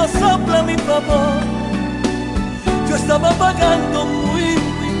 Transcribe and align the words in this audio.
viento 0.00 0.18
sopla 0.18 0.62
mi 0.62 0.76
favor. 0.76 1.40
Yo 2.88 2.96
estaba 2.96 3.30
pagando 3.32 4.04
muy, 4.04 4.56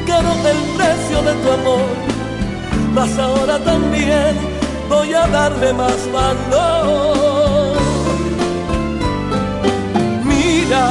caro 0.06 0.32
el 0.32 0.58
precio 0.76 1.22
de 1.22 1.34
tu 1.42 1.50
amor, 1.52 1.88
mas 2.94 3.18
ahora 3.18 3.58
también 3.58 4.36
voy 4.88 5.12
a 5.14 5.26
darle 5.26 5.72
más 5.72 5.98
valor. 6.12 7.76
Mira, 10.24 10.90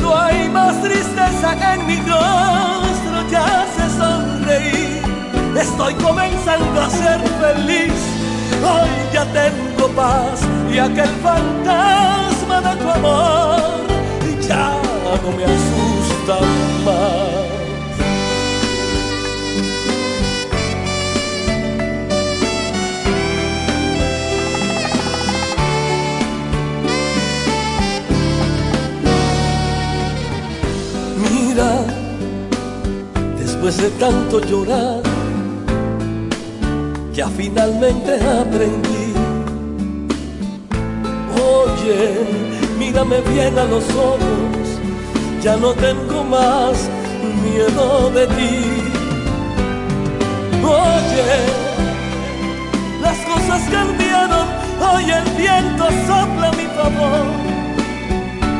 no 0.00 0.16
hay 0.16 0.48
más 0.48 0.82
tristeza 0.82 1.74
en 1.74 1.86
mi 1.86 1.96
rostro, 1.96 3.30
ya 3.30 3.66
se 3.76 3.98
sonreí. 3.98 5.00
Estoy 5.58 5.94
comenzando 5.94 6.80
a 6.80 6.90
ser 6.90 7.20
feliz, 7.40 7.92
hoy 8.62 8.90
ya 9.12 9.24
y 10.72 10.78
aquel 10.78 11.08
fantasma 11.22 12.60
de 12.60 12.76
tu 12.76 12.88
amor 12.88 13.58
ya 14.46 14.80
no 15.22 15.32
me 15.36 15.44
asusta 15.44 16.38
más. 16.84 17.48
Mira, 31.22 31.84
después 33.38 33.76
de 33.78 33.90
tanto 33.98 34.40
llorar, 34.40 35.02
ya 37.12 37.28
finalmente 37.28 38.14
aprendí. 38.14 38.97
Mírame 42.78 43.20
bien 43.32 43.58
a 43.58 43.64
los 43.64 43.84
ojos, 43.94 44.66
ya 45.42 45.56
no 45.56 45.72
tengo 45.72 46.22
más 46.22 46.88
miedo 47.42 48.10
de 48.10 48.26
ti. 48.26 48.56
Oye, 50.62 51.28
las 53.00 53.16
cosas 53.18 53.62
cambiaron, 53.70 54.46
hoy 54.80 55.04
el 55.10 55.24
viento 55.36 55.84
sopla 56.06 56.50
mi 56.58 56.66
favor. 56.76 57.26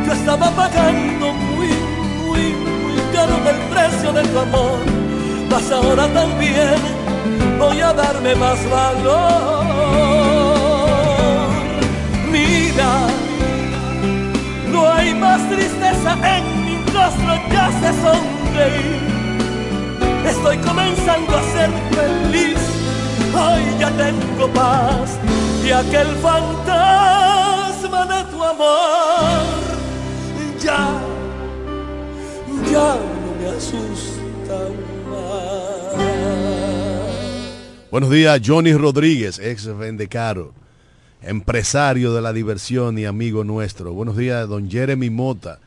Yo 0.06 0.12
estaba 0.12 0.50
pagando 0.50 1.32
muy, 1.32 1.68
muy, 2.22 2.54
muy 2.82 2.96
caro 3.12 3.34
el 3.46 3.60
precio 3.68 4.12
de 4.12 4.22
tu 4.22 4.38
amor, 4.38 4.78
mas 5.50 5.70
ahora 5.70 6.08
también 6.14 6.78
voy 7.58 7.80
a 7.80 7.92
darme 7.92 8.34
más 8.36 8.58
valor. 8.70 10.27
Más 15.18 15.48
tristeza 15.48 16.16
en 16.36 16.64
mi 16.64 16.76
rostro, 16.92 17.34
ya 17.52 17.70
se 17.80 17.92
sonreí. 18.02 19.00
Estoy 20.26 20.58
comenzando 20.58 21.36
a 21.36 21.42
ser 21.52 21.70
feliz, 21.92 22.58
hoy 23.34 23.62
ya 23.78 23.90
tengo 23.90 24.48
paz 24.52 25.18
y 25.64 25.70
aquel 25.70 26.08
fantasma 26.16 28.06
de 28.06 28.24
tu 28.30 28.44
amor 28.44 29.68
ya, 30.60 31.00
ya 32.70 32.96
no 33.22 33.30
me 33.40 33.48
asusta 33.56 34.58
más. 35.08 35.96
Buenos 37.90 38.10
días, 38.10 38.40
Johnny 38.44 38.74
Rodríguez, 38.74 39.38
ex 39.38 39.66
Vendecaro, 39.66 40.52
empresario 41.22 42.12
de 42.12 42.20
la 42.22 42.32
diversión 42.32 42.98
y 42.98 43.04
amigo 43.04 43.44
nuestro. 43.44 43.92
Buenos 43.92 44.16
días, 44.16 44.48
don 44.48 44.70
Jeremy 44.70 45.10
Mota, 45.10 45.58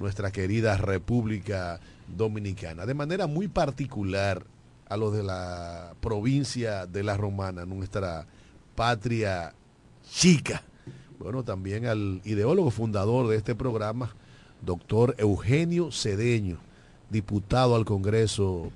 nuestra 0.00 0.32
querida 0.32 0.76
República 0.76 1.78
Dominicana. 2.08 2.86
De 2.86 2.94
manera 2.94 3.26
muy 3.26 3.46
particular 3.46 4.42
a 4.88 4.96
los 4.96 5.12
de 5.14 5.22
la 5.22 5.94
provincia 6.00 6.86
de 6.86 7.04
La 7.04 7.16
Romana, 7.16 7.64
nuestra 7.64 8.26
patria 8.74 9.54
chica. 10.10 10.62
Bueno, 11.18 11.44
también 11.44 11.86
al 11.86 12.20
ideólogo 12.24 12.70
fundador 12.70 13.28
de 13.28 13.36
este 13.36 13.54
programa, 13.54 14.14
doctor 14.62 15.14
Eugenio 15.18 15.92
Cedeño, 15.92 16.58
diputado 17.10 17.76
al 17.76 17.84
Congreso 17.84 18.72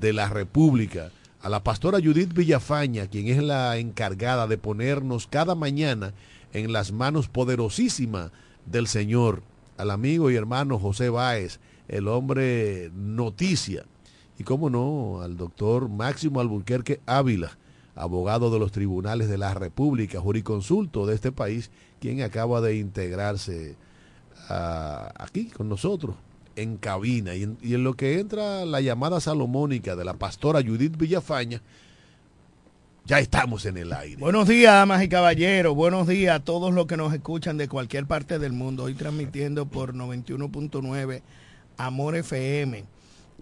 de 0.00 0.12
la 0.12 0.28
República, 0.28 1.10
a 1.42 1.48
la 1.48 1.62
pastora 1.62 1.98
Judith 1.98 2.32
Villafaña, 2.32 3.08
quien 3.08 3.28
es 3.28 3.42
la 3.42 3.76
encargada 3.76 4.46
de 4.46 4.58
ponernos 4.58 5.26
cada 5.26 5.54
mañana 5.54 6.14
en 6.52 6.72
las 6.72 6.92
manos 6.92 7.28
poderosísimas 7.28 8.30
del 8.64 8.86
Señor, 8.86 9.42
al 9.76 9.90
amigo 9.90 10.30
y 10.30 10.36
hermano 10.36 10.78
José 10.78 11.08
Báez, 11.08 11.60
el 11.88 12.08
hombre 12.08 12.90
noticia, 12.94 13.84
y 14.38 14.44
cómo 14.44 14.70
no, 14.70 15.22
al 15.22 15.36
doctor 15.36 15.88
Máximo 15.88 16.40
Alburquerque 16.40 17.00
Ávila, 17.06 17.56
abogado 17.94 18.50
de 18.50 18.58
los 18.58 18.72
tribunales 18.72 19.28
de 19.28 19.38
la 19.38 19.54
República, 19.54 20.20
juriconsulto 20.20 21.06
de 21.06 21.14
este 21.14 21.32
país, 21.32 21.70
quien 22.00 22.22
acaba 22.22 22.60
de 22.60 22.76
integrarse 22.76 23.76
a, 24.48 25.12
aquí 25.16 25.46
con 25.46 25.68
nosotros 25.68 26.16
en 26.56 26.76
cabina. 26.76 27.34
Y 27.34 27.44
en, 27.44 27.58
y 27.62 27.74
en, 27.74 27.84
lo 27.84 27.94
que 27.94 28.20
entra 28.20 28.66
la 28.66 28.80
llamada 28.80 29.20
salomónica 29.20 29.96
de 29.96 30.04
la 30.04 30.14
pastora 30.14 30.60
Judith 30.62 30.96
Villafaña, 30.98 31.62
ya 33.06 33.20
estamos 33.20 33.64
en 33.66 33.76
el 33.76 33.92
aire. 33.92 34.16
Buenos 34.16 34.48
días, 34.48 34.72
damas 34.72 35.04
y 35.04 35.08
caballeros. 35.08 35.76
Buenos 35.76 36.08
días 36.08 36.34
a 36.34 36.40
todos 36.40 36.74
los 36.74 36.86
que 36.86 36.96
nos 36.96 37.14
escuchan 37.14 37.56
de 37.56 37.68
cualquier 37.68 38.06
parte 38.06 38.40
del 38.40 38.52
mundo. 38.52 38.82
Hoy 38.84 38.94
transmitiendo 38.94 39.66
por 39.66 39.94
91.9 39.94 41.22
Amor 41.76 42.16
FM. 42.16 42.84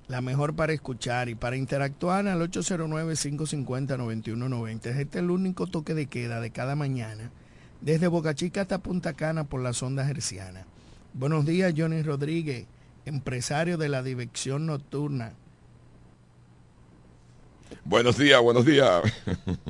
La 0.08 0.20
mejor 0.20 0.54
para 0.54 0.74
escuchar 0.74 1.30
y 1.30 1.34
para 1.34 1.56
interactuar 1.56 2.28
al 2.28 2.42
809-550-9190. 2.50 4.74
Este 4.74 5.00
es 5.00 5.14
el 5.14 5.30
único 5.30 5.66
toque 5.66 5.94
de 5.94 6.04
queda 6.06 6.42
de 6.42 6.50
cada 6.50 6.76
mañana, 6.76 7.30
desde 7.80 8.08
Boca 8.08 8.34
Chica 8.34 8.60
hasta 8.60 8.76
Punta 8.78 9.14
Cana 9.14 9.44
por 9.44 9.62
las 9.62 9.82
ondas 9.82 10.10
hercianas. 10.10 10.66
Buenos 11.14 11.46
días, 11.46 11.72
Johnny 11.74 12.02
Rodríguez, 12.02 12.66
empresario 13.06 13.78
de 13.78 13.88
la 13.88 14.02
dirección 14.02 14.66
nocturna. 14.66 15.32
Buenos 17.86 18.16
días, 18.16 18.40
buenos 18.40 18.64
días. 18.64 19.02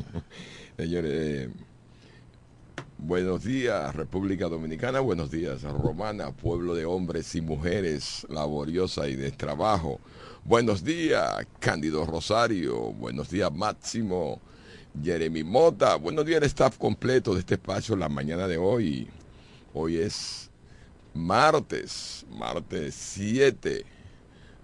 Señores, 0.77 1.49
buenos 2.97 3.43
días, 3.43 3.93
República 3.93 4.47
Dominicana, 4.47 5.01
buenos 5.01 5.33
días, 5.33 5.63
Romana, 5.63 6.31
pueblo 6.31 6.77
de 6.77 6.85
hombres 6.85 7.35
y 7.35 7.41
mujeres, 7.41 8.25
laboriosa 8.31 9.09
y 9.09 9.17
de 9.17 9.33
trabajo. 9.33 9.99
Buenos 10.45 10.85
días, 10.85 11.45
Cándido 11.59 12.07
Rosario, 12.07 12.93
buenos 12.93 13.31
días, 13.31 13.53
Máximo, 13.53 14.41
Jeremy 15.03 15.43
Mota, 15.43 15.97
buenos 15.97 16.25
días, 16.25 16.39
el 16.39 16.47
staff 16.47 16.79
completo 16.79 17.35
de 17.35 17.41
este 17.41 17.55
espacio 17.55 17.97
la 17.97 18.09
mañana 18.09 18.47
de 18.47 18.59
hoy. 18.59 19.09
Hoy 19.73 19.97
es 19.97 20.53
martes, 21.15 22.25
martes 22.31 22.95
7 22.95 23.85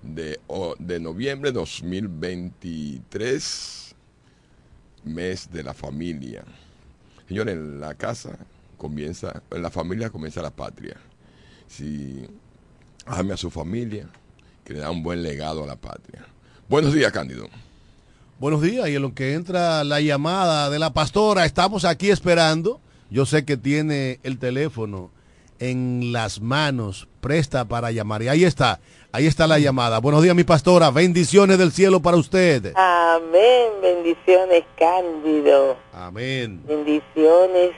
de, 0.02 0.38
de 0.79 1.00
noviembre 1.00 1.52
2023, 1.52 3.94
mes 5.05 5.50
de 5.52 5.62
la 5.62 5.73
familia. 5.75 6.43
Señores, 7.29 7.55
en 7.55 7.79
la 7.81 7.94
casa 7.94 8.38
comienza, 8.76 9.43
en 9.50 9.62
la 9.62 9.70
familia 9.70 10.11
comienza 10.11 10.43
la 10.43 10.50
patria. 10.50 10.97
Si 11.69 12.26
ame 13.06 13.32
a 13.35 13.37
su 13.37 13.50
familia, 13.50 14.08
que 14.64 14.73
le 14.75 14.81
da 14.81 14.91
un 14.91 15.02
buen 15.02 15.23
legado 15.23 15.64
a 15.64 15.67
la 15.67 15.76
patria. 15.76 16.26
Buenos 16.69 16.93
días, 16.94 17.12
Cándido. 17.12 17.49
Buenos 18.38 18.62
días, 18.62 18.88
y 18.88 18.97
en 18.97 19.02
lo 19.02 19.14
que 19.14 19.35
entra 19.35 19.85
la 19.85 20.00
llamada 20.00 20.70
de 20.70 20.79
la 20.79 20.94
pastora, 20.94 21.44
estamos 21.44 21.85
aquí 21.85 22.08
esperando. 22.11 22.81
Yo 23.11 23.26
sé 23.26 23.44
que 23.44 23.56
tiene 23.56 24.20
el 24.23 24.38
teléfono 24.38 25.11
en 25.58 26.12
las 26.12 26.41
manos, 26.41 27.08
presta 27.20 27.67
para 27.67 27.91
llamar. 27.93 28.23
Y 28.23 28.29
ahí 28.29 28.44
está, 28.44 28.81
ahí 29.12 29.26
está 29.26 29.46
la 29.46 29.58
llamada. 29.58 29.98
Buenos 29.98 30.22
días, 30.22 30.34
mi 30.34 30.44
pastora. 30.44 30.90
Bendiciones 30.90 31.58
del 31.58 31.72
cielo 31.72 32.00
para 32.00 32.16
usted. 32.16 32.72
Amén. 32.74 33.70
Bendiciones, 33.82 34.64
Cándido. 34.76 35.76
Amén. 35.92 36.60
Bendiciones 36.66 37.72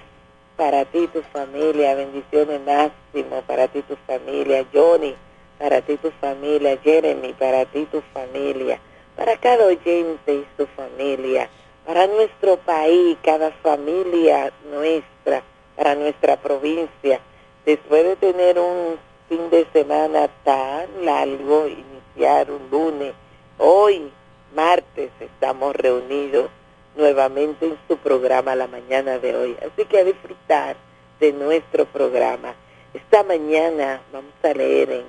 para 0.57 0.85
ti 0.85 0.99
y 0.99 1.07
tu 1.09 1.23
familia. 1.33 1.95
Bendiciones, 1.95 2.61
Máximo, 2.65 3.43
para 3.47 3.69
ti 3.69 3.81
y 3.81 3.83
tu 3.83 3.97
familia. 4.07 4.65
Johnny, 4.73 5.15
para 5.59 5.81
ti 5.81 5.93
y 5.93 5.97
tu 5.97 6.11
familia. 6.21 6.79
Jeremy, 6.83 7.33
para 7.35 7.65
ti 7.67 7.81
y 7.81 7.87
tu 7.87 8.03
familia. 8.13 8.81
Para 9.17 9.37
cada 9.39 9.67
oyente 9.67 10.35
y 10.35 10.47
su 10.57 10.67
familia. 10.77 11.49
Para 11.87 12.07
nuestro 12.07 12.59
país, 12.59 13.17
cada 13.23 13.51
familia 13.63 14.53
nuestra. 14.71 15.43
Para 15.77 15.95
nuestra 15.95 16.37
provincia. 16.37 17.21
Después 17.65 18.05
de 18.05 18.17
tener 18.17 18.59
un 18.59 18.97
fin 19.29 19.51
de 19.51 19.67
semana 19.73 20.29
tan 20.45 21.05
largo, 21.05 21.67
iniciar 21.67 22.51
un 22.51 22.69
lunes, 22.71 23.15
hoy, 23.59 24.11
martes, 24.55 25.11
estamos 25.21 25.75
reunidos 25.77 26.51
nuevamente 26.97 27.67
en 27.67 27.79
su 27.89 27.97
programa 27.99 28.55
la 28.55 28.67
mañana 28.67 29.19
de 29.19 29.37
hoy. 29.37 29.57
Así 29.61 29.87
que 29.87 29.99
a 29.99 30.05
disfrutar 30.05 30.77
de 31.21 31.33
nuestro 31.33 31.87
programa. 31.87 32.55
Esta 32.95 33.23
mañana 33.23 34.03
vamos 34.13 34.35
a 34.43 34.49
leer 34.49 34.91
en 34.91 35.05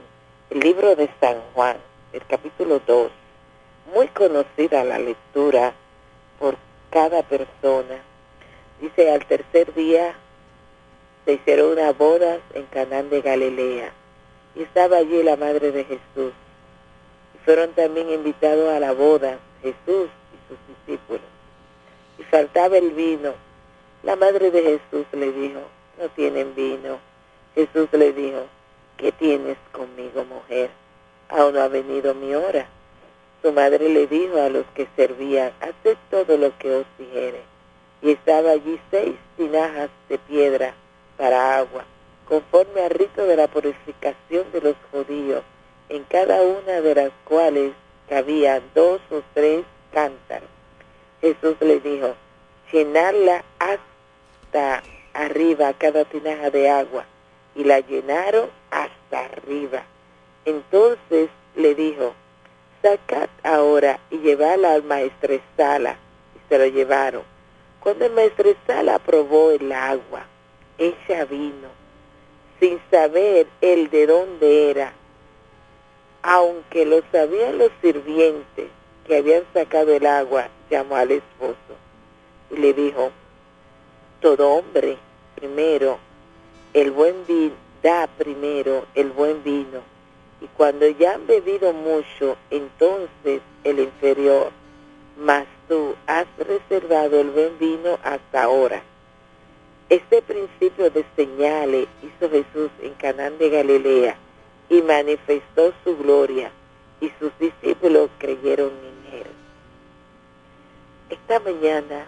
el 0.51 0.59
libro 0.59 0.95
de 0.95 1.09
San 1.19 1.37
Juan, 1.53 1.77
el 2.13 2.25
capítulo 2.25 2.79
2, 2.85 3.11
muy 3.93 4.07
conocida 4.09 4.83
la 4.83 4.99
lectura 4.99 5.73
por 6.39 6.55
cada 6.91 7.23
persona. 7.23 8.01
Dice, 8.79 9.11
al 9.11 9.25
tercer 9.25 9.73
día 9.73 10.13
se 11.25 11.33
hicieron 11.33 11.71
una 11.71 11.91
boda 11.91 12.37
en 12.53 12.65
Canán 12.67 13.09
de 13.09 13.21
Galilea 13.21 13.93
y 14.55 14.63
estaba 14.63 14.97
allí 14.97 15.23
la 15.23 15.35
madre 15.35 15.71
de 15.71 15.83
Jesús. 15.83 16.33
Y 17.35 17.37
fueron 17.45 17.71
también 17.73 18.09
invitados 18.09 18.69
a 18.71 18.79
la 18.79 18.93
boda 18.93 19.39
Jesús 19.61 20.09
y 20.33 20.37
sus 20.47 20.57
discípulos. 20.67 21.21
Y 22.19 22.23
faltaba 22.23 22.77
el 22.77 22.91
vino. 22.91 23.33
La 24.03 24.15
madre 24.15 24.51
de 24.51 24.61
Jesús 24.61 25.05
le 25.13 25.31
dijo, 25.31 25.61
no 25.99 26.09
tienen 26.09 26.53
vino. 26.55 26.99
Jesús 27.55 27.87
le 27.93 28.11
dijo, 28.13 28.45
¿qué 28.97 29.11
tienes 29.11 29.57
conmigo, 29.71 30.25
mujer? 30.25 30.69
Aún 31.29 31.53
no 31.53 31.61
ha 31.61 31.67
venido 31.67 32.13
mi 32.13 32.35
hora. 32.35 32.67
Su 33.41 33.51
madre 33.51 33.89
le 33.89 34.07
dijo 34.07 34.39
a 34.41 34.49
los 34.49 34.65
que 34.73 34.87
servían, 34.95 35.51
haced 35.59 35.97
todo 36.09 36.37
lo 36.37 36.57
que 36.57 36.75
os 36.75 36.85
dijere. 36.97 37.41
Y 38.01 38.11
estaba 38.11 38.51
allí 38.51 38.79
seis 38.91 39.15
tinajas 39.37 39.89
de 40.09 40.17
piedra 40.17 40.73
para 41.17 41.57
agua, 41.57 41.85
conforme 42.27 42.81
al 42.81 42.89
rito 42.89 43.25
de 43.25 43.35
la 43.35 43.47
purificación 43.47 44.51
de 44.51 44.61
los 44.61 44.75
judíos, 44.91 45.43
en 45.89 46.03
cada 46.05 46.41
una 46.41 46.81
de 46.81 46.95
las 46.95 47.11
cuales 47.25 47.73
cabía 48.07 48.61
dos 48.73 49.01
o 49.11 49.21
tres 49.33 49.63
cántaros. 49.91 50.49
Jesús 51.21 51.55
le 51.61 51.79
dijo, 51.79 52.15
llenarla 52.71 53.43
hasta 53.59 54.83
arriba 55.13 55.73
cada 55.73 56.05
tinaja 56.05 56.49
de 56.49 56.69
agua, 56.69 57.05
y 57.55 57.63
la 57.63 57.79
llenaron 57.79 58.49
hasta 58.71 59.25
arriba. 59.25 59.83
Entonces 60.45 61.29
le 61.55 61.75
dijo, 61.75 62.13
sacad 62.81 63.29
ahora 63.43 63.99
y 64.09 64.17
llevadla 64.17 64.73
al 64.73 64.83
maestresala, 64.83 65.97
y 66.35 66.49
se 66.49 66.57
lo 66.57 66.65
llevaron. 66.65 67.23
Cuando 67.79 68.05
el 68.05 68.13
maestresala 68.13 68.99
probó 68.99 69.51
el 69.51 69.71
agua, 69.71 70.25
ella 70.77 71.25
vino, 71.25 71.69
sin 72.63 72.79
saber 72.89 73.45
él 73.59 73.89
de 73.89 74.07
dónde 74.07 74.69
era, 74.69 74.93
aunque 76.21 76.85
lo 76.85 77.01
sabían 77.11 77.57
los 77.57 77.71
sirvientes 77.81 78.69
que 79.05 79.17
habían 79.17 79.43
sacado 79.53 79.93
el 79.93 80.05
agua, 80.05 80.47
llamó 80.69 80.95
al 80.95 81.11
esposo 81.11 81.57
y 82.51 82.55
le 82.55 82.73
dijo, 82.73 83.11
todo 84.21 84.49
hombre 84.53 84.97
primero 85.35 85.99
el 86.73 86.91
buen 86.91 87.27
vino, 87.27 87.53
da 87.81 88.07
primero 88.07 88.85
el 88.95 89.09
buen 89.09 89.43
vino, 89.43 89.81
y 90.39 90.47
cuando 90.55 90.87
ya 90.87 91.15
han 91.15 91.27
bebido 91.27 91.73
mucho, 91.73 92.37
entonces 92.49 93.41
el 93.65 93.79
inferior, 93.79 94.53
mas 95.17 95.47
tú 95.67 95.95
has 96.07 96.27
reservado 96.37 97.19
el 97.19 97.29
buen 97.29 97.59
vino 97.59 97.99
hasta 98.05 98.43
ahora. 98.43 98.81
Este 99.93 100.23
principio 100.23 100.89
de 100.89 101.05
señales 101.15 101.87
hizo 102.01 102.27
Jesús 102.27 102.71
en 102.81 102.95
Canán 102.95 103.37
de 103.37 103.47
Galilea 103.51 104.17
y 104.67 104.81
manifestó 104.81 105.71
su 105.83 105.95
gloria, 105.95 106.51
y 106.99 107.11
sus 107.19 107.31
discípulos 107.37 108.09
creyeron 108.17 108.71
en 108.71 109.19
él. 109.19 109.27
Esta 111.11 111.39
mañana, 111.41 112.07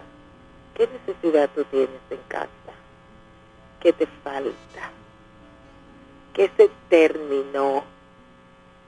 ¿qué 0.74 0.88
necesidad 0.88 1.48
tú 1.54 1.62
tienes 1.66 2.00
en 2.10 2.18
casa? 2.26 2.48
¿Qué 3.78 3.92
te 3.92 4.08
falta? 4.24 4.90
¿Qué 6.34 6.50
se 6.56 6.68
terminó? 6.88 7.84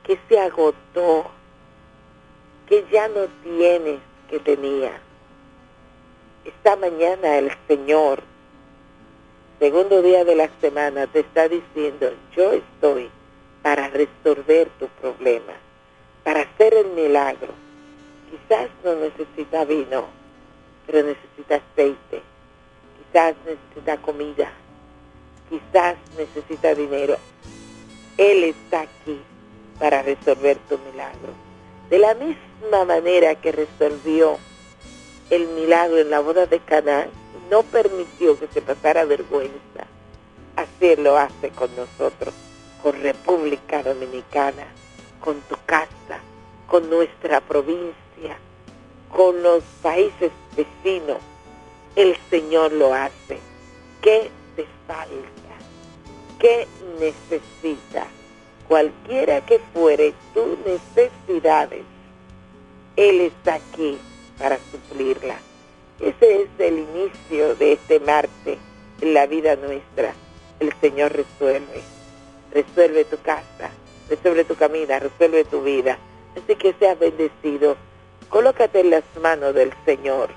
¿Qué 0.02 0.18
se 0.28 0.40
agotó? 0.40 1.30
¿Qué 2.66 2.84
ya 2.90 3.06
no 3.06 3.28
tienes 3.44 4.00
que 4.28 4.40
tenía? 4.40 4.90
Esta 6.44 6.74
mañana 6.74 7.38
el 7.38 7.52
Señor 7.68 8.24
segundo 9.58 10.02
día 10.02 10.24
de 10.24 10.36
la 10.36 10.48
semana 10.60 11.06
te 11.06 11.20
está 11.20 11.48
diciendo, 11.48 12.10
yo 12.36 12.52
estoy 12.52 13.10
para 13.62 13.88
resolver 13.88 14.68
tu 14.78 14.86
problema, 15.00 15.52
para 16.24 16.42
hacer 16.42 16.74
el 16.74 16.88
milagro. 16.88 17.52
Quizás 18.30 18.68
no 18.84 18.94
necesita 18.96 19.64
vino, 19.64 20.04
pero 20.86 21.06
necesita 21.06 21.56
aceite. 21.56 22.22
Quizás 22.98 23.34
necesita 23.44 23.96
comida. 23.98 24.52
Quizás 25.48 25.96
necesita 26.16 26.74
dinero. 26.74 27.16
Él 28.16 28.44
está 28.44 28.82
aquí 28.82 29.20
para 29.78 30.02
resolver 30.02 30.58
tu 30.68 30.78
milagro. 30.90 31.32
De 31.88 31.98
la 31.98 32.14
misma 32.14 32.84
manera 32.84 33.34
que 33.36 33.52
resolvió 33.52 34.38
el 35.30 35.46
milagro 35.48 35.98
en 35.98 36.10
la 36.10 36.20
boda 36.20 36.46
de 36.46 36.58
Canaán, 36.60 37.10
no 37.50 37.62
permitió 37.62 38.38
que 38.38 38.46
se 38.48 38.62
pasara 38.62 39.04
vergüenza. 39.04 39.86
Así 40.56 40.96
lo 40.96 41.16
hace 41.16 41.50
con 41.50 41.70
nosotros, 41.76 42.34
con 42.82 43.00
República 43.00 43.82
Dominicana, 43.82 44.66
con 45.20 45.40
tu 45.42 45.56
casa, 45.66 46.20
con 46.66 46.90
nuestra 46.90 47.40
provincia, 47.40 48.36
con 49.14 49.42
los 49.42 49.62
países 49.82 50.30
vecinos. 50.56 51.18
El 51.96 52.16
Señor 52.30 52.72
lo 52.72 52.92
hace. 52.92 53.38
¿Qué 54.02 54.30
te 54.56 54.66
falta? 54.86 55.54
¿Qué 56.38 56.66
necesitas? 57.00 58.06
Cualquiera 58.68 59.40
que 59.46 59.60
fuere 59.72 60.12
tus 60.34 60.58
necesidades, 60.58 61.84
Él 62.96 63.20
está 63.22 63.54
aquí 63.54 63.98
para 64.38 64.58
suplirlas. 64.70 65.47
Ese 66.00 66.42
es 66.42 66.48
el 66.60 66.78
inicio 66.78 67.56
de 67.56 67.72
este 67.72 67.98
martes 67.98 68.58
en 69.00 69.14
la 69.14 69.26
vida 69.26 69.56
nuestra. 69.56 70.14
El 70.60 70.72
Señor 70.80 71.12
resuelve. 71.12 71.82
Resuelve 72.52 73.04
tu 73.04 73.20
casa, 73.20 73.70
resuelve 74.08 74.44
tu 74.44 74.54
camino, 74.54 74.96
resuelve 74.96 75.44
tu 75.44 75.60
vida. 75.62 75.98
Así 76.36 76.54
que 76.54 76.72
seas 76.74 76.98
bendecido. 77.00 77.76
Colócate 78.28 78.80
en 78.80 78.90
las 78.90 79.02
manos 79.20 79.54
del 79.54 79.72
Señor, 79.84 80.30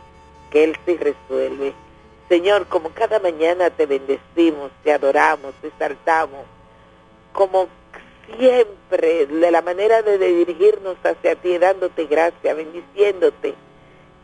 que 0.50 0.64
Él 0.64 0.76
sí 0.84 0.98
resuelve. 0.98 1.74
Señor, 2.28 2.66
como 2.66 2.90
cada 2.90 3.20
mañana 3.20 3.70
te 3.70 3.86
bendecimos, 3.86 4.72
te 4.84 4.92
adoramos, 4.94 5.54
te 5.62 5.68
exaltamos, 5.68 6.46
como 7.34 7.68
siempre, 8.36 9.28
de 9.28 9.52
la 9.52 9.62
manera 9.62 10.02
de 10.02 10.18
dirigirnos 10.18 10.98
hacia 11.04 11.36
ti, 11.36 11.60
dándote 11.60 12.06
gracia, 12.06 12.56
bendiciéndote 12.56 13.54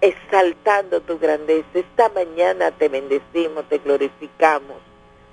exaltando 0.01 1.01
tu 1.01 1.18
grandeza. 1.18 1.68
Esta 1.74 2.10
mañana 2.10 2.72
te 2.72 2.89
bendecimos, 2.89 3.66
te 3.70 3.80
glorificamos, 3.80 4.77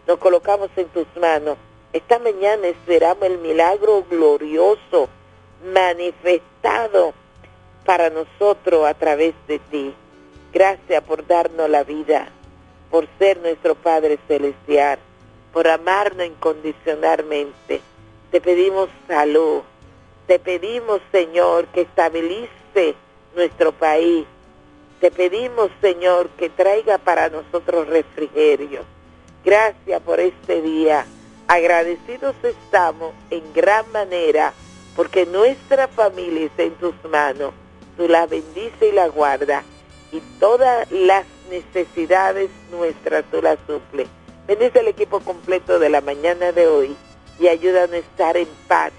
nos 0.06 0.18
colocamos 0.18 0.70
en 0.76 0.88
tus 0.88 1.06
manos. 1.20 1.56
Esta 1.92 2.18
mañana 2.18 2.66
esperamos 2.68 3.24
el 3.24 3.38
milagro 3.38 4.04
glorioso 4.10 5.08
manifestado 5.72 7.14
para 7.84 8.10
nosotros 8.10 8.86
a 8.86 8.94
través 8.94 9.34
de 9.46 9.58
ti. 9.58 9.94
Gracias 10.52 11.02
por 11.04 11.26
darnos 11.26 11.68
la 11.68 11.84
vida, 11.84 12.28
por 12.90 13.06
ser 13.18 13.38
nuestro 13.40 13.74
Padre 13.74 14.18
Celestial, 14.26 14.98
por 15.52 15.68
amarnos 15.68 16.26
incondicionalmente. 16.26 17.80
Te 18.30 18.40
pedimos 18.40 18.88
salud, 19.06 19.62
Te 20.26 20.38
pedimos, 20.38 21.00
Señor, 21.12 21.66
que 21.66 21.82
estabilice 21.82 22.94
nuestro 23.36 23.72
país. 23.72 24.26
Te 25.00 25.10
pedimos, 25.10 25.70
Señor, 25.80 26.28
que 26.38 26.50
traiga 26.50 26.98
para 26.98 27.28
nosotros 27.28 27.88
refrigerio. 27.88 28.82
Gracias 29.44 30.00
por 30.02 30.20
este 30.20 30.62
día. 30.62 31.04
Agradecidos 31.46 32.34
estamos 32.42 33.12
en 33.30 33.42
gran 33.52 33.90
manera 33.92 34.54
porque 34.96 35.26
nuestra 35.26 35.88
familia 35.88 36.46
está 36.46 36.62
en 36.62 36.74
tus 36.76 36.94
manos. 37.10 37.52
Tú 37.96 38.08
la 38.08 38.26
bendice 38.26 38.88
y 38.88 38.92
la 38.92 39.08
guarda 39.08 39.62
y 40.10 40.20
todas 40.40 40.90
las 40.90 41.26
necesidades 41.50 42.50
nuestras 42.70 43.24
tú 43.30 43.42
las 43.42 43.58
suple. 43.66 44.06
Bendice 44.46 44.80
el 44.80 44.88
equipo 44.88 45.20
completo 45.20 45.78
de 45.78 45.90
la 45.90 46.00
mañana 46.00 46.52
de 46.52 46.66
hoy 46.66 46.96
y 47.38 47.48
ayúdanos 47.48 47.94
a 47.94 47.98
estar 47.98 48.36
en 48.36 48.48
paz 48.68 48.92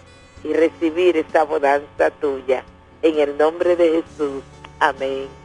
y 0.43 0.53
recibir 0.53 1.17
esta 1.17 1.43
bonanza 1.43 2.11
tuya. 2.21 2.63
En 3.01 3.19
el 3.19 3.37
nombre 3.37 3.75
de 3.75 4.03
Jesús. 4.03 4.43
Amén. 4.79 5.44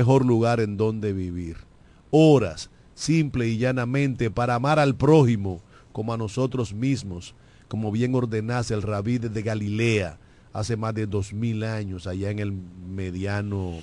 Mejor 0.00 0.24
lugar 0.24 0.60
en 0.60 0.78
donde 0.78 1.12
vivir. 1.12 1.58
Horas, 2.10 2.70
simple 2.94 3.48
y 3.48 3.58
llanamente, 3.58 4.30
para 4.30 4.54
amar 4.54 4.78
al 4.78 4.96
prójimo 4.96 5.60
como 5.92 6.14
a 6.14 6.16
nosotros 6.16 6.72
mismos, 6.72 7.34
como 7.68 7.92
bien 7.92 8.14
ordenase 8.14 8.72
el 8.72 8.80
rabí 8.80 9.18
de 9.18 9.42
Galilea 9.42 10.18
hace 10.54 10.78
más 10.78 10.94
de 10.94 11.06
dos 11.06 11.34
mil 11.34 11.64
años 11.64 12.06
allá 12.06 12.30
en 12.30 12.38
el 12.38 12.50
mediano 12.50 13.80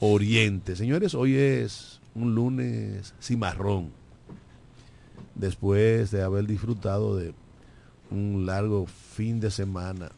oriente. 0.00 0.76
Señores, 0.76 1.14
hoy 1.14 1.36
es 1.36 2.00
un 2.14 2.34
lunes 2.34 3.12
cimarrón, 3.20 3.90
después 5.34 6.10
de 6.10 6.22
haber 6.22 6.46
disfrutado 6.46 7.18
de 7.18 7.34
un 8.10 8.46
largo 8.46 8.86
fin 8.86 9.40
de 9.40 9.50
semana 9.50 10.10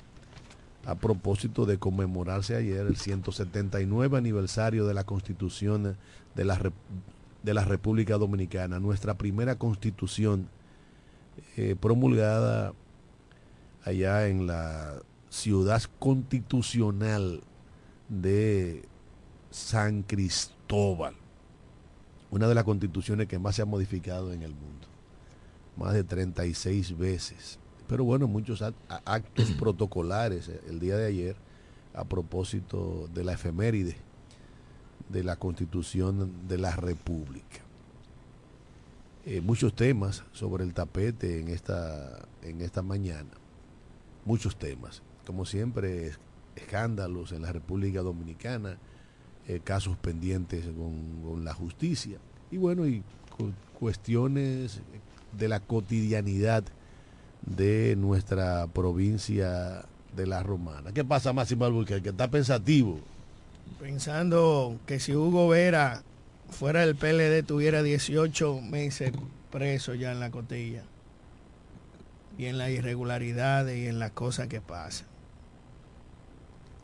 a 0.86 0.94
propósito 0.94 1.66
de 1.66 1.78
conmemorarse 1.78 2.54
ayer 2.54 2.86
el 2.86 2.96
179 2.96 4.16
aniversario 4.16 4.86
de 4.86 4.94
la 4.94 5.02
Constitución 5.02 5.96
de 6.36 6.44
la, 6.44 6.72
de 7.42 7.54
la 7.54 7.64
República 7.64 8.16
Dominicana, 8.18 8.78
nuestra 8.78 9.18
primera 9.18 9.56
constitución 9.56 10.48
eh, 11.56 11.74
promulgada 11.78 12.72
allá 13.84 14.28
en 14.28 14.46
la 14.46 15.02
ciudad 15.28 15.82
constitucional 15.98 17.42
de 18.08 18.84
San 19.50 20.04
Cristóbal, 20.04 21.14
una 22.30 22.46
de 22.46 22.54
las 22.54 22.62
constituciones 22.62 23.26
que 23.26 23.40
más 23.40 23.56
se 23.56 23.62
ha 23.62 23.66
modificado 23.66 24.32
en 24.32 24.42
el 24.42 24.54
mundo, 24.54 24.86
más 25.76 25.94
de 25.94 26.04
36 26.04 26.96
veces 26.96 27.58
pero 27.88 28.04
bueno, 28.04 28.26
muchos 28.26 28.62
actos 28.62 29.50
protocolares 29.58 30.48
eh, 30.48 30.60
el 30.68 30.80
día 30.80 30.96
de 30.96 31.06
ayer 31.06 31.36
a 31.94 32.04
propósito 32.04 33.08
de 33.14 33.24
la 33.24 33.32
efeméride 33.32 33.96
de 35.08 35.24
la 35.24 35.36
constitución 35.36 36.48
de 36.48 36.58
la 36.58 36.74
República. 36.74 37.60
Eh, 39.24 39.40
muchos 39.40 39.74
temas 39.74 40.24
sobre 40.32 40.64
el 40.64 40.72
tapete 40.72 41.40
en 41.40 41.48
esta, 41.48 42.28
en 42.42 42.60
esta 42.60 42.82
mañana, 42.82 43.30
muchos 44.24 44.56
temas, 44.56 45.02
como 45.26 45.44
siempre, 45.44 46.12
escándalos 46.54 47.32
en 47.32 47.42
la 47.42 47.52
República 47.52 48.02
Dominicana, 48.02 48.78
eh, 49.48 49.60
casos 49.62 49.96
pendientes 49.96 50.64
con, 50.66 51.44
la 51.44 51.54
justicia. 51.54 52.18
Y 52.50 52.56
bueno, 52.56 52.86
y 52.86 53.02
cuestiones 53.78 54.80
de 55.36 55.48
la 55.48 55.60
cotidianidad 55.60 56.64
de 57.42 57.96
nuestra 57.96 58.66
provincia 58.68 59.84
de 60.14 60.26
la 60.26 60.42
Romana. 60.42 60.92
¿Qué 60.92 61.04
pasa, 61.04 61.32
Máximo 61.32 61.64
Alburquerque? 61.64 62.10
Está 62.10 62.30
pensativo. 62.30 62.98
Pensando 63.80 64.78
que 64.86 65.00
si 65.00 65.14
Hugo 65.14 65.48
Vera 65.48 66.02
fuera 66.50 66.80
del 66.80 66.96
PLD 66.96 67.44
tuviera 67.44 67.82
18 67.82 68.60
meses 68.62 69.12
preso 69.50 69.94
ya 69.94 70.12
en 70.12 70.20
la 70.20 70.30
cotilla 70.30 70.84
y 72.38 72.46
en 72.46 72.58
las 72.58 72.70
irregularidades 72.70 73.78
y 73.78 73.86
en 73.86 73.98
las 73.98 74.12
cosas 74.12 74.48
que 74.48 74.60
pasan. 74.60 75.06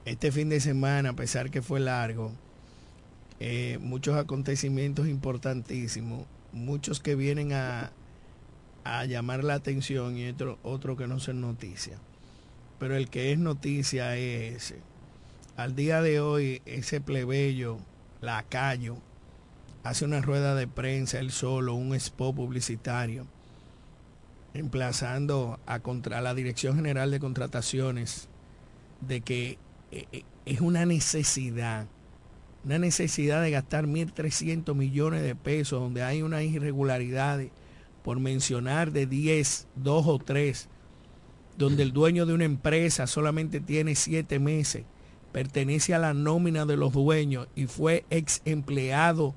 Este 0.05 0.33
fin 0.33 0.49
de 0.49 0.61
semana, 0.61 1.11
a 1.11 1.13
pesar 1.13 1.51
que 1.51 1.63
fue 1.63 1.79
largo, 1.79 2.33
eh, 3.39 3.79
muchos 3.81 4.17
acontecimientos 4.17 5.07
importantísimos, 5.07 6.27
muchos 6.53 7.01
que 7.01 7.15
vienen 7.15 7.53
a, 7.53 7.93
a 8.85 9.05
llamar 9.05 9.45
la 9.45 9.55
atención 9.55 10.17
y 10.17 10.29
otro, 10.29 10.59
otro 10.63 10.97
que 10.97 11.07
no 11.07 11.17
es 11.17 11.29
noticia. 11.29 11.99
Pero 12.79 12.97
el 12.97 13.09
que 13.09 13.33
es 13.33 13.39
noticia 13.39 14.17
es 14.17 14.57
ese. 14.57 14.81
Al 15.57 15.77
día 15.77 16.01
de 16.01 16.21
hoy, 16.21 16.63
ese 16.65 17.01
plebeyo, 17.01 17.79
Lacayo, 18.21 18.97
hace 19.85 20.05
una 20.05 20.21
rueda 20.21 20.55
de 20.55 20.67
prensa 20.67 21.19
él 21.19 21.31
solo, 21.31 21.75
un 21.75 21.95
spot 21.95 22.35
publicitario, 22.35 23.27
emplazando 24.55 25.61
a, 25.67 25.81
contra, 25.81 26.21
la 26.21 26.35
Dirección 26.35 26.77
General 26.77 27.11
de 27.11 27.21
Contrataciones 27.21 28.29
de 29.01 29.21
que 29.21 29.59
eh, 29.91 30.07
eh, 30.13 30.25
es 30.47 30.61
una 30.61 30.87
necesidad, 30.87 31.87
una 32.65 32.79
necesidad 32.79 33.43
de 33.43 33.51
gastar 33.51 33.87
1.300 33.87 34.75
millones 34.75 35.23
de 35.23 35.35
pesos, 35.35 35.81
donde 35.81 36.03
hay 36.03 36.23
unas 36.23 36.43
irregularidades 36.43 37.51
por 38.03 38.21
mencionar 38.21 38.93
de 38.93 39.07
10, 39.07 39.69
2 39.77 40.07
o 40.07 40.19
3, 40.19 40.69
donde 41.57 41.83
el 41.83 41.93
dueño 41.93 42.27
de 42.27 42.35
una 42.35 42.45
empresa 42.45 43.07
solamente 43.07 43.61
tiene 43.61 43.95
7 43.95 44.39
meses, 44.39 44.85
pertenece 45.33 45.95
a 45.95 45.99
la 45.99 46.15
nómina 46.15 46.67
de 46.67 46.77
los 46.77 46.93
dueños 46.93 47.49
y 47.55 47.67
fue 47.67 48.05
ex 48.11 48.43
empleado 48.45 49.35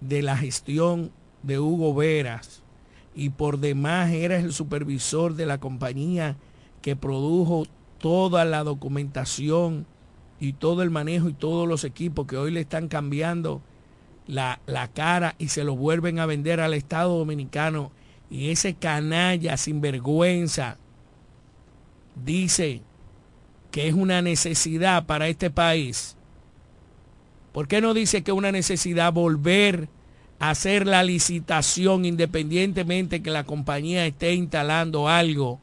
de 0.00 0.22
la 0.22 0.36
gestión 0.36 1.12
de 1.42 1.58
Hugo 1.58 1.94
Veras 1.94 2.62
y 3.14 3.30
por 3.30 3.58
demás 3.58 4.10
era 4.10 4.36
el 4.36 4.52
supervisor 4.52 5.34
de 5.34 5.46
la 5.46 5.58
compañía 5.58 6.36
que 6.82 6.96
produjo 6.96 7.66
toda 7.98 8.44
la 8.44 8.64
documentación 8.64 9.86
y 10.40 10.54
todo 10.54 10.82
el 10.82 10.90
manejo 10.90 11.28
y 11.28 11.32
todos 11.32 11.68
los 11.68 11.84
equipos 11.84 12.26
que 12.26 12.36
hoy 12.36 12.50
le 12.50 12.60
están 12.60 12.88
cambiando 12.88 13.62
la, 14.26 14.58
cara 14.94 15.34
y 15.38 15.48
se 15.48 15.64
lo 15.64 15.76
vuelven 15.76 16.18
a 16.18 16.26
vender 16.26 16.60
al 16.60 16.74
Estado 16.74 17.18
Dominicano 17.18 17.92
y 18.30 18.50
ese 18.50 18.74
canalla 18.74 19.56
sin 19.56 19.80
vergüenza 19.80 20.78
dice 22.24 22.80
que 23.70 23.88
es 23.88 23.94
una 23.94 24.22
necesidad 24.22 25.04
para 25.04 25.28
este 25.28 25.50
país, 25.50 26.16
¿por 27.52 27.68
qué 27.68 27.80
no 27.80 27.92
dice 27.92 28.22
que 28.22 28.30
es 28.30 28.36
una 28.36 28.52
necesidad 28.52 29.12
volver 29.12 29.88
a 30.38 30.50
hacer 30.50 30.86
la 30.86 31.02
licitación 31.02 32.04
independientemente 32.04 33.22
que 33.22 33.30
la 33.30 33.44
compañía 33.44 34.06
esté 34.06 34.34
instalando 34.34 35.08
algo 35.08 35.60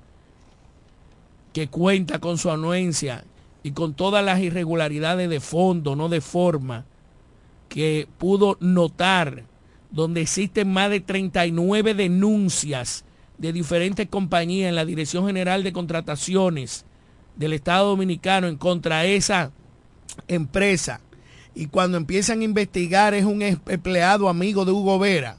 que 1.53 1.67
cuenta 1.67 2.19
con 2.19 2.37
su 2.37 2.51
anuencia 2.51 3.25
y 3.63 3.71
con 3.71 3.93
todas 3.93 4.23
las 4.23 4.39
irregularidades 4.39 5.29
de 5.29 5.39
fondo, 5.39 5.95
no 5.95 6.09
de 6.09 6.21
forma? 6.21 6.85
Que 7.71 8.05
pudo 8.17 8.57
notar, 8.59 9.45
donde 9.91 10.19
existen 10.19 10.73
más 10.73 10.89
de 10.89 10.99
39 10.99 11.93
denuncias 11.93 13.05
de 13.37 13.53
diferentes 13.53 14.09
compañías 14.09 14.67
en 14.67 14.75
la 14.75 14.83
Dirección 14.83 15.25
General 15.25 15.63
de 15.63 15.71
Contrataciones 15.71 16.83
del 17.37 17.53
Estado 17.53 17.87
Dominicano 17.87 18.47
en 18.47 18.57
contra 18.57 18.99
de 18.99 19.15
esa 19.15 19.53
empresa. 20.27 20.99
Y 21.55 21.67
cuando 21.67 21.95
empiezan 21.95 22.41
a 22.41 22.43
investigar 22.43 23.13
es 23.13 23.23
un 23.23 23.41
empleado 23.41 24.27
amigo 24.27 24.65
de 24.65 24.73
Hugo 24.73 24.99
Vera. 24.99 25.37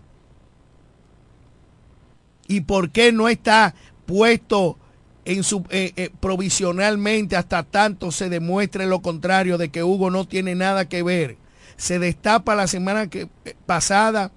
¿Y 2.48 2.62
por 2.62 2.92
qué 2.92 3.12
no 3.12 3.28
está 3.28 3.74
puesto 4.06 4.78
en 5.26 5.44
su, 5.44 5.66
eh, 5.68 5.92
eh, 5.96 6.08
provisionalmente 6.18 7.36
hasta 7.36 7.62
tanto 7.62 8.10
se 8.10 8.30
demuestre 8.30 8.86
lo 8.86 9.02
contrario 9.02 9.58
de 9.58 9.68
que 9.68 9.82
Hugo 9.82 10.10
no 10.10 10.26
tiene 10.26 10.54
nada 10.54 10.88
que 10.88 11.02
ver? 11.02 11.41
Se 11.76 11.98
destapa 11.98 12.54
la 12.54 12.66
semana 12.66 13.08
que, 13.08 13.28
eh, 13.44 13.54
pasada 13.66 14.30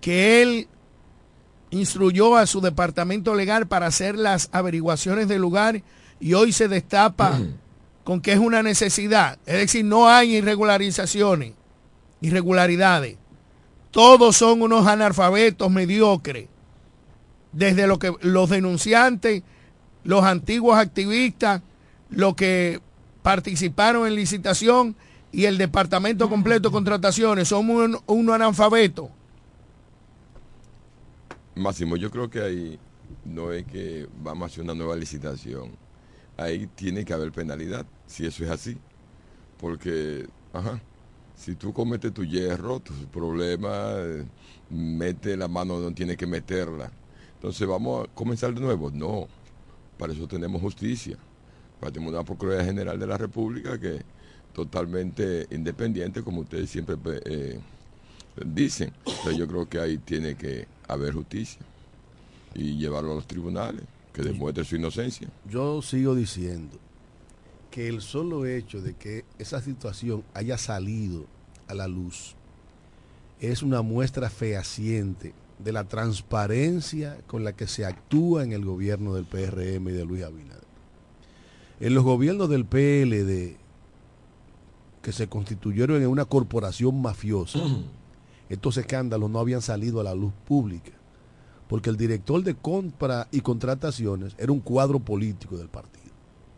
que 0.00 0.42
él 0.42 0.68
instruyó 1.70 2.36
a 2.36 2.46
su 2.46 2.60
departamento 2.60 3.34
legal 3.34 3.66
para 3.66 3.86
hacer 3.86 4.16
las 4.16 4.48
averiguaciones 4.52 5.28
del 5.28 5.40
lugar 5.40 5.82
y 6.20 6.34
hoy 6.34 6.52
se 6.52 6.68
destapa 6.68 7.40
con 8.04 8.20
que 8.20 8.32
es 8.32 8.38
una 8.38 8.62
necesidad. 8.62 9.38
Es 9.46 9.56
decir, 9.56 9.84
no 9.84 10.08
hay 10.08 10.36
irregularizaciones, 10.36 11.54
irregularidades. 12.20 13.16
Todos 13.90 14.36
son 14.36 14.62
unos 14.62 14.86
analfabetos 14.86 15.70
mediocres. 15.70 16.48
Desde 17.52 17.86
lo 17.86 17.98
que 17.98 18.14
los 18.22 18.48
denunciantes, 18.48 19.42
los 20.04 20.24
antiguos 20.24 20.78
activistas, 20.78 21.62
los 22.08 22.34
que 22.34 22.80
participaron 23.22 24.06
en 24.06 24.14
licitación 24.14 24.96
y 25.32 25.46
el 25.46 25.56
departamento 25.58 26.28
completo 26.28 26.68
de 26.68 26.72
contrataciones 26.72 27.48
son 27.48 27.70
un, 27.70 27.98
un 28.06 28.30
analfabeto. 28.30 29.10
Máximo, 31.54 31.96
yo 31.96 32.10
creo 32.10 32.30
que 32.30 32.40
ahí 32.40 32.78
no 33.24 33.52
es 33.52 33.64
que 33.64 34.08
vamos 34.22 34.42
a 34.42 34.46
hacer 34.46 34.64
una 34.64 34.74
nueva 34.74 34.94
licitación. 34.94 35.70
Ahí 36.36 36.66
tiene 36.74 37.04
que 37.04 37.12
haber 37.12 37.32
penalidad, 37.32 37.86
si 38.06 38.26
eso 38.26 38.44
es 38.44 38.50
así. 38.50 38.76
Porque, 39.58 40.26
ajá, 40.52 40.80
si 41.34 41.54
tú 41.54 41.72
cometes 41.72 42.12
tu 42.12 42.24
hierro, 42.24 42.80
tu 42.80 42.92
problema, 43.06 43.92
eh, 43.96 44.24
mete 44.70 45.36
la 45.36 45.48
mano 45.48 45.78
donde 45.78 45.94
tiene 45.94 46.16
que 46.16 46.26
meterla. 46.26 46.90
Entonces, 47.34 47.66
¿vamos 47.66 48.04
a 48.06 48.14
comenzar 48.14 48.54
de 48.54 48.60
nuevo? 48.60 48.90
No, 48.90 49.28
para 49.98 50.12
eso 50.12 50.26
tenemos 50.26 50.60
justicia. 50.60 51.16
Para 51.80 51.92
tener 51.92 52.08
una 52.08 52.22
Procuraduría 52.22 52.64
General 52.64 52.98
de 52.98 53.06
la 53.06 53.18
República 53.18 53.78
que 53.78 54.02
totalmente 54.52 55.46
independiente, 55.50 56.22
como 56.22 56.42
ustedes 56.42 56.70
siempre 56.70 56.96
eh, 57.24 57.58
dicen. 58.44 58.92
Yo 59.36 59.46
creo 59.46 59.68
que 59.68 59.78
ahí 59.78 59.98
tiene 59.98 60.36
que 60.36 60.66
haber 60.88 61.14
justicia 61.14 61.60
y 62.54 62.76
llevarlo 62.76 63.12
a 63.12 63.14
los 63.16 63.26
tribunales, 63.26 63.82
que 64.12 64.22
demuestre 64.22 64.64
su 64.64 64.76
inocencia. 64.76 65.28
Yo 65.48 65.80
sigo 65.82 66.14
diciendo 66.14 66.78
que 67.70 67.88
el 67.88 68.02
solo 68.02 68.44
hecho 68.44 68.82
de 68.82 68.94
que 68.94 69.24
esa 69.38 69.62
situación 69.62 70.22
haya 70.34 70.58
salido 70.58 71.24
a 71.68 71.74
la 71.74 71.88
luz 71.88 72.34
es 73.40 73.62
una 73.62 73.82
muestra 73.82 74.28
fehaciente 74.28 75.32
de 75.58 75.72
la 75.72 75.84
transparencia 75.84 77.18
con 77.26 77.44
la 77.44 77.54
que 77.54 77.66
se 77.66 77.86
actúa 77.86 78.44
en 78.44 78.52
el 78.52 78.64
gobierno 78.64 79.14
del 79.14 79.24
PRM 79.24 79.88
y 79.88 79.92
de 79.92 80.04
Luis 80.04 80.22
Abinader. 80.22 80.62
En 81.80 81.94
los 81.94 82.04
gobiernos 82.04 82.48
del 82.48 82.64
PLD, 82.64 83.56
que 85.02 85.12
se 85.12 85.28
constituyeron 85.28 86.00
en 86.00 86.08
una 86.08 86.24
corporación 86.24 87.02
mafiosa, 87.02 87.58
estos 88.48 88.76
escándalos 88.76 89.28
no 89.28 89.40
habían 89.40 89.60
salido 89.60 90.00
a 90.00 90.04
la 90.04 90.14
luz 90.14 90.32
pública, 90.46 90.92
porque 91.68 91.90
el 91.90 91.96
director 91.96 92.42
de 92.42 92.54
compra 92.54 93.28
y 93.32 93.40
contrataciones 93.40 94.34
era 94.38 94.52
un 94.52 94.60
cuadro 94.60 95.00
político 95.00 95.58
del 95.58 95.68
partido, 95.68 96.12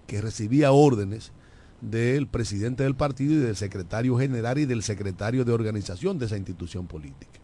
que 0.06 0.20
recibía 0.20 0.72
órdenes 0.72 1.32
del 1.80 2.26
presidente 2.26 2.82
del 2.82 2.94
partido 2.94 3.34
y 3.34 3.38
del 3.38 3.56
secretario 3.56 4.18
general 4.18 4.58
y 4.58 4.66
del 4.66 4.82
secretario 4.82 5.44
de 5.44 5.52
organización 5.52 6.18
de 6.18 6.26
esa 6.26 6.36
institución 6.36 6.86
política. 6.86 7.40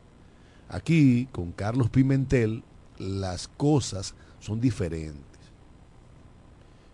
Aquí, 0.69 1.29
con 1.33 1.53
Carlos 1.53 1.91
Pimentel, 1.91 2.63
las 2.99 3.49
cosas 3.49 4.15
son 4.39 4.61
diferentes. 4.61 5.25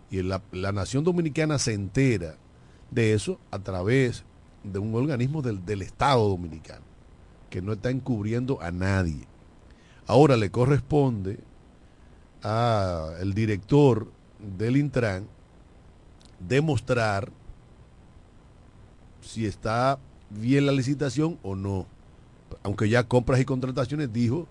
Y 0.09 0.23
la, 0.23 0.41
la 0.51 0.71
nación 0.71 1.03
dominicana 1.03 1.59
se 1.59 1.73
entera 1.73 2.37
de 2.91 3.13
eso 3.13 3.39
a 3.51 3.59
través 3.59 4.23
de 4.63 4.79
un 4.79 4.93
organismo 4.95 5.41
del, 5.41 5.65
del 5.65 5.81
Estado 5.81 6.27
dominicano 6.27 6.85
que 7.49 7.61
no 7.61 7.73
está 7.73 7.89
encubriendo 7.89 8.61
a 8.61 8.71
nadie. 8.71 9.27
Ahora 10.05 10.37
le 10.37 10.51
corresponde 10.51 11.39
al 12.41 13.33
director 13.33 14.11
del 14.39 14.77
Intran 14.77 15.27
demostrar 16.39 17.31
si 19.21 19.45
está 19.45 19.99
bien 20.29 20.65
la 20.65 20.71
licitación 20.71 21.37
o 21.43 21.55
no. 21.55 21.85
Aunque 22.63 22.89
ya 22.89 23.07
compras 23.07 23.39
y 23.39 23.45
contrataciones 23.45 24.13
dijo 24.13 24.47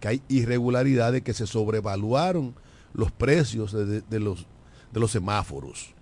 que 0.00 0.08
hay 0.08 0.22
irregularidades 0.28 1.22
que 1.22 1.34
se 1.34 1.46
sobrevaluaron 1.46 2.54
los 2.92 3.12
precios 3.12 3.72
de, 3.72 4.00
de 4.00 4.20
los, 4.20 4.46
de 4.92 5.00
los 5.00 5.12
semáforos. 5.12 5.95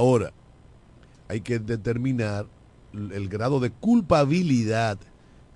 Ahora, 0.00 0.32
hay 1.28 1.42
que 1.42 1.58
determinar 1.58 2.46
el 2.94 3.28
grado 3.28 3.60
de 3.60 3.70
culpabilidad 3.70 4.98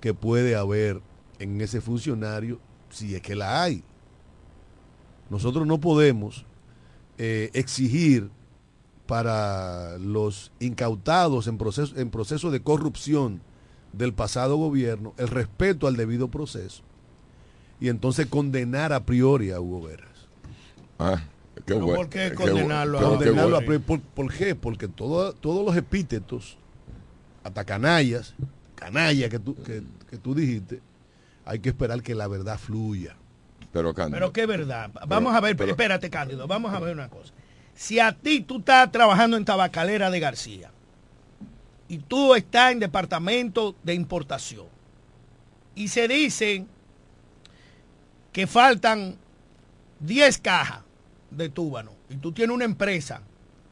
que 0.02 0.12
puede 0.12 0.54
haber 0.54 1.00
en 1.38 1.62
ese 1.62 1.80
funcionario 1.80 2.60
si 2.90 3.14
es 3.14 3.22
que 3.22 3.34
la 3.36 3.62
hay. 3.62 3.82
Nosotros 5.30 5.66
no 5.66 5.80
podemos 5.80 6.44
eh, 7.16 7.48
exigir 7.54 8.28
para 9.06 9.96
los 9.96 10.52
incautados 10.60 11.46
en 11.46 11.56
proceso, 11.56 11.98
en 11.98 12.10
proceso 12.10 12.50
de 12.50 12.60
corrupción 12.60 13.40
del 13.94 14.12
pasado 14.12 14.56
gobierno 14.56 15.14
el 15.16 15.28
respeto 15.28 15.86
al 15.86 15.96
debido 15.96 16.28
proceso 16.28 16.82
y 17.80 17.88
entonces 17.88 18.26
condenar 18.26 18.92
a 18.92 19.06
priori 19.06 19.52
a 19.52 19.60
Hugo 19.60 19.86
Veras. 19.86 20.28
Ah, 20.98 21.22
qué 21.66 21.74
¿Pero 21.74 21.80
bueno. 21.86 21.96
por 21.96 22.08
qué 22.08 22.34
condenarlo 22.34 22.98
bueno, 22.98 23.14
a- 23.14 23.18
qué 23.18 23.24
Condenarlo 23.26 23.42
bueno. 23.50 23.56
a 23.56 23.60
priori. 23.60 23.82
¿Por, 23.84 24.00
por 24.00 24.32
qué? 24.34 24.54
Porque 24.54 24.88
todo- 24.88 25.32
todos 25.32 25.64
los 25.64 25.76
epítetos, 25.76 26.56
hasta 27.42 27.64
canallas, 27.64 28.34
canalla 28.74 29.28
que 29.28 29.38
tú, 29.38 29.54
que, 29.62 29.82
que 30.10 30.16
tú 30.18 30.34
dijiste, 30.34 30.80
hay 31.44 31.58
que 31.60 31.70
esperar 31.70 32.02
que 32.02 32.14
la 32.14 32.26
verdad 32.28 32.58
fluya. 32.58 33.16
Pero, 33.72 33.92
Cándido, 33.92 34.16
Pero 34.18 34.32
qué 34.32 34.46
verdad. 34.46 34.90
Vamos 35.08 35.34
a 35.34 35.40
ver, 35.40 35.56
pero- 35.56 35.70
espérate, 35.70 36.08
Cándido, 36.10 36.46
vamos 36.46 36.72
a 36.72 36.78
ver 36.80 36.94
una 36.94 37.08
cosa. 37.08 37.32
Si 37.74 37.98
a 37.98 38.12
ti 38.12 38.40
tú 38.40 38.58
estás 38.58 38.92
trabajando 38.92 39.36
en 39.36 39.44
Tabacalera 39.44 40.10
de 40.10 40.20
García 40.20 40.70
y 41.88 41.98
tú 41.98 42.34
estás 42.36 42.70
en 42.72 42.78
departamento 42.78 43.74
de 43.82 43.94
importación 43.94 44.66
y 45.74 45.88
se 45.88 46.06
dice 46.06 46.64
que 48.32 48.46
faltan 48.46 49.16
10 50.00 50.38
cajas 50.38 50.80
de 51.36 51.48
túbano 51.48 51.92
y 52.10 52.16
tú 52.16 52.32
tienes 52.32 52.54
una 52.54 52.64
empresa, 52.64 53.20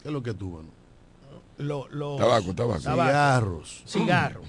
¿Qué 0.02 0.08
es 0.08 0.12
lo 0.12 0.22
que 0.22 0.34
tú, 0.34 0.50
mano? 0.50 0.68
lo- 1.58 1.86
los 1.90 2.18
Tabaco, 2.18 2.54
tabaco. 2.54 2.82
Tabaco. 2.82 3.08
Cigarros. 3.10 3.82
cigarros. 3.86 4.46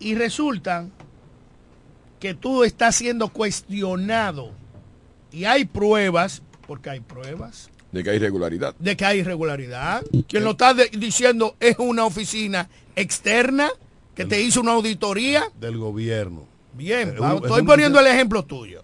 Y 0.00 0.14
resulta 0.14 0.86
que 2.20 2.34
tú 2.34 2.64
estás 2.64 2.96
siendo 2.96 3.28
cuestionado 3.28 4.50
y 5.32 5.44
hay 5.44 5.64
pruebas, 5.64 6.42
porque 6.66 6.90
hay 6.90 7.00
pruebas, 7.00 7.70
de 7.92 8.04
que 8.04 8.10
hay 8.10 8.16
irregularidad. 8.16 8.74
de 8.78 8.96
que 8.96 9.04
hay 9.04 9.20
irregularidad. 9.20 10.04
Quien 10.28 10.44
lo 10.44 10.50
está 10.52 10.74
diciendo 10.74 11.56
es 11.60 11.78
una 11.78 12.04
oficina 12.04 12.68
externa 12.94 13.70
que 14.14 14.24
te 14.24 14.40
hizo 14.42 14.60
una 14.60 14.72
auditoría. 14.72 15.44
del 15.58 15.78
gobierno. 15.78 16.46
Bien, 16.74 17.08
es 17.08 17.14
estoy 17.14 17.62
poniendo 17.62 17.98
el 17.98 18.06
ejemplo 18.06 18.44
tuyo. 18.44 18.82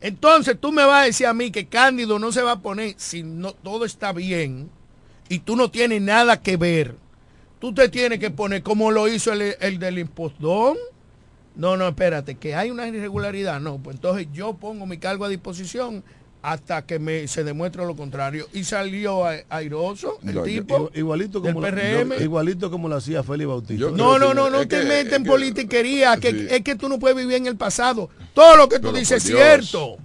Entonces 0.00 0.56
tú 0.60 0.72
me 0.72 0.84
vas 0.84 1.02
a 1.02 1.06
decir 1.06 1.26
a 1.26 1.34
mí 1.34 1.50
que 1.50 1.66
Cándido 1.66 2.18
no 2.18 2.30
se 2.30 2.42
va 2.42 2.52
a 2.52 2.60
poner 2.60 2.94
si 2.98 3.22
no 3.22 3.52
todo 3.52 3.84
está 3.84 4.12
bien 4.12 4.70
y 5.28 5.40
tú 5.40 5.56
no 5.56 5.70
tienes 5.70 6.00
nada 6.00 6.40
que 6.40 6.56
ver. 6.56 6.94
Tú 7.60 7.74
te 7.74 7.88
tienes 7.88 8.20
que 8.20 8.30
poner 8.30 8.62
como 8.62 8.90
lo 8.90 9.08
hizo 9.08 9.32
el, 9.32 9.56
el 9.60 9.78
del 9.78 9.98
impostón. 9.98 10.76
No, 11.56 11.76
no, 11.76 11.88
espérate, 11.88 12.36
que 12.36 12.54
hay 12.54 12.70
una 12.70 12.86
irregularidad. 12.86 13.60
No, 13.60 13.78
pues 13.78 13.96
entonces 13.96 14.28
yo 14.32 14.54
pongo 14.54 14.86
mi 14.86 14.98
cargo 14.98 15.24
a 15.24 15.28
disposición 15.28 16.04
hasta 16.52 16.86
que 16.86 16.98
me 16.98 17.28
se 17.28 17.44
demuestre 17.44 17.84
lo 17.84 17.94
contrario. 17.94 18.46
Y 18.52 18.64
salió 18.64 19.26
a- 19.26 19.36
airoso 19.50 20.18
el 20.22 20.26
No, 20.26 20.32
yo- 20.32 20.42
tipo. 20.44 20.90
Igualito 20.94 21.40
del 21.40 21.52
como, 21.52 21.66
lo- 21.66 21.72
PRM. 21.74 22.16
yo- 22.16 22.24
igualito 22.24 22.70
como 22.70 22.88
lo 22.88 22.96
hacía 22.96 23.22
Félix 23.22 23.48
Bautista. 23.48 23.86
No, 23.90 24.18
no, 24.18 24.32
no, 24.32 24.48
no 24.48 24.66
te 24.66 24.82
metes 24.84 25.12
en 25.12 25.24
politiquería, 25.24 26.16
que, 26.16 26.30
sí. 26.30 26.46
es 26.50 26.62
que 26.62 26.74
tú 26.74 26.88
no 26.88 26.98
puedes 26.98 27.16
vivir 27.16 27.36
en 27.36 27.46
el 27.46 27.56
pasado. 27.56 28.08
Todo 28.32 28.56
lo 28.56 28.68
que 28.68 28.76
tú 28.76 28.88
Pero 28.88 28.98
dices 28.98 29.24
es 29.24 29.30
cierto. 29.30 29.96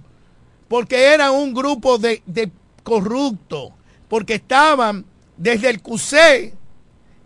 Porque 0.68 1.14
era 1.14 1.30
un 1.30 1.54
grupo 1.54 1.98
de, 1.98 2.22
de 2.26 2.50
corruptos. 2.82 3.70
Porque 4.08 4.34
estaban 4.34 5.04
desde 5.36 5.70
el 5.70 5.80
CUSE 5.80 6.52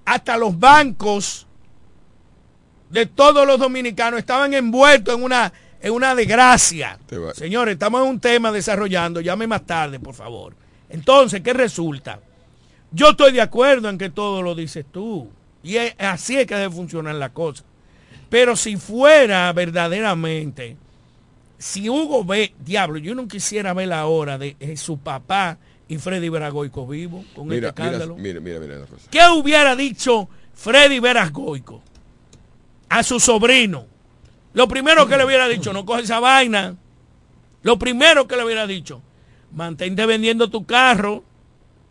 hasta 0.04 0.36
los 0.36 0.58
bancos 0.58 1.46
de 2.90 3.06
todos 3.06 3.46
los 3.46 3.58
dominicanos. 3.58 4.18
Estaban 4.20 4.54
envueltos 4.54 5.14
en 5.14 5.22
una, 5.24 5.52
en 5.80 5.92
una 5.92 6.14
desgracia. 6.14 6.98
Señores, 7.34 7.74
estamos 7.74 8.02
en 8.02 8.08
un 8.08 8.20
tema 8.20 8.50
desarrollando. 8.52 9.20
Llame 9.20 9.46
más 9.46 9.64
tarde, 9.66 10.00
por 10.00 10.14
favor. 10.14 10.54
Entonces, 10.88 11.40
¿qué 11.42 11.52
resulta? 11.52 12.20
Yo 12.90 13.10
estoy 13.10 13.32
de 13.32 13.40
acuerdo 13.42 13.88
en 13.88 13.98
que 13.98 14.10
todo 14.10 14.42
lo 14.42 14.54
dices 14.54 14.84
tú. 14.90 15.28
Y 15.62 15.76
es- 15.76 15.94
así 15.98 16.38
es 16.38 16.46
que 16.46 16.54
debe 16.54 16.72
funcionar 16.74 17.14
la 17.16 17.30
cosa. 17.30 17.64
Pero 18.30 18.56
si 18.56 18.76
fuera 18.76 19.52
verdaderamente, 19.52 20.76
si 21.58 21.88
Hugo 21.88 22.24
ve, 22.24 22.54
diablo, 22.64 22.98
yo 22.98 23.14
no 23.14 23.26
quisiera 23.28 23.72
ver 23.74 23.88
la 23.88 24.06
hora 24.06 24.38
de 24.38 24.56
eh, 24.60 24.76
su 24.76 24.98
papá 24.98 25.58
y 25.88 25.96
Freddy 25.98 26.28
Veragoico 26.28 26.86
vivo 26.86 27.24
con 27.34 27.48
Mira, 27.48 27.68
este 27.68 27.82
mira, 27.82 27.94
escándalo. 27.94 28.16
mira, 28.20 28.40
mira, 28.40 28.60
mira 28.60 28.78
cosa. 28.86 29.08
¿Qué 29.10 29.20
hubiera 29.34 29.74
dicho 29.76 30.28
Freddy 30.54 31.00
Veragoico 31.00 31.82
a 32.90 33.02
su 33.02 33.18
sobrino? 33.18 33.86
Lo 34.52 34.68
primero 34.68 35.06
que 35.06 35.16
le 35.16 35.24
hubiera 35.24 35.48
dicho, 35.48 35.72
no 35.72 35.84
coge 35.84 36.02
esa 36.02 36.20
vaina, 36.20 36.76
Lo 37.62 37.78
primero 37.78 38.26
que 38.26 38.36
le 38.36 38.44
hubiera 38.44 38.66
dicho, 38.66 39.02
mantente 39.52 40.06
vendiendo 40.06 40.48
tu 40.48 40.64
carro 40.64 41.24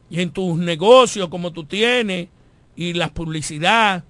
y 0.10 0.22
en 0.22 0.32
tus 0.32 0.58
negocios 0.58 1.28
como 1.28 1.52
tú 1.52 1.66
tienes 1.66 2.30
y 2.76 2.94
la 2.94 3.14
publicidad, 3.14 4.04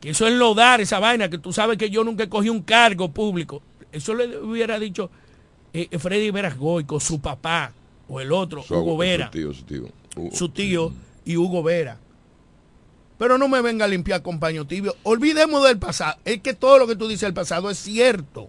que 0.00 0.10
eso 0.10 0.26
es 0.26 0.32
lodar 0.34 0.80
esa 0.80 0.98
vaina, 0.98 1.28
que 1.28 1.38
tú 1.38 1.52
sabes 1.52 1.76
que 1.76 1.90
yo 1.90 2.04
nunca 2.04 2.28
cogí 2.28 2.48
un 2.48 2.62
cargo 2.62 3.10
público. 3.10 3.62
Eso 3.92 4.14
le 4.14 4.38
hubiera 4.38 4.78
dicho 4.78 5.10
eh, 5.72 5.88
Freddy 5.98 6.30
Veras 6.30 6.56
Goico, 6.56 6.98
su 6.98 7.20
papá, 7.20 7.72
o 8.08 8.20
el 8.20 8.32
otro, 8.32 8.64
Hugo 8.68 8.92
su 8.92 8.96
Vera, 8.96 9.30
tío, 9.30 9.52
su 9.52 9.64
tío. 9.64 9.88
Su 10.32 10.48
tío 10.48 10.92
y 11.24 11.36
Hugo 11.36 11.62
Vera. 11.62 11.98
Pero 13.18 13.38
no 13.38 13.48
me 13.48 13.60
venga 13.60 13.84
a 13.84 13.88
limpiar 13.88 14.22
con 14.22 14.40
paño 14.40 14.66
tibio. 14.66 14.96
Olvidemos 15.04 15.64
del 15.64 15.78
pasado. 15.78 16.18
Es 16.24 16.40
que 16.40 16.54
todo 16.54 16.78
lo 16.78 16.86
que 16.86 16.96
tú 16.96 17.06
dices 17.06 17.22
del 17.22 17.34
pasado 17.34 17.70
es 17.70 17.78
cierto. 17.78 18.48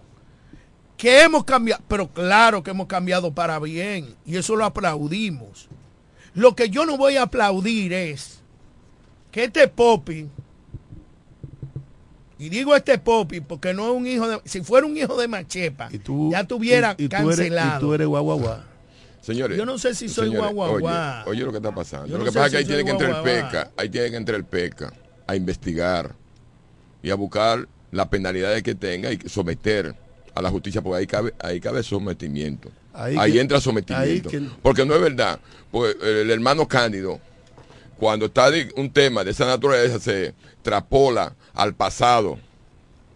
Que 0.96 1.22
hemos 1.22 1.44
cambiado, 1.44 1.82
pero 1.88 2.08
claro 2.08 2.62
que 2.62 2.70
hemos 2.70 2.86
cambiado 2.86 3.32
para 3.34 3.58
bien. 3.60 4.14
Y 4.26 4.36
eso 4.36 4.56
lo 4.56 4.64
aplaudimos. 4.64 5.68
Lo 6.34 6.56
que 6.56 6.70
yo 6.70 6.86
no 6.86 6.96
voy 6.96 7.16
a 7.16 7.22
aplaudir 7.22 7.92
es 7.92 8.40
que 9.30 9.44
este 9.44 9.68
Popi, 9.68 10.28
y 12.38 12.48
digo 12.48 12.74
este 12.74 12.98
Popi 12.98 13.40
porque 13.40 13.72
no 13.74 13.84
es 13.90 13.96
un 13.96 14.06
hijo 14.06 14.28
de, 14.28 14.40
si 14.44 14.60
fuera 14.62 14.86
un 14.86 14.96
hijo 14.96 15.16
de 15.16 15.28
Machepa, 15.28 15.88
Y 15.92 15.98
tú, 15.98 16.30
ya 16.32 16.44
tuviera 16.44 16.94
y- 16.98 17.04
y 17.04 17.08
tú 17.08 17.16
eres- 17.16 17.26
cancelado. 17.36 17.76
y 17.76 17.80
tú 17.80 17.94
eres 17.94 18.06
guau, 18.08 18.24
guau, 18.24 18.38
guau. 18.40 18.58
Señores. 19.24 19.56
Yo 19.56 19.64
no 19.64 19.78
sé 19.78 19.94
si 19.94 20.08
soy 20.08 20.28
señores, 20.28 20.52
guau, 20.52 20.68
guau, 20.68 20.74
oye, 20.74 20.80
guau. 20.82 21.28
Oye, 21.28 21.40
lo 21.44 21.50
que 21.50 21.56
está 21.58 21.74
pasando. 21.74 22.06
Yo 22.06 22.12
lo 22.18 22.18
no 22.18 22.24
que 22.24 22.32
pasa 22.32 22.46
es 22.46 22.50
que 22.52 22.56
ahí 22.58 22.64
soy 22.64 22.74
tiene 22.74 22.84
que 22.84 22.90
entrar 22.90 23.10
el 23.16 23.22
PECA. 23.22 23.70
Ahí 23.76 23.88
tiene 23.88 24.10
que 24.10 24.16
entrar 24.16 24.36
el 24.36 24.44
PECA 24.44 24.92
a 25.26 25.36
investigar 25.36 26.14
y 27.02 27.10
a 27.10 27.14
buscar 27.14 27.66
las 27.90 28.08
penalidades 28.08 28.62
que 28.62 28.74
tenga 28.74 29.10
y 29.12 29.18
someter 29.26 29.94
a 30.34 30.42
la 30.42 30.50
justicia, 30.50 30.82
porque 30.82 30.98
ahí 30.98 31.06
cabe, 31.06 31.32
ahí 31.38 31.60
cabe 31.60 31.82
sometimiento. 31.82 32.70
Ahí 32.92 33.16
Ahí, 33.18 33.32
que- 33.32 33.40
entra 33.40 33.60
sometimiento. 33.60 34.28
ahí 34.28 34.40
que- 34.40 34.50
Porque 34.62 34.84
no 34.84 34.94
es 34.94 35.00
verdad. 35.00 35.38
Pues 35.70 35.96
el 36.02 36.30
hermano 36.30 36.68
Cándido, 36.68 37.18
cuando 37.98 38.26
está 38.26 38.50
de- 38.50 38.72
un 38.76 38.90
tema 38.92 39.24
de 39.24 39.30
esa 39.30 39.46
naturaleza, 39.46 39.98
se 40.00 40.34
trapola 40.62 41.34
al 41.54 41.74
pasado. 41.74 42.38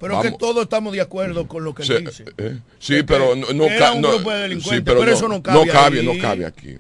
Pero 0.01 0.15
Vamos. 0.15 0.31
que 0.33 0.39
todos 0.39 0.63
estamos 0.63 0.93
de 0.93 1.01
acuerdo 1.01 1.49
con 1.49 1.65
lo 1.65 1.75
que 1.75 1.83
él 1.83 2.05
dice. 2.05 2.25
eh, 2.39 2.59
sí, 2.79 2.95
Que- 2.97 3.05
pero 3.05 3.35
no, 3.35 3.53
no 3.53 3.65
que 3.67 3.75
era 3.77 3.87
ca- 3.87 3.93
un 3.95 4.01
no- 4.03 4.09
grupo 4.13 4.31
de 4.31 4.37
sí, 4.37 4.43
delincuentes, 4.43 4.83
pero, 4.85 5.01
pero 5.01 5.11
no, 5.11 5.17
eso 5.17 5.29
no 5.29 5.43
cabe 5.43 5.67
no 5.67 5.73
cabe, 5.73 5.99
ahí. 6.01 6.07
no 6.07 6.19
cabe 6.21 6.47
aquí. 6.47 6.77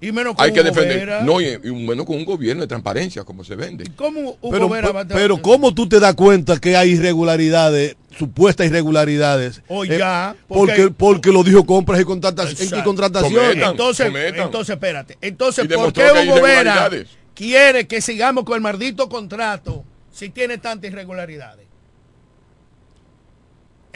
Y 0.00 0.12
menos 0.12 0.36
con 0.36 0.44
Hay 0.44 0.52
que 0.52 0.60
Hugo 0.60 0.68
defender, 0.70 0.98
Vera. 1.00 1.22
no, 1.22 1.40
y, 1.40 1.46
y 1.46 1.72
menos 1.72 2.06
con 2.06 2.16
un 2.16 2.24
gobierno 2.24 2.62
de 2.62 2.68
transparencia 2.68 3.24
como 3.24 3.42
se 3.42 3.56
vende. 3.56 3.84
¿Cómo 3.96 4.36
Hugo 4.40 4.50
Pero, 4.52 4.68
Vera 4.68 4.92
va 4.92 5.00
a 5.00 5.06
pero 5.08 5.42
¿cómo 5.42 5.74
tú 5.74 5.88
te 5.88 5.98
das 5.98 6.14
cuenta 6.14 6.56
que 6.60 6.76
hay 6.76 6.90
irregularidades, 6.90 7.96
supuestas 8.16 8.66
irregularidades? 8.68 9.60
O 9.68 9.84
Eh, 9.84 9.98
ya, 9.98 10.36
porque, 10.46 10.72
porque- 10.74 10.90
porque 10.96 11.32
lo 11.32 11.42
dijo 11.42 11.66
compras 11.66 12.00
y, 12.00 12.04
contrataciones. 12.04 12.70
Cometan. 12.70 13.70
Entonces, 13.72 14.06
cometan. 14.06 14.40
entonces, 14.46 14.74
espérate. 14.74 15.18
Entonces, 15.20 15.66
¿por 15.66 15.92
qué 15.92 16.02
Hugo 16.26 16.42
Vera 16.42 16.90
quiere 17.34 17.86
que 17.88 18.00
sigamos 18.00 18.44
con 18.44 18.54
el 18.54 18.60
maldito 18.60 19.08
contrato 19.08 19.84
si 20.12 20.28
tiene 20.30 20.58
tantas 20.58 20.90
irregularidades? 20.92 21.66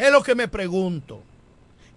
Es 0.02 0.10
lo 0.10 0.20
que 0.20 0.34
me 0.34 0.48
pregunto. 0.48 1.22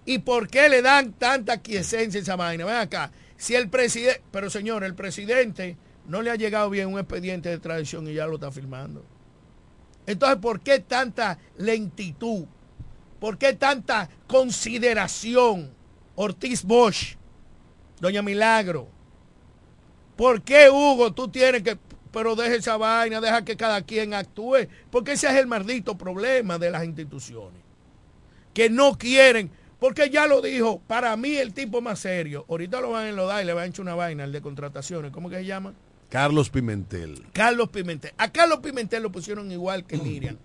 ¿Y 0.05 0.19
por 0.19 0.47
qué 0.47 0.69
le 0.69 0.83
dan 0.83 1.13
tanta 1.13 1.57
quiesencia 1.57 2.19
a 2.19 2.21
esa 2.21 2.35
vaina? 2.35 2.63
Ven 2.63 2.75
acá. 2.75 3.11
Si 3.35 3.55
el 3.55 3.67
presidente, 3.67 4.21
pero 4.29 4.51
señor, 4.51 4.83
el 4.83 4.93
presidente 4.93 5.75
no 6.07 6.21
le 6.21 6.29
ha 6.29 6.35
llegado 6.35 6.69
bien 6.69 6.93
un 6.93 6.99
expediente 6.99 7.49
de 7.49 7.57
tradición 7.57 8.07
y 8.07 8.13
ya 8.13 8.27
lo 8.27 8.35
está 8.35 8.51
firmando. 8.51 9.03
Entonces, 10.05 10.37
¿por 10.37 10.59
qué 10.59 10.81
tanta 10.81 11.39
lentitud? 11.57 12.45
¿Por 13.19 13.39
qué 13.39 13.53
tanta 13.53 14.07
consideración? 14.27 15.73
Ortiz 16.13 16.63
Bosch, 16.63 17.15
Doña 17.99 18.21
Milagro. 18.21 18.87
¿Por 20.15 20.43
qué, 20.43 20.69
Hugo, 20.69 21.11
tú 21.11 21.27
tienes 21.27 21.63
que... 21.63 21.75
Pero 22.11 22.35
deja 22.35 22.53
esa 22.53 22.77
vaina, 22.77 23.19
deja 23.19 23.43
que 23.43 23.57
cada 23.57 23.81
quien 23.81 24.13
actúe. 24.13 24.67
Porque 24.91 25.13
ese 25.13 25.25
es 25.25 25.33
el 25.33 25.47
maldito 25.47 25.97
problema 25.97 26.59
de 26.59 26.69
las 26.69 26.85
instituciones. 26.85 27.64
Que 28.55 28.71
no 28.71 28.97
quieren. 28.97 29.51
Porque 29.79 30.09
ya 30.09 30.25
lo 30.25 30.41
dijo, 30.41 30.79
para 30.87 31.15
mí 31.15 31.35
el 31.35 31.53
tipo 31.53 31.79
más 31.81 31.99
serio. 31.99 32.43
Ahorita 32.49 32.81
lo 32.81 32.89
van 32.89 33.05
a 33.05 33.09
enlodar 33.09 33.43
y 33.43 33.45
le 33.45 33.53
van 33.53 33.65
a 33.65 33.67
echar 33.67 33.81
una 33.81 33.93
vaina, 33.93 34.23
el 34.23 34.31
de 34.31 34.41
contrataciones. 34.41 35.11
¿Cómo 35.11 35.29
que 35.29 35.35
se 35.35 35.45
llama? 35.45 35.75
Carlos 36.09 36.49
Pimentel. 36.49 37.25
Carlos 37.33 37.69
Pimentel. 37.69 38.13
A 38.17 38.31
Carlos 38.31 38.59
Pimentel 38.59 39.03
lo 39.03 39.11
pusieron 39.11 39.51
igual 39.51 39.85
que 39.85 39.97
Miriam. 39.97 40.37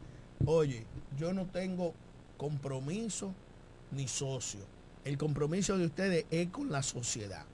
Oye, 0.44 0.84
yo 1.18 1.32
no 1.32 1.46
tengo 1.46 1.94
compromiso 2.36 3.32
ni 3.92 4.08
socio. 4.08 4.60
El 5.04 5.16
compromiso 5.16 5.78
de 5.78 5.86
ustedes 5.86 6.26
es 6.30 6.48
con 6.48 6.70
la 6.70 6.82
sociedad. 6.82 7.46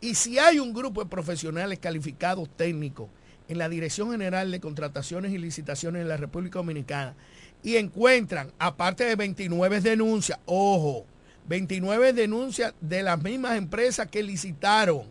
Y 0.00 0.14
si 0.16 0.38
hay 0.38 0.58
un 0.58 0.72
grupo 0.72 1.02
de 1.02 1.10
profesionales 1.10 1.78
calificados 1.78 2.48
técnicos 2.56 3.08
en 3.48 3.58
la 3.58 3.68
Dirección 3.68 4.10
General 4.10 4.50
de 4.50 4.60
Contrataciones 4.60 5.32
y 5.32 5.38
Licitaciones 5.38 6.02
en 6.02 6.08
la 6.08 6.16
República 6.16 6.58
Dominicana 6.58 7.14
y 7.62 7.76
encuentran, 7.76 8.52
aparte 8.58 9.04
de 9.04 9.16
29 9.16 9.80
denuncias, 9.80 10.38
ojo, 10.46 11.06
29 11.48 12.12
denuncias 12.12 12.74
de 12.80 13.02
las 13.02 13.22
mismas 13.22 13.56
empresas 13.56 14.08
que 14.08 14.22
licitaron, 14.22 15.02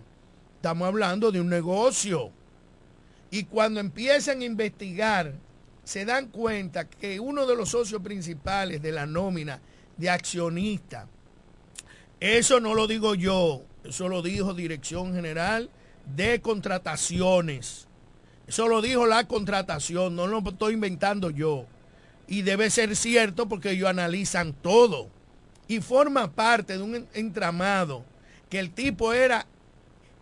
estamos 0.56 0.88
hablando 0.88 1.32
de 1.32 1.42
un 1.42 1.50
negocio. 1.50 2.32
Y 3.30 3.46
cuando 3.46 3.80
empiezan 3.80 4.42
a 4.42 4.46
investigar, 4.46 5.34
se 5.84 6.06
dan 6.06 6.28
cuenta 6.28 6.90
que 6.90 7.20
uno 7.20 7.46
de 7.46 7.56
los 7.56 7.70
socios 7.70 8.02
principales 8.02 8.82
de 8.82 8.92
la 8.92 9.06
nómina 9.06 9.62
de 9.98 10.10
accionistas, 10.10 11.08
eso 12.20 12.60
no 12.60 12.76
lo 12.76 12.88
digo 12.88 13.16
yo, 13.16 13.64
eso 13.84 14.10
lo 14.10 14.22
dijo 14.22 14.54
Dirección 14.54 15.14
General 15.14 15.70
de 16.16 16.42
Contrataciones. 16.42 17.88
Eso 18.48 18.68
lo 18.68 18.82
dijo 18.82 19.06
la 19.06 19.28
contratación, 19.28 20.16
no 20.16 20.28
lo 20.28 20.40
estoy 20.40 20.74
inventando 20.74 21.30
yo. 21.30 21.66
Y 22.32 22.44
debe 22.44 22.70
ser 22.70 22.96
cierto 22.96 23.50
porque 23.50 23.72
ellos 23.72 23.90
analizan 23.90 24.54
todo. 24.54 25.10
Y 25.68 25.82
forma 25.82 26.32
parte 26.32 26.78
de 26.78 26.82
un 26.84 27.06
entramado 27.14 28.06
que 28.50 28.58
el 28.60 28.72
tipo 28.72 29.12
era 29.12 29.46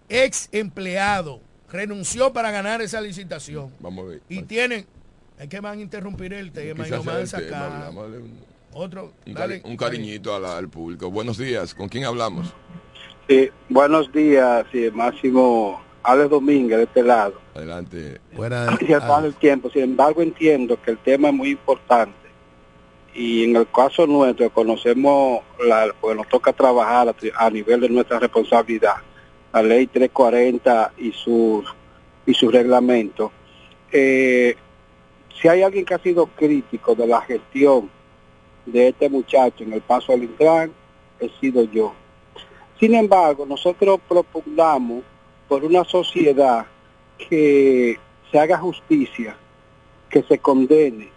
ex 0.09 0.49
empleado, 0.51 1.39
renunció 1.71 2.33
para 2.33 2.49
ganar 2.49 2.81
esa 2.81 2.99
licitación. 2.99 3.71
Vamos 3.79 4.05
a 4.05 4.07
ver. 4.09 4.21
Y 4.27 4.41
tienen, 4.41 4.87
es 5.37 5.47
que 5.47 5.59
van 5.59 5.77
a 5.77 5.81
interrumpir 5.83 6.33
el 6.33 6.51
tema 6.51 6.85
y 6.85 6.89
sea 6.89 6.99
van 6.99 7.21
a 7.21 7.25
sacar 7.27 7.91
otro. 8.73 9.13
un 9.27 9.33
dale, 9.35 9.61
cari- 9.61 9.69
un 9.69 9.77
cariñito 9.77 10.33
a 10.35 10.39
la- 10.39 10.57
al 10.57 10.67
público. 10.67 11.11
Buenos 11.11 11.37
días. 11.37 11.75
¿Con 11.75 11.89
quién 11.89 12.05
hablamos? 12.05 12.51
Sí, 13.27 13.49
buenos 13.69 14.11
días, 14.11 14.65
sí, 14.71 14.89
Máximo 14.91 15.79
Alex 16.03 16.29
Domínguez 16.29 16.77
de 16.77 16.83
este 16.85 17.03
lado. 17.03 17.33
Adelante. 17.55 18.19
Buena- 18.33 18.77
Y 18.79 18.93
al 18.93 19.01
ah, 19.03 19.21
el 19.23 19.35
tiempo, 19.35 19.69
sin 19.69 19.83
embargo, 19.83 20.21
entiendo 20.21 20.81
que 20.81 20.91
el 20.91 20.97
tema 20.97 21.29
es 21.29 21.33
muy 21.33 21.49
importante. 21.49 22.13
Y 23.13 23.43
en 23.43 23.55
el 23.55 23.67
caso 23.69 24.05
nuestro, 24.07 24.49
conocemos, 24.51 25.41
la, 25.65 25.93
pues 25.99 26.15
nos 26.15 26.27
toca 26.27 26.53
trabajar 26.53 27.13
a, 27.35 27.49
nivel 27.49 27.81
de 27.81 27.89
nuestra 27.89 28.19
responsabilidad, 28.19 28.95
la 29.51 29.63
ley 29.63 29.87
340 29.87 30.93
y 30.97 31.11
su, 31.11 31.63
y 32.25 32.33
su 32.33 32.49
reglamento. 32.49 33.31
Eh, 33.91 34.55
si 35.41 35.47
hay 35.47 35.63
alguien 35.63 35.85
que 35.85 35.95
ha 35.95 35.99
sido 35.99 36.27
crítico 36.27 36.95
de 36.95 37.07
la 37.07 37.21
gestión 37.21 37.89
de 38.65 38.89
este 38.89 39.09
muchacho 39.09 39.63
en 39.63 39.73
el 39.73 39.81
paso 39.81 40.13
al 40.13 40.23
Intran, 40.23 40.71
he 41.19 41.29
sido 41.39 41.63
yo. 41.63 41.93
Sin 42.79 42.93
embargo, 42.95 43.45
nosotros 43.45 43.99
propugnamos 44.07 45.03
por 45.49 45.65
una 45.65 45.83
sociedad 45.83 46.67
que 47.17 47.97
se 48.31 48.39
haga 48.39 48.57
justicia, 48.59 49.35
que 50.09 50.23
se 50.23 50.37
condene, 50.37 51.09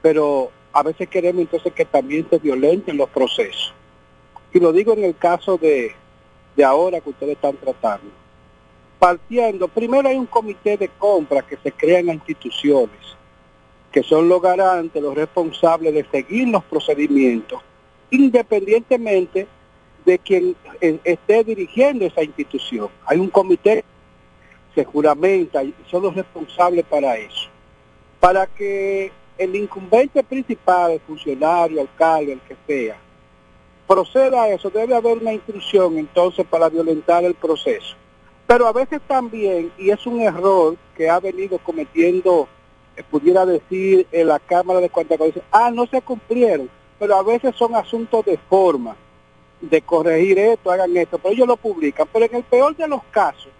pero 0.00 0.50
a 0.72 0.82
veces 0.84 1.08
queremos 1.08 1.42
entonces 1.42 1.72
que 1.74 1.84
también 1.84 2.26
se 2.30 2.38
violenten 2.38 2.96
los 2.96 3.10
procesos. 3.10 3.74
Y 4.54 4.60
lo 4.60 4.72
digo 4.72 4.92
en 4.94 5.04
el 5.04 5.16
caso 5.16 5.58
de, 5.58 5.92
de 6.56 6.64
ahora 6.64 7.00
que 7.00 7.10
ustedes 7.10 7.32
están 7.32 7.56
tratando. 7.56 8.10
Partiendo, 8.98 9.68
primero 9.68 10.08
hay 10.08 10.16
un 10.16 10.26
comité 10.26 10.76
de 10.76 10.88
compra 10.88 11.42
que 11.42 11.56
se 11.56 11.72
crea 11.72 11.98
en 11.98 12.06
las 12.06 12.16
instituciones, 12.16 12.98
que 13.90 14.04
son 14.04 14.28
los 14.28 14.40
garantes, 14.40 15.02
los 15.02 15.16
responsables 15.16 15.92
de 15.94 16.06
seguir 16.10 16.48
los 16.48 16.62
procedimientos, 16.64 17.60
independientemente 18.10 19.48
de 20.08 20.18
quien 20.18 20.56
eh, 20.80 20.98
esté 21.04 21.44
dirigiendo 21.44 22.06
esa 22.06 22.22
institución. 22.22 22.88
Hay 23.04 23.18
un 23.18 23.28
comité, 23.28 23.84
se 24.74 24.82
juramenta 24.82 25.62
y 25.62 25.74
son 25.90 26.02
los 26.02 26.14
responsables 26.14 26.86
para 26.86 27.18
eso. 27.18 27.50
Para 28.18 28.46
que 28.46 29.12
el 29.36 29.54
incumbente 29.54 30.22
principal, 30.24 30.92
el 30.92 31.00
funcionario, 31.00 31.82
alcalde, 31.82 32.32
el 32.32 32.40
que 32.40 32.56
sea, 32.66 32.96
proceda 33.86 34.44
a 34.44 34.48
eso, 34.48 34.70
debe 34.70 34.96
haber 34.96 35.18
una 35.18 35.34
instrucción 35.34 35.98
entonces 35.98 36.46
para 36.46 36.70
violentar 36.70 37.22
el 37.24 37.34
proceso. 37.34 37.94
Pero 38.46 38.66
a 38.66 38.72
veces 38.72 39.02
también, 39.06 39.70
y 39.76 39.90
es 39.90 40.06
un 40.06 40.20
error 40.22 40.76
que 40.96 41.10
ha 41.10 41.20
venido 41.20 41.58
cometiendo, 41.58 42.48
eh, 42.96 43.04
pudiera 43.10 43.44
decir, 43.44 44.06
en 44.10 44.28
la 44.28 44.38
Cámara 44.38 44.80
de 44.80 44.88
Cuentas, 44.88 45.18
ah, 45.52 45.70
no 45.70 45.86
se 45.86 46.00
cumplieron, 46.00 46.70
pero 46.98 47.14
a 47.14 47.22
veces 47.22 47.54
son 47.56 47.74
asuntos 47.74 48.24
de 48.24 48.38
forma 48.48 48.96
de 49.60 49.82
corregir 49.82 50.38
esto, 50.38 50.70
hagan 50.70 50.96
esto, 50.96 51.18
pero 51.18 51.34
ellos 51.34 51.48
lo 51.48 51.56
publican. 51.56 52.08
Pero 52.12 52.24
en 52.24 52.36
el 52.36 52.44
peor 52.44 52.76
de 52.76 52.88
los 52.88 53.02
casos, 53.10 53.50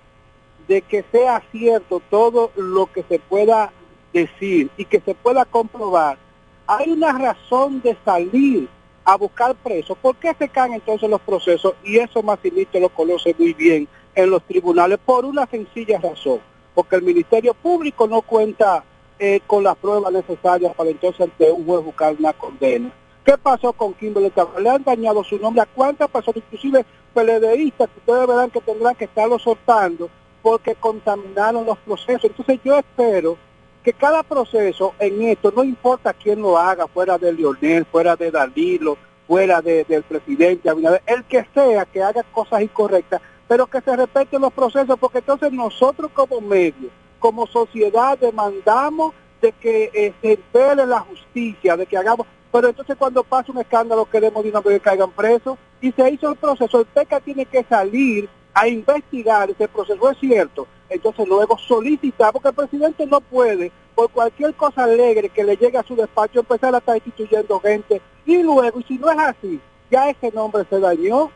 de 0.66 0.82
que 0.82 1.04
sea 1.11 1.42
cierto 1.50 2.00
todo 2.11 2.52
lo 2.56 2.87
que 2.87 3.02
se 3.04 3.18
pueda 3.18 3.72
decir 4.12 4.70
y 4.76 4.84
que 4.84 5.00
se 5.00 5.14
pueda 5.14 5.44
comprobar, 5.44 6.18
hay 6.66 6.90
una 6.90 7.12
razón 7.12 7.80
de 7.80 7.96
salir 8.04 8.68
a 9.04 9.16
buscar 9.16 9.54
presos. 9.54 9.96
¿Por 9.96 10.16
qué 10.16 10.34
se 10.38 10.48
caen 10.50 10.74
entonces 10.74 11.08
los 11.08 11.20
procesos? 11.22 11.74
Y 11.82 11.96
eso 11.96 12.22
Massimito 12.22 12.78
lo 12.78 12.90
conoce 12.90 13.34
muy 13.38 13.54
bien 13.54 13.88
en 14.14 14.30
los 14.30 14.42
tribunales 14.42 14.98
por 15.04 15.24
una 15.24 15.46
sencilla 15.46 15.98
razón, 15.98 16.40
porque 16.74 16.96
el 16.96 17.02
Ministerio 17.02 17.54
Público 17.54 18.06
no 18.06 18.20
cuenta 18.20 18.84
eh, 19.18 19.40
con 19.46 19.64
las 19.64 19.76
pruebas 19.76 20.12
necesarias 20.12 20.74
para 20.74 20.90
entonces 20.90 21.22
ante 21.22 21.50
un 21.50 21.64
juez 21.64 21.84
buscar 21.84 22.14
una 22.18 22.32
condena. 22.34 22.92
¿Qué 23.29 23.37
pasó 23.37 23.75
con 23.75 23.93
Kimberly 23.93 24.33
Le 24.59 24.71
han 24.71 24.83
dañado 24.83 25.23
su 25.23 25.38
nombre 25.38 25.61
a 25.61 25.67
cuántas 25.67 26.09
personas, 26.09 26.38
inclusive 26.38 26.87
PLDistas, 27.12 27.91
que 27.91 27.99
ustedes 27.99 28.27
verán 28.27 28.51
que 28.51 28.62
tendrán 28.62 28.95
que 28.95 29.05
estarlo 29.05 29.38
soltando 29.38 30.09
porque 30.41 30.75
contaminaron 30.75 31.67
los 31.67 31.77
procesos. 31.77 32.25
Entonces 32.25 32.59
yo 32.64 32.79
espero 32.79 33.37
que 33.85 33.93
cada 33.93 34.23
proceso 34.23 34.95
en 34.99 35.21
esto, 35.21 35.53
no 35.55 35.62
importa 35.62 36.14
quién 36.14 36.41
lo 36.41 36.57
haga, 36.57 36.87
fuera 36.87 37.19
de 37.19 37.35
Lionel, 37.35 37.85
fuera 37.85 38.17
de 38.17 38.31
Danilo, 38.31 38.97
fuera 39.27 39.61
del 39.61 40.05
presidente, 40.05 40.71
el 41.05 41.25
que 41.25 41.47
sea 41.53 41.85
que 41.85 42.03
haga 42.03 42.23
cosas 42.33 42.62
incorrectas, 42.62 43.21
pero 43.47 43.67
que 43.67 43.83
se 43.83 43.95
respeten 43.95 44.41
los 44.41 44.55
procesos, 44.55 44.99
porque 44.99 45.19
entonces 45.19 45.53
nosotros 45.53 46.11
como 46.14 46.41
medio, 46.41 46.88
como 47.19 47.47
sociedad 47.47 48.17
demandamos 48.17 49.12
de 49.43 49.53
que 49.53 49.91
eh, 49.93 50.14
se 50.23 50.33
empele 50.33 50.87
la 50.87 51.01
justicia, 51.01 51.77
de 51.77 51.85
que 51.85 51.99
hagamos, 51.99 52.27
pero 52.59 52.71
entonces 52.71 52.97
cuando 52.97 53.23
pasa 53.23 53.53
un 53.53 53.59
escándalo 53.59 54.05
queremos 54.05 54.42
de 54.42 54.51
una 54.51 54.61
vez 54.61 54.75
que 54.75 54.81
caigan 54.81 55.12
presos 55.12 55.57
y 55.81 55.92
se 55.92 56.11
hizo 56.11 56.29
el 56.29 56.35
proceso, 56.35 56.81
el 56.81 56.87
PECA 56.87 57.21
tiene 57.21 57.47
que 57.47 57.62
salir 57.62 58.29
a 58.53 58.66
investigar 58.66 59.49
ese 59.49 59.68
proceso, 59.68 60.11
es 60.11 60.18
cierto, 60.18 60.66
entonces 60.88 61.29
luego 61.29 61.57
solicitar, 61.57 62.33
porque 62.33 62.49
el 62.49 62.55
presidente 62.57 63.07
no 63.07 63.21
puede, 63.21 63.71
por 63.94 64.11
cualquier 64.11 64.55
cosa 64.55 64.83
alegre 64.83 65.29
que 65.29 65.44
le 65.44 65.57
llegue 65.57 65.79
a 65.79 65.85
su 65.85 65.94
despacho, 65.94 66.40
empezar 66.40 66.75
a 66.75 66.79
estar 66.79 66.97
instituyendo 66.97 67.61
gente, 67.61 68.03
y 68.27 68.42
luego, 68.42 68.81
y 68.81 68.83
si 68.83 68.99
no 68.99 69.09
es 69.09 69.18
así, 69.21 69.61
ya 69.88 70.11
ese 70.11 70.33
nombre 70.33 70.64
se 70.68 70.81
dañó, 70.81 71.31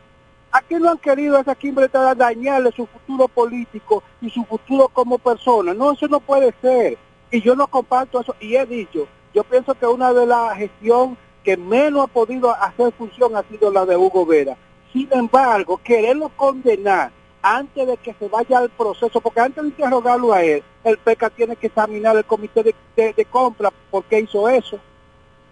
Aquí 0.51 0.75
no 0.75 0.91
han 0.91 0.99
querido 0.99 1.39
esa 1.39 1.55
Kimberly 1.55 1.89
dañarle 2.15 2.71
su 2.73 2.85
futuro 2.85 3.27
político 3.27 4.03
y 4.21 4.29
su 4.29 4.43
futuro 4.45 4.87
como 4.87 5.17
persona. 5.17 5.73
No, 5.73 5.93
eso 5.93 6.07
no 6.07 6.19
puede 6.19 6.53
ser. 6.61 6.95
Y 7.31 7.41
yo 7.41 7.55
no 7.55 7.65
comparto 7.65 8.21
eso. 8.21 8.35
Y 8.39 8.55
he 8.55 8.63
dicho, 8.67 9.07
yo 9.33 9.43
pienso 9.43 9.73
que 9.73 9.85
una 9.85 10.13
de 10.13 10.25
las 10.25 10.57
gestiones 10.57 11.17
que 11.43 11.57
menos 11.57 12.03
ha 12.05 12.07
podido 12.07 12.51
hacer 12.53 12.93
función 12.93 13.35
ha 13.35 13.43
sido 13.43 13.71
la 13.71 13.85
de 13.85 13.97
Hugo 13.97 14.25
Vera. 14.25 14.55
Sin 14.91 15.09
embargo, 15.11 15.79
quererlo 15.83 16.29
condenar 16.29 17.11
antes 17.41 17.85
de 17.85 17.97
que 17.97 18.13
se 18.13 18.29
vaya 18.29 18.59
al 18.59 18.69
proceso, 18.69 19.19
porque 19.19 19.41
antes 19.41 19.61
de 19.61 19.69
interrogarlo 19.69 20.31
a 20.33 20.41
él, 20.41 20.63
el 20.83 20.97
PECA 20.97 21.29
tiene 21.29 21.55
que 21.57 21.67
examinar 21.67 22.15
el 22.15 22.23
comité 22.23 22.63
de, 22.95 23.25
compra 23.25 23.71
por 23.91 24.05
qué 24.05 24.21
hizo 24.21 24.47
eso, 24.47 24.79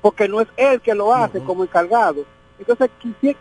porque 0.02 0.30
no 0.30 0.40
es 0.40 0.48
él 0.56 0.80
que 0.80 0.96
lo 0.96 1.14
hace 1.14 1.44
como 1.44 1.64
encargado. 1.64 2.24
Entonces, 2.58 2.90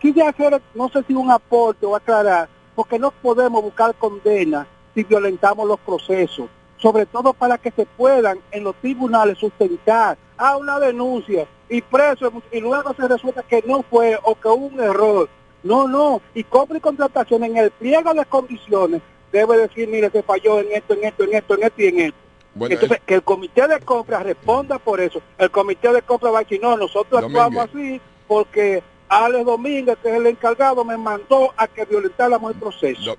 quise, 0.01 0.23
hacer, 0.23 0.61
no 0.75 0.89
sé 0.89 1.05
si 1.07 1.15
un 1.15 1.31
aporte 1.31 1.87
o 1.87 1.95
aclarar, 1.95 2.49
porque 2.75 2.99
no 2.99 3.13
podemos 3.13 3.63
buscar 3.63 3.95
condena 3.95 4.67
si 4.95 5.05
violentamos 5.05 5.69
los 5.69 5.79
procesos, 5.79 6.49
sobre 6.81 7.07
todo 7.07 7.33
para 7.33 7.59
que 7.59 7.71
se 7.71 7.87
puedan 7.87 8.39
en 8.51 8.65
los 8.65 8.75
tribunales 8.77 9.39
sustentar 9.39 10.17
a 10.37 10.57
una 10.57 10.79
denuncia 10.79 11.47
y 11.69 11.83
preso, 11.83 12.33
y 12.51 12.61
luego 12.61 12.95
se 12.95 13.07
resulta 13.07 13.43
que 13.43 13.63
no 13.67 13.83
fue 13.83 14.19
o 14.23 14.35
que 14.35 14.49
hubo 14.49 14.67
un 14.67 14.81
error. 14.81 15.29
No, 15.63 15.87
no, 15.87 16.23
y 16.35 16.43
compra 16.45 16.79
y 16.79 16.81
contratación 16.81 17.45
en 17.45 17.57
el 17.59 17.71
pliego 17.71 18.15
de 18.15 18.25
condiciones 18.25 19.03
debe 19.31 19.59
decir, 19.59 19.89
mire, 19.89 20.11
se 20.11 20.23
falló 20.23 20.61
en 20.61 20.73
esto, 20.73 20.95
en 20.95 21.05
esto, 21.05 21.25
en 21.25 21.35
esto, 21.35 21.55
en 21.55 21.63
esto 21.63 21.83
y 21.83 21.87
en 21.87 22.01
esto. 22.01 22.19
Entonces, 22.59 23.01
que 23.07 23.15
el 23.15 23.23
comité 23.23 23.69
de 23.69 23.79
compra 23.81 24.21
responda 24.21 24.79
por 24.79 25.01
eso. 25.01 25.23
El 25.39 25.51
comité 25.51 25.93
de 25.93 26.03
compra 26.03 26.31
va 26.31 26.41
a 26.41 26.43
decir, 26.43 26.61
no, 26.61 26.77
nosotros 26.77 27.23
actuamos 27.23 27.69
así 27.69 28.01
porque 28.27 28.83
Alex 29.09 29.45
Domínguez, 29.45 29.99
que 30.03 30.09
es 30.09 30.17
el 30.17 30.27
encargado, 30.27 30.85
me 30.85 30.97
mandó 30.97 31.53
a 31.57 31.67
que 31.69 31.85
violentáramos 31.85 32.53
el 32.53 32.59
proceso. 32.59 33.17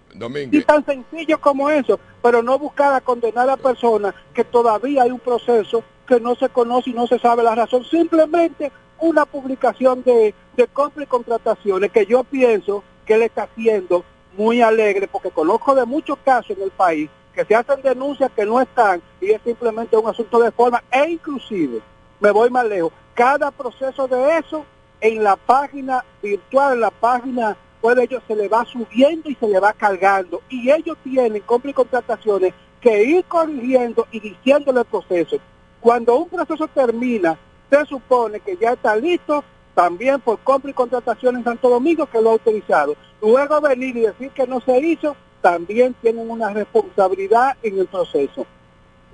Y 0.51 0.61
tan 0.63 0.85
sencillo 0.85 1.39
como 1.39 1.69
eso, 1.69 1.99
pero 2.21 2.43
no 2.43 2.57
buscar 2.59 2.93
a 2.93 3.01
condenar 3.01 3.49
a 3.49 3.57
personas 3.57 4.13
que 4.33 4.43
todavía 4.43 5.03
hay 5.03 5.11
un 5.11 5.19
proceso 5.19 5.83
que 6.07 6.19
no 6.19 6.35
se 6.35 6.49
conoce 6.49 6.89
y 6.89 6.93
no 6.93 7.07
se 7.07 7.19
sabe 7.19 7.43
la 7.43 7.55
razón. 7.55 7.83
Simplemente 7.85 8.71
una 8.99 9.25
publicación 9.25 10.03
de, 10.03 10.33
de 10.55 10.67
compra 10.67 11.03
y 11.03 11.07
contrataciones 11.07 11.91
que 11.91 12.05
yo 12.05 12.23
pienso 12.23 12.83
que 13.05 13.15
él 13.15 13.23
está 13.23 13.43
haciendo 13.43 14.03
muy 14.37 14.61
alegre, 14.61 15.07
porque 15.07 15.31
conozco 15.31 15.75
de 15.75 15.85
muchos 15.85 16.17
casos 16.23 16.57
en 16.57 16.63
el 16.63 16.71
país 16.71 17.09
que 17.33 17.45
se 17.45 17.55
hacen 17.55 17.81
denuncias 17.81 18.31
que 18.35 18.45
no 18.45 18.59
están 18.59 19.01
y 19.19 19.31
es 19.31 19.41
simplemente 19.43 19.97
un 19.97 20.09
asunto 20.09 20.39
de 20.39 20.51
forma 20.51 20.83
e 20.91 21.11
inclusive, 21.11 21.81
me 22.19 22.31
voy 22.31 22.49
más 22.49 22.65
lejos, 22.65 22.91
cada 23.13 23.51
proceso 23.51 24.07
de 24.07 24.37
eso 24.37 24.65
en 24.99 25.23
la 25.23 25.35
página 25.35 26.03
virtual, 26.21 26.73
en 26.73 26.81
la 26.81 26.91
página 26.91 27.57
pues 27.81 27.97
ellos 27.97 28.21
se 28.27 28.35
le 28.35 28.47
va 28.47 28.63
subiendo 28.65 29.29
y 29.29 29.35
se 29.35 29.47
le 29.47 29.59
va 29.59 29.73
cargando. 29.73 30.41
Y 30.49 30.69
ellos 30.71 30.97
tienen 31.03 31.41
compra 31.41 31.71
y 31.71 31.73
contrataciones 31.73 32.53
que 32.79 33.03
ir 33.03 33.25
corrigiendo 33.25 34.07
y 34.11 34.19
diciéndole 34.19 34.81
el 34.81 34.85
proceso. 34.85 35.37
Cuando 35.79 36.15
un 36.15 36.29
proceso 36.29 36.67
termina, 36.67 37.37
se 37.69 37.85
supone 37.85 38.39
que 38.39 38.57
ya 38.57 38.73
está 38.73 38.95
listo 38.95 39.43
también 39.73 40.19
por 40.19 40.39
compra 40.39 40.69
y 40.69 40.73
contratación 40.73 41.37
en 41.37 41.43
Santo 41.43 41.69
Domingo 41.69 42.05
que 42.05 42.21
lo 42.21 42.29
ha 42.29 42.33
autorizado. 42.33 42.95
Luego 43.21 43.61
venir 43.61 43.97
y 43.97 44.01
decir 44.01 44.29
que 44.31 44.45
no 44.45 44.61
se 44.61 44.77
hizo, 44.79 45.15
también 45.41 45.95
tienen 46.01 46.29
una 46.29 46.49
responsabilidad 46.53 47.57
en 47.63 47.79
el 47.79 47.87
proceso. 47.87 48.45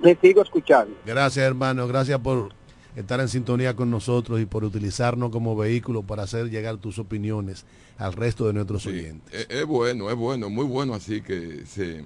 Les 0.00 0.18
sigo 0.18 0.42
escuchando. 0.42 0.94
Gracias, 1.04 1.44
hermano. 1.44 1.86
Gracias 1.88 2.18
por 2.18 2.57
estar 2.96 3.20
en 3.20 3.28
sintonía 3.28 3.76
con 3.76 3.90
nosotros 3.90 4.40
y 4.40 4.46
por 4.46 4.64
utilizarnos 4.64 5.30
como 5.30 5.56
vehículo 5.56 6.02
para 6.02 6.24
hacer 6.24 6.50
llegar 6.50 6.78
tus 6.78 6.98
opiniones 6.98 7.64
al 7.96 8.12
resto 8.12 8.46
de 8.46 8.52
nuestros 8.52 8.86
oyentes. 8.86 9.46
Es, 9.48 9.66
bueno, 9.66 10.10
es 10.10 10.16
bueno, 10.16 10.50
muy 10.50 10.64
bueno 10.64 10.94
así 10.94 11.20
que 11.20 11.64
se 11.66 12.04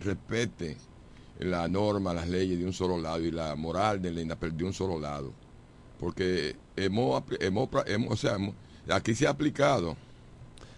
respete 0.00 0.76
la 1.38 1.68
norma, 1.68 2.12
las 2.12 2.28
leyes 2.28 2.58
de 2.58 2.64
un 2.64 2.72
solo 2.72 2.98
lado 2.98 3.24
y 3.24 3.30
la 3.30 3.54
moral 3.56 4.00
de, 4.00 4.12
la, 4.12 4.34
de 4.36 4.64
un 4.64 4.72
solo 4.72 4.98
lado. 4.98 5.32
Porque 5.98 6.56
hemos, 6.76 7.22
hemos, 7.40 7.68
hemos, 7.86 8.12
o 8.12 8.16
sea, 8.16 8.38
aquí 8.90 9.14
se 9.14 9.26
ha 9.26 9.30
aplicado, 9.30 9.96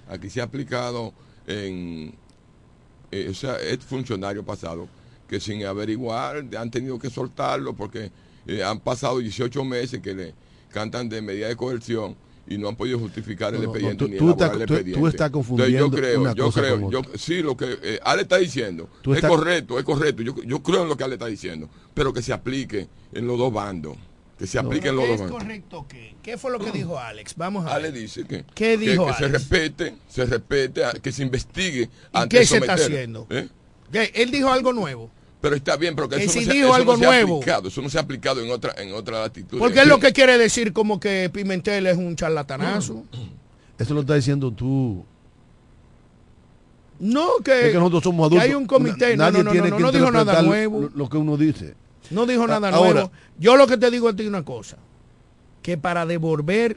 aquí 0.08 0.30
se 0.30 0.40
ha 0.40 0.44
aplicado 0.44 1.12
en, 1.46 2.14
eh, 3.10 3.28
o 3.30 3.34
sea, 3.34 3.56
es 3.60 3.78
funcionario 3.80 4.44
pasado 4.44 4.88
que 5.28 5.38
sin 5.38 5.64
averiguar 5.64 6.44
han 6.58 6.70
tenido 6.70 6.98
que 6.98 7.10
soltarlo 7.10 7.74
porque 7.74 8.10
eh, 8.46 8.62
han 8.62 8.80
pasado 8.80 9.18
18 9.18 9.64
meses 9.64 10.00
que 10.00 10.14
le 10.14 10.34
cantan 10.70 11.08
de 11.08 11.22
medida 11.22 11.48
de 11.48 11.56
coerción 11.56 12.16
y 12.46 12.58
no 12.58 12.68
han 12.68 12.76
podido 12.76 12.98
justificar 12.98 13.54
el 13.54 13.62
expediente 13.62 14.08
ni 14.08 14.16
elaborar 14.16 14.54
el 14.54 14.62
expediente. 14.62 15.00
Tú, 15.00 15.06
estás 15.06 15.30
confundiendo. 15.30 15.78
yo 15.78 15.90
creo, 15.90 16.34
yo 16.34 16.50
creo, 16.50 16.90
yo, 16.90 17.02
sí, 17.14 17.42
lo 17.42 17.56
que 17.56 17.78
eh, 17.82 18.00
Ale 18.02 18.22
está 18.22 18.38
diciendo 18.38 18.88
es 19.14 19.24
correcto, 19.24 19.78
es 19.78 19.84
correcto. 19.84 20.22
Yo, 20.22 20.34
yo 20.42 20.62
creo 20.62 20.82
en 20.82 20.88
lo 20.88 20.96
que 20.96 21.04
Ale 21.04 21.14
está 21.14 21.26
diciendo, 21.26 21.68
pero 21.94 22.12
que 22.12 22.22
se 22.22 22.32
aplique 22.32 22.88
en 23.12 23.26
los 23.26 23.38
dos 23.38 23.52
bandos. 23.52 23.96
Que 24.38 24.46
se 24.48 24.58
aplique 24.58 24.88
en 24.88 24.96
los 24.96 25.06
dos 25.06 25.20
bandos. 25.20 25.38
correcto 25.38 25.86
qué? 25.88 26.16
¿Qué 26.20 26.36
fue 26.36 26.50
lo 26.50 26.58
que 26.58 26.72
dijo 26.72 26.98
Alex? 26.98 27.34
Vamos 27.36 27.64
a 27.66 27.74
Ale 27.74 27.92
dice 27.92 28.24
que, 28.24 28.44
¿Qué 28.54 28.76
dijo 28.76 29.06
que, 29.06 29.12
se 29.12 29.28
respete, 29.28 29.94
se 30.08 30.26
respete, 30.26 30.82
que 31.00 31.12
se 31.12 31.22
investigue. 31.22 31.88
¿Y 32.12 32.28
qué 32.28 32.44
se 32.44 32.58
está 32.58 32.74
haciendo? 32.74 33.26
¿Eh? 33.30 33.48
Él 34.14 34.30
dijo 34.30 34.50
algo 34.50 34.72
nuevo. 34.72 35.10
Pero 35.42 35.56
está 35.56 35.76
bien, 35.76 35.96
pero 35.96 36.08
que, 36.08 36.22
eso, 36.22 36.38
no, 36.38 36.46
se, 36.46 36.60
eso 36.60 36.72
algo 36.72 36.92
no 36.96 36.98
se, 37.00 37.06
ha 37.06 37.22
aplicado. 37.22 37.68
Eso 37.68 37.82
no 37.82 37.90
se 37.90 37.98
ha 37.98 38.00
aplicado 38.00 38.40
en 38.40 38.50
otra, 38.52 38.74
en 38.78 38.94
otra 38.94 39.22
latitud. 39.22 39.58
Porque 39.58 39.80
es 39.80 39.88
lo 39.88 39.98
que 39.98 40.12
quiere 40.12 40.38
decir 40.38 40.72
como 40.72 41.00
que 41.00 41.28
Pimentel 41.30 41.88
es 41.88 41.96
un 41.96 42.14
charlatanazo. 42.14 43.04
Eso 43.78 43.94
lo 43.94 44.02
está 44.02 44.14
diciendo 44.14 44.52
tú. 44.52 45.04
No, 47.00 47.38
que, 47.44 47.66
es 47.66 47.72
que 47.72 47.78
nosotros 47.78 48.04
somos 48.04 48.26
adultos. 48.26 48.44
Que 48.44 48.50
hay 48.50 48.54
un 48.54 48.66
comité. 48.66 49.16
No, 49.16 49.32
no, 49.32 49.42
no, 49.42 49.52
no, 49.52 49.78
no, 49.80 49.90
dijo 49.90 50.10
nada 50.12 50.42
nuevo. 50.42 50.88
Lo, 50.94 51.08
que 51.08 51.16
uno 51.16 51.36
dice. 51.36 51.74
No 52.10 52.24
dijo 52.24 52.46
nada 52.46 52.68
Ahora, 52.68 52.92
nuevo. 52.92 53.12
Yo 53.40 53.56
lo 53.56 53.66
que 53.66 53.76
te 53.76 53.90
digo 53.90 54.08
a 54.08 54.14
ti 54.14 54.24
una 54.24 54.44
cosa. 54.44 54.76
Que 55.62 55.76
para 55.76 56.06
devolver 56.06 56.76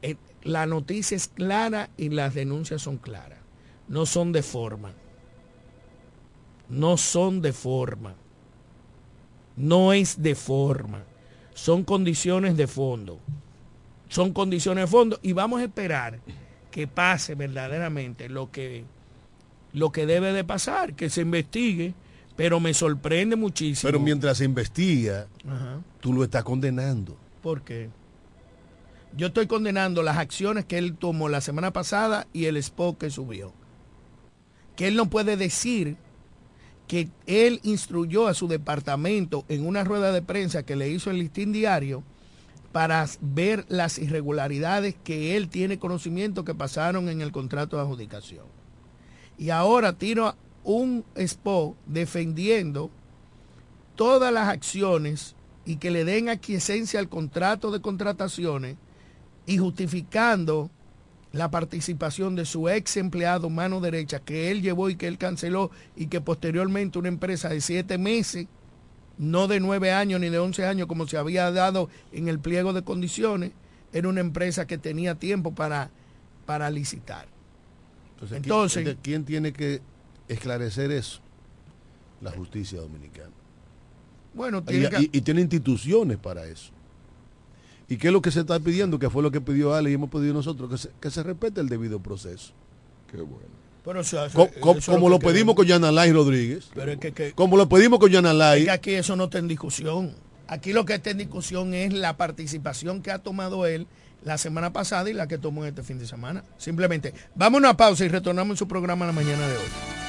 eh, 0.00 0.16
la 0.42 0.64
noticia 0.64 1.14
es 1.14 1.28
clara 1.28 1.90
y 1.98 2.08
las 2.08 2.32
denuncias 2.32 2.80
son 2.80 2.96
claras. 2.96 3.40
No 3.88 4.06
son 4.06 4.32
de 4.32 4.42
forma 4.42 4.94
no 6.68 6.96
son 6.96 7.40
de 7.42 7.52
forma. 7.52 8.14
No 9.56 9.92
es 9.92 10.22
de 10.22 10.34
forma. 10.34 11.04
Son 11.54 11.84
condiciones 11.84 12.56
de 12.56 12.66
fondo. 12.66 13.18
Son 14.08 14.32
condiciones 14.32 14.84
de 14.84 14.88
fondo 14.88 15.18
y 15.22 15.32
vamos 15.32 15.60
a 15.60 15.64
esperar 15.64 16.20
que 16.70 16.86
pase 16.86 17.34
verdaderamente 17.34 18.28
lo 18.28 18.50
que, 18.50 18.84
lo 19.72 19.90
que 19.90 20.06
debe 20.06 20.32
de 20.32 20.44
pasar, 20.44 20.94
que 20.94 21.08
se 21.08 21.22
investigue, 21.22 21.94
pero 22.36 22.60
me 22.60 22.74
sorprende 22.74 23.34
muchísimo. 23.34 23.88
Pero 23.88 23.98
mientras 23.98 24.38
se 24.38 24.44
investiga, 24.44 25.26
tú 26.00 26.12
lo 26.12 26.22
estás 26.22 26.44
condenando. 26.44 27.16
¿Por 27.42 27.62
qué? 27.62 27.88
Yo 29.16 29.28
estoy 29.28 29.46
condenando 29.46 30.02
las 30.02 30.18
acciones 30.18 30.66
que 30.66 30.76
él 30.76 30.94
tomó 30.94 31.30
la 31.30 31.40
semana 31.40 31.72
pasada 31.72 32.26
y 32.34 32.44
el 32.44 32.58
spot 32.58 32.98
que 32.98 33.10
subió. 33.10 33.54
Que 34.76 34.88
él 34.88 34.96
no 34.96 35.08
puede 35.08 35.38
decir 35.38 35.96
que 36.86 37.08
él 37.26 37.60
instruyó 37.64 38.28
a 38.28 38.34
su 38.34 38.48
departamento 38.48 39.44
en 39.48 39.66
una 39.66 39.84
rueda 39.84 40.12
de 40.12 40.22
prensa 40.22 40.62
que 40.62 40.76
le 40.76 40.88
hizo 40.88 41.10
el 41.10 41.18
listín 41.18 41.52
diario 41.52 42.02
para 42.72 43.06
ver 43.20 43.64
las 43.68 43.98
irregularidades 43.98 44.94
que 45.02 45.36
él 45.36 45.48
tiene 45.48 45.78
conocimiento 45.78 46.44
que 46.44 46.54
pasaron 46.54 47.08
en 47.08 47.20
el 47.22 47.32
contrato 47.32 47.76
de 47.76 47.82
adjudicación. 47.82 48.44
Y 49.38 49.50
ahora 49.50 49.94
tiro 49.94 50.34
un 50.62 51.04
spot 51.14 51.76
defendiendo 51.86 52.90
todas 53.94 54.32
las 54.32 54.48
acciones 54.48 55.34
y 55.64 55.76
que 55.76 55.90
le 55.90 56.04
den 56.04 56.28
aquiescencia 56.28 57.00
al 57.00 57.08
contrato 57.08 57.70
de 57.70 57.80
contrataciones 57.80 58.76
y 59.46 59.58
justificando 59.58 60.70
la 61.36 61.50
participación 61.50 62.34
de 62.34 62.44
su 62.44 62.68
ex 62.68 62.96
empleado 62.96 63.50
mano 63.50 63.80
derecha 63.80 64.20
que 64.20 64.50
él 64.50 64.62
llevó 64.62 64.90
y 64.90 64.96
que 64.96 65.06
él 65.06 65.18
canceló 65.18 65.70
y 65.94 66.06
que 66.06 66.20
posteriormente 66.20 66.98
una 66.98 67.08
empresa 67.08 67.48
de 67.48 67.60
siete 67.60 67.98
meses, 67.98 68.46
no 69.18 69.46
de 69.46 69.60
nueve 69.60 69.92
años 69.92 70.20
ni 70.20 70.28
de 70.28 70.38
once 70.38 70.66
años 70.66 70.86
como 70.86 71.06
se 71.06 71.16
había 71.16 71.50
dado 71.50 71.88
en 72.12 72.28
el 72.28 72.38
pliego 72.38 72.72
de 72.72 72.82
condiciones, 72.82 73.52
era 73.92 74.08
una 74.08 74.20
empresa 74.20 74.66
que 74.66 74.78
tenía 74.78 75.14
tiempo 75.14 75.54
para, 75.54 75.90
para 76.44 76.70
licitar. 76.70 77.26
Entonces, 78.30 78.96
¿quién 79.02 79.24
tiene 79.24 79.52
que 79.52 79.82
esclarecer 80.28 80.90
eso? 80.90 81.20
La 82.20 82.30
justicia 82.30 82.80
dominicana. 82.80 83.30
Bueno, 84.34 84.62
tiene 84.62 84.90
y, 85.12 85.20
tiene 85.20 85.40
instituciones 85.40 86.18
para 86.18 86.46
eso. 86.46 86.72
¿Y 87.88 87.96
qué 87.98 88.08
es 88.08 88.12
lo 88.12 88.20
que 88.20 88.30
se 88.30 88.40
está 88.40 88.58
pidiendo? 88.58 88.98
Que 88.98 89.10
fue 89.10 89.22
lo 89.22 89.30
que 89.30 89.40
pidió 89.40 89.74
Ale 89.74 89.90
y 89.90 89.94
hemos 89.94 90.10
pedido 90.10 90.34
nosotros, 90.34 90.70
que 90.70 90.78
se, 90.78 90.90
que 91.00 91.10
se 91.10 91.22
respete 91.22 91.60
el 91.60 91.68
debido 91.68 92.00
proceso. 92.00 92.52
Qué 93.10 93.18
bueno. 93.18 93.56
Pero, 93.86 94.02
como, 94.84 95.08
lo, 95.08 95.20
pedimos 95.20 95.54
con 95.54 95.64
Yanalay 95.64 96.10
Rodríguez. 96.10 96.68
como 97.36 97.56
lo 97.56 97.68
pedimos 97.68 98.00
con 98.00 98.10
Yanalay. 98.10 98.62
Es 98.62 98.64
que 98.64 98.70
aquí 98.72 98.90
eso 98.94 99.14
no 99.14 99.24
está 99.24 99.38
en 99.38 99.46
discusión. 99.46 100.12
Aquí 100.48 100.72
lo 100.72 100.84
que 100.84 100.94
está 100.94 101.10
en 101.10 101.18
discusión 101.18 101.72
es 101.72 101.92
la 101.92 102.16
participación 102.16 103.00
que 103.00 103.12
ha 103.12 103.20
tomado 103.20 103.64
él 103.64 103.86
la 104.24 104.38
semana 104.38 104.72
pasada 104.72 105.08
y 105.08 105.12
la 105.12 105.28
que 105.28 105.38
tomó 105.38 105.64
este 105.64 105.84
fin 105.84 106.00
de 106.00 106.06
semana. 106.08 106.42
Simplemente, 106.58 107.14
vamos 107.36 107.58
a 107.58 107.60
una 107.60 107.76
pausa 107.76 108.04
y 108.04 108.08
retornamos 108.08 108.54
en 108.54 108.58
su 108.58 108.66
programa 108.66 109.06
la 109.06 109.12
mañana 109.12 109.46
de 109.46 109.56
hoy. 109.56 110.05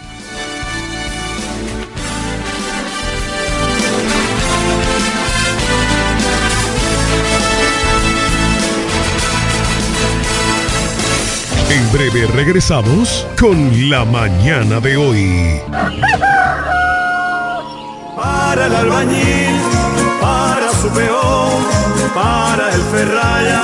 En 11.69 11.91
breve 11.91 12.25
regresamos 12.27 13.27
con 13.37 13.89
la 13.89 14.05
mañana 14.05 14.79
de 14.79 14.95
hoy. 14.95 15.61
Para 18.15 18.67
el 18.67 18.75
albañil, 18.75 19.59
para 20.21 20.71
su 20.71 20.89
peón, 20.89 21.65
para 22.15 22.73
el 22.73 22.81
ferraya, 22.83 23.63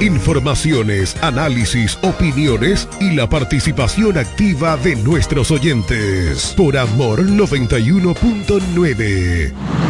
Informaciones, 0.00 1.16
análisis, 1.22 1.98
opiniones 2.00 2.88
y 3.00 3.10
la 3.10 3.28
participación 3.28 4.16
activa 4.16 4.78
de 4.78 4.96
nuestros 4.96 5.50
oyentes. 5.50 6.54
Por 6.56 6.78
Amor 6.78 7.26
91.9. 7.26 9.89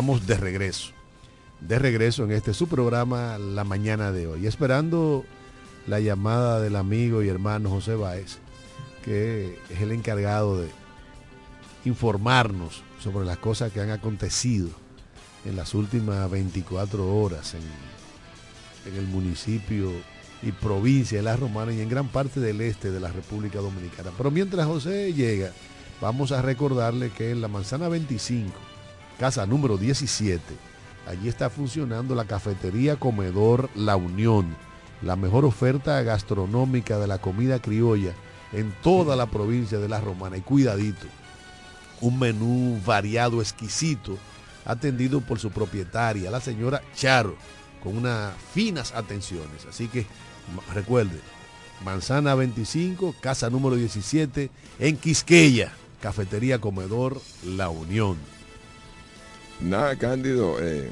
Estamos 0.00 0.26
de 0.26 0.38
regreso. 0.38 0.92
De 1.60 1.78
regreso 1.78 2.24
en 2.24 2.30
este 2.30 2.54
su 2.54 2.68
programa 2.68 3.36
la 3.36 3.64
mañana 3.64 4.12
de 4.12 4.26
hoy. 4.26 4.46
Esperando 4.46 5.26
la 5.86 6.00
llamada 6.00 6.58
del 6.58 6.76
amigo 6.76 7.22
y 7.22 7.28
hermano 7.28 7.68
José 7.68 7.96
Báez, 7.96 8.38
que 9.04 9.58
es 9.68 9.80
el 9.82 9.92
encargado 9.92 10.58
de 10.58 10.70
informarnos 11.84 12.82
sobre 12.98 13.26
las 13.26 13.36
cosas 13.36 13.72
que 13.72 13.82
han 13.82 13.90
acontecido 13.90 14.70
en 15.44 15.54
las 15.54 15.74
últimas 15.74 16.30
24 16.30 17.14
horas 17.20 17.52
en, 17.52 18.90
en 18.90 18.98
el 18.98 19.06
municipio 19.06 19.92
y 20.42 20.52
provincia 20.52 21.18
de 21.18 21.24
La 21.24 21.36
Romana 21.36 21.74
y 21.74 21.82
en 21.82 21.90
gran 21.90 22.08
parte 22.08 22.40
del 22.40 22.62
este 22.62 22.90
de 22.90 23.00
la 23.00 23.12
República 23.12 23.58
Dominicana. 23.58 24.12
Pero 24.16 24.30
mientras 24.30 24.66
José 24.66 25.12
llega, 25.12 25.52
vamos 26.00 26.32
a 26.32 26.40
recordarle 26.40 27.10
que 27.10 27.32
en 27.32 27.42
la 27.42 27.48
manzana 27.48 27.90
25, 27.90 28.69
casa 29.20 29.44
número 29.44 29.76
17, 29.76 30.40
allí 31.06 31.28
está 31.28 31.50
funcionando 31.50 32.14
la 32.14 32.24
cafetería 32.24 32.96
Comedor 32.96 33.68
La 33.74 33.94
Unión, 33.94 34.56
la 35.02 35.14
mejor 35.14 35.44
oferta 35.44 36.00
gastronómica 36.00 36.98
de 36.98 37.06
la 37.06 37.18
comida 37.18 37.60
criolla 37.60 38.14
en 38.54 38.72
toda 38.82 39.16
la 39.16 39.26
provincia 39.26 39.78
de 39.78 39.90
La 39.90 40.00
Romana. 40.00 40.38
Y 40.38 40.40
cuidadito, 40.40 41.06
un 42.00 42.18
menú 42.18 42.80
variado, 42.86 43.42
exquisito, 43.42 44.16
atendido 44.64 45.20
por 45.20 45.38
su 45.38 45.50
propietaria, 45.50 46.30
la 46.30 46.40
señora 46.40 46.80
Charo, 46.96 47.36
con 47.82 47.98
unas 47.98 48.32
finas 48.54 48.94
atenciones. 48.94 49.66
Así 49.68 49.88
que 49.88 50.06
recuerde, 50.72 51.20
Manzana 51.84 52.34
25, 52.34 53.16
casa 53.20 53.50
número 53.50 53.76
17, 53.76 54.50
en 54.78 54.96
Quisqueya, 54.96 55.72
Cafetería 56.00 56.58
Comedor 56.58 57.20
La 57.44 57.68
Unión. 57.68 58.39
Nada, 59.62 59.94
Cándido, 59.94 60.56
eh, 60.62 60.90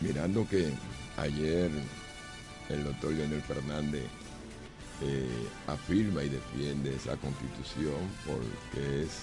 mirando 0.00 0.48
que 0.48 0.68
ayer 1.16 1.70
el 2.68 2.84
doctor 2.84 3.12
Leonel 3.12 3.40
Fernández 3.40 4.02
eh, 5.00 5.28
afirma 5.68 6.24
y 6.24 6.28
defiende 6.28 6.96
esa 6.96 7.16
constitución 7.16 7.94
porque 8.26 9.02
es 9.04 9.22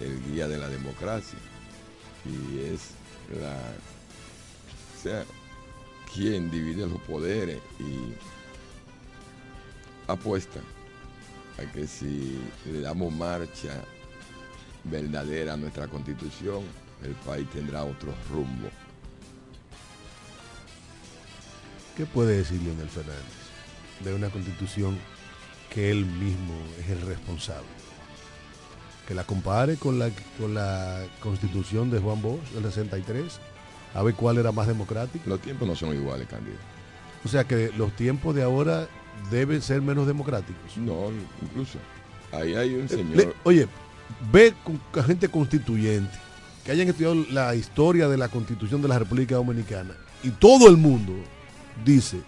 el 0.00 0.22
guía 0.24 0.46
de 0.46 0.58
la 0.58 0.68
democracia 0.68 1.38
y 2.24 2.60
es 2.60 2.90
la, 3.40 3.56
o 4.96 5.02
sea, 5.02 5.24
quien 6.14 6.52
divide 6.52 6.86
los 6.86 7.00
poderes 7.00 7.58
y 7.80 8.14
apuesta 10.06 10.60
a 11.58 11.72
que 11.72 11.88
si 11.88 12.38
le 12.66 12.82
damos 12.82 13.12
marcha 13.12 13.82
verdadera 14.84 15.54
a 15.54 15.56
nuestra 15.56 15.88
constitución, 15.88 16.62
el 17.04 17.12
país 17.26 17.46
tendrá 17.50 17.84
otro 17.84 18.12
rumbo. 18.32 18.68
¿Qué 21.96 22.06
puede 22.06 22.38
decir 22.38 22.60
Leonel 22.62 22.88
Fernández 22.88 23.22
de 24.00 24.14
una 24.14 24.28
constitución 24.30 24.98
que 25.70 25.90
él 25.90 26.04
mismo 26.06 26.54
es 26.80 26.90
el 26.90 27.00
responsable? 27.02 27.68
Que 29.06 29.14
la 29.14 29.24
compare 29.24 29.76
con 29.76 29.98
la, 29.98 30.10
con 30.40 30.54
la 30.54 31.04
constitución 31.20 31.90
de 31.90 32.00
Juan 32.00 32.20
Bosch 32.22 32.42
del 32.52 32.64
63, 32.64 33.38
a 33.94 34.02
ver 34.02 34.14
cuál 34.14 34.38
era 34.38 34.50
más 34.50 34.66
democrática. 34.66 35.24
Los 35.28 35.40
tiempos 35.40 35.68
no 35.68 35.76
son 35.76 35.94
iguales, 35.94 36.26
Candido. 36.26 36.56
O 37.24 37.28
sea 37.28 37.44
que 37.44 37.70
los 37.76 37.94
tiempos 37.94 38.34
de 38.34 38.42
ahora 38.42 38.88
deben 39.30 39.62
ser 39.62 39.80
menos 39.82 40.06
democráticos. 40.06 40.76
No, 40.76 41.10
incluso. 41.42 41.78
Ahí 42.32 42.54
hay 42.54 42.74
un 42.74 42.86
Eh, 42.86 42.88
señor. 42.88 43.16
le- 43.16 43.34
oye, 43.44 43.68
ve 44.32 44.52
con 44.64 44.78
con 44.90 45.04
gente 45.04 45.28
constituyente 45.28 46.18
que 46.64 46.72
hayan 46.72 46.88
estudiado 46.88 47.14
la 47.30 47.54
historia 47.54 48.08
de 48.08 48.16
la 48.16 48.28
constitución 48.28 48.80
de 48.80 48.88
la 48.88 48.98
República 48.98 49.34
Dominicana 49.34 49.94
y 50.22 50.30
todo 50.30 50.68
el 50.68 50.76
mundo 50.76 51.12
dice 51.84 52.20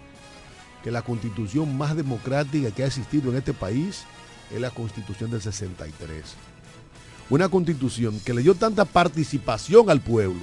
que 0.85 0.91
la 0.91 1.03
constitución 1.03 1.77
más 1.77 1.97
democrática 1.97 2.71
que 2.71 2.83
ha 2.83 2.87
existido 2.87 3.31
en 3.31 3.39
este 3.39 3.55
país 3.55 4.05
es 4.55 4.61
la 4.61 4.71
constitución 4.71 5.31
del 5.31 5.41
63. 5.41 6.23
Una 7.31 7.49
constitución 7.49 8.21
que 8.21 8.35
le 8.35 8.43
dio 8.43 8.55
tanta 8.55 8.85
participación 8.85 9.91
al 9.91 10.01
pueblo 10.01 10.43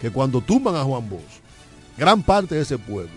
que 0.00 0.10
cuando 0.10 0.40
tumban 0.40 0.76
a 0.76 0.84
Juan 0.84 1.08
Bosch, 1.08 1.40
gran 1.96 2.22
parte 2.22 2.54
de 2.54 2.60
ese 2.60 2.78
pueblo 2.78 3.10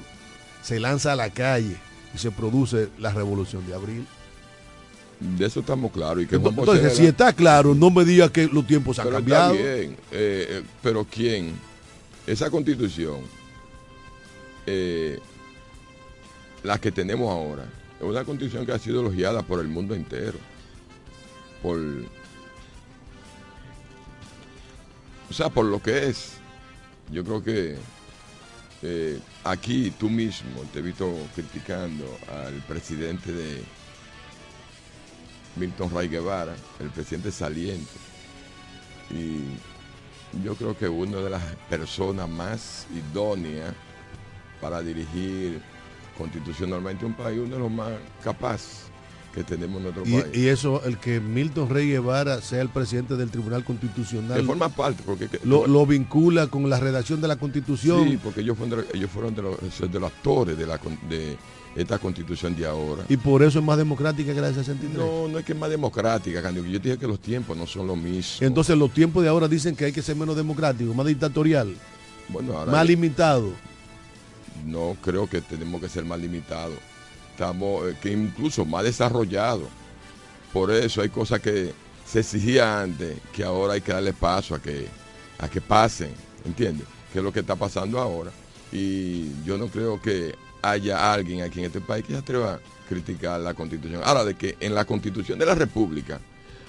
se 0.64 0.80
lanza 0.80 1.12
a 1.12 1.16
la 1.16 1.30
calle 1.30 1.76
y 2.16 2.18
se 2.18 2.32
produce 2.32 2.90
la 2.98 3.12
revolución 3.12 3.68
de 3.68 3.76
abril. 3.76 4.08
De 5.20 5.46
eso 5.46 5.60
estamos 5.60 5.92
claros. 5.92 6.24
Y 6.24 6.28
que 6.28 6.36
Entonces, 6.36 6.96
si 6.96 7.06
está 7.06 7.34
claro, 7.34 7.76
no 7.76 7.90
me 7.90 8.06
diga 8.06 8.32
que 8.32 8.48
los 8.48 8.66
tiempos 8.66 9.00
han 9.00 9.10
cambiado. 9.10 9.54
Está 9.54 9.64
bien, 9.64 9.92
eh, 10.12 10.48
eh, 10.50 10.64
pero 10.82 11.06
¿quién? 11.06 11.54
Esa 12.26 12.50
constitución, 12.50 13.18
eh, 14.66 15.20
la 16.64 16.80
que 16.80 16.92
tenemos 16.92 17.30
ahora, 17.30 17.66
es 18.00 18.06
una 18.06 18.24
constitución 18.24 18.66
que 18.66 18.72
ha 18.72 18.80
sido 18.80 19.02
elogiada 19.02 19.42
por 19.42 19.60
el 19.60 19.68
mundo 19.68 19.94
entero. 19.94 20.38
Por. 21.62 21.78
O 25.30 25.34
sea, 25.34 25.50
por 25.50 25.66
lo 25.66 25.82
que 25.82 26.08
es. 26.08 26.34
Yo 27.12 27.24
creo 27.24 27.44
que 27.44 27.76
eh, 28.82 29.20
aquí 29.44 29.92
tú 29.92 30.10
mismo 30.10 30.62
te 30.72 30.80
he 30.80 30.82
visto 30.82 31.12
criticando 31.36 32.06
al 32.46 32.54
presidente 32.68 33.32
de 33.34 33.62
Milton 35.56 35.90
Ray 35.94 36.08
Guevara, 36.08 36.56
el 36.80 36.90
presidente 36.90 37.32
saliente. 37.32 37.90
Y 39.12 40.44
yo 40.44 40.56
creo 40.56 40.78
que 40.78 40.88
una 40.88 41.18
de 41.18 41.30
las 41.30 41.42
personas 41.70 42.30
más 42.30 42.86
idóneas 42.94 43.74
para 44.62 44.82
dirigir 44.82 45.62
constitucionalmente 46.18 47.06
un 47.06 47.14
país, 47.14 47.40
uno 47.40 47.56
de 47.56 47.60
los 47.62 47.72
más 47.72 47.90
capaces 48.24 48.84
que 49.34 49.44
tenemos 49.44 49.78
en 49.78 49.84
nuestro 49.84 50.04
Y, 50.06 50.22
país. 50.22 50.36
y 50.38 50.48
eso, 50.48 50.84
el 50.86 50.98
que 50.98 51.20
Milton 51.20 51.70
Rey 51.70 51.88
Guevara 51.90 52.42
sea 52.42 52.62
el 52.62 52.70
presidente 52.70 53.16
del 53.16 53.30
Tribunal 53.32 53.64
Constitucional, 53.64 54.40
que 54.40 54.46
forma 54.46 54.70
parte, 54.70 55.02
porque 55.06 55.28
que- 55.30 55.40
lo, 55.46 55.66
lo 55.68 55.86
vincula 55.86 56.48
con 56.48 56.70
la 56.70 56.80
redacción 56.80 57.22
de 57.22 57.28
la 57.28 57.38
Constitución. 57.38 58.10
sí, 58.10 58.20
porque 58.22 58.42
ellos 58.42 58.58
fueron, 58.58 58.80
de, 58.82 58.88
ellos 58.98 59.10
fueron 59.12 59.34
de, 59.36 59.42
los, 59.44 59.58
de 59.80 60.00
los 60.00 60.12
actores 60.12 60.58
de, 60.58 60.66
la, 60.68 60.80
de 61.08 61.38
esta 61.76 61.98
constitución 61.98 62.56
de 62.56 62.66
ahora. 62.66 63.04
Y 63.10 63.18
por 63.18 63.44
eso 63.44 63.60
es 63.60 63.66
más 63.66 63.78
democrática 63.78 64.34
que 64.34 64.42
la 64.42 64.48
de 64.48 64.56
63. 64.56 64.98
No, 64.98 65.28
no 65.28 65.40
es 65.40 65.46
que 65.46 65.54
es 65.54 65.58
más 65.58 65.70
democrática, 65.70 66.42
Candido. 66.42 66.66
Yo 66.66 66.82
te 66.82 66.90
dije 66.90 67.00
que 67.00 67.08
los 67.08 67.20
tiempos 67.20 67.56
no 67.56 67.68
son 67.68 67.88
los 67.88 67.98
mismos. 67.98 68.42
Entonces 68.42 68.78
los 68.78 68.92
tiempos 68.92 69.24
de 69.24 69.30
ahora 69.30 69.48
dicen 69.48 69.76
que 69.76 69.86
hay 69.86 69.92
que 69.92 70.02
ser 70.02 70.16
menos 70.16 70.36
democrático, 70.36 70.94
más 70.94 71.06
dictatorial, 71.06 71.76
bueno, 72.28 72.58
ahora 72.58 72.72
más 72.72 72.86
limitado. 72.86 73.52
no 74.66 74.96
creo 75.02 75.28
que 75.28 75.42
tenemos 75.42 75.82
que 75.82 75.90
ser 75.90 76.06
más 76.06 76.20
limitados. 76.20 76.78
Estamos, 77.32 77.88
eh, 77.88 77.98
que 78.02 78.12
incluso 78.12 78.66
más 78.66 78.84
desarrollados. 78.84 79.68
Por 80.52 80.72
eso 80.72 81.02
hay 81.02 81.10
cosas 81.10 81.40
que 81.40 81.72
se 82.06 82.20
exigía 82.20 82.82
antes, 82.82 83.18
que 83.32 83.44
ahora 83.44 83.74
hay 83.74 83.82
que 83.82 83.94
darle 83.94 84.14
paso 84.14 84.56
a 84.56 84.60
que, 84.60 84.88
a 85.38 85.48
que 85.48 85.62
pasen, 85.62 86.12
¿entiendes? 86.44 86.88
Que 87.14 87.20
es 87.20 87.24
lo 87.24 87.32
que 87.32 87.40
está 87.42 87.56
pasando 87.56 88.00
ahora. 88.00 88.32
Y 88.72 89.30
yo 89.46 89.58
no 89.58 89.68
creo 89.68 90.02
que 90.02 90.36
haya 90.62 91.14
alguien 91.14 91.42
aquí 91.42 91.60
en 91.60 91.66
este 91.66 91.82
país 91.82 92.06
que 92.06 92.14
se 92.14 92.20
atreva 92.20 92.56
a 92.56 92.60
criticar 92.88 93.40
la 93.40 93.54
constitución. 93.54 94.02
Ahora, 94.04 94.26
de 94.26 94.36
que 94.36 94.58
en 94.60 94.74
la 94.74 94.86
constitución 94.86 95.40
de 95.40 95.46
la 95.46 95.56
República 95.56 96.20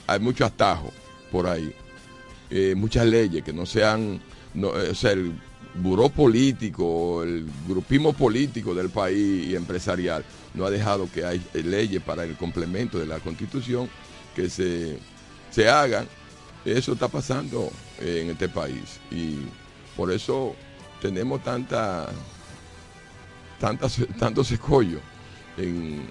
hay 0.07 0.20
muchos 0.20 0.47
atajos 0.47 0.93
por 1.30 1.47
ahí, 1.47 1.72
eh, 2.51 2.74
muchas 2.76 3.07
leyes 3.07 3.43
que 3.45 3.53
no 3.53 3.66
sean, 3.66 4.20
no, 4.55 4.68
eh, 4.80 4.91
o 4.91 4.95
sea, 4.95 5.12
el 5.12 5.32
buró 5.74 6.09
político, 6.09 7.22
el 7.22 7.47
grupismo 7.68 8.12
político 8.12 8.74
del 8.74 8.91
país 8.91 9.47
y 9.47 9.55
empresarial 9.55 10.24
no 10.55 10.66
ha 10.66 10.70
dejado 10.70 11.09
que 11.12 11.24
hay 11.24 11.41
eh, 11.55 11.62
leyes 11.62 12.03
para 12.03 12.24
el 12.24 12.36
complemento 12.36 12.99
de 12.99 13.07
la 13.07 13.20
constitución 13.20 13.88
que 14.34 14.51
se, 14.51 14.99
se 15.51 15.68
hagan. 15.68 16.07
Eso 16.64 16.93
está 16.93 17.09
pasando 17.09 17.70
en 18.01 18.30
este 18.30 18.49
país 18.49 19.01
y 19.11 19.38
por 19.97 20.12
eso 20.12 20.55
tenemos 21.01 21.43
tanta, 21.43 22.09
tantas, 23.61 23.98
tantos 24.18 24.50
escollos 24.50 25.00
en, 25.56 26.11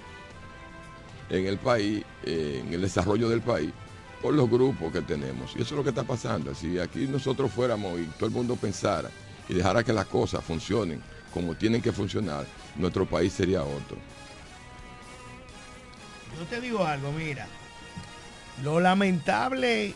en 1.28 1.46
el 1.46 1.58
país, 1.58 2.02
en 2.24 2.72
el 2.72 2.80
desarrollo 2.80 3.28
del 3.28 3.42
país, 3.42 3.70
por 4.22 4.32
los 4.32 4.48
grupos 4.48 4.92
que 4.92 5.02
tenemos. 5.02 5.52
Y 5.56 5.62
eso 5.62 5.74
es 5.74 5.78
lo 5.78 5.82
que 5.82 5.90
está 5.90 6.04
pasando. 6.04 6.54
Si 6.54 6.78
aquí 6.78 7.06
nosotros 7.06 7.50
fuéramos 7.50 8.00
y 8.00 8.04
todo 8.04 8.26
el 8.26 8.32
mundo 8.32 8.56
pensara 8.56 9.10
y 9.48 9.54
dejara 9.54 9.82
que 9.82 9.92
las 9.92 10.06
cosas 10.06 10.42
funcionen 10.44 11.02
como 11.34 11.54
tienen 11.54 11.80
que 11.80 11.92
funcionar, 11.92 12.44
nuestro 12.76 13.06
país 13.06 13.32
sería 13.32 13.62
otro. 13.62 13.96
Yo 16.38 16.44
te 16.46 16.60
digo 16.60 16.84
algo, 16.84 17.12
mira. 17.12 17.46
Lo 18.62 18.80
lamentable 18.80 19.94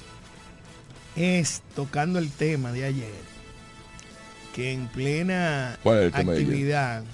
es, 1.16 1.62
tocando 1.74 2.18
el 2.18 2.30
tema 2.30 2.72
de 2.72 2.84
ayer, 2.84 3.34
que 4.55 4.72
en 4.72 4.86
plena 4.88 5.78
actividad, 6.12 7.05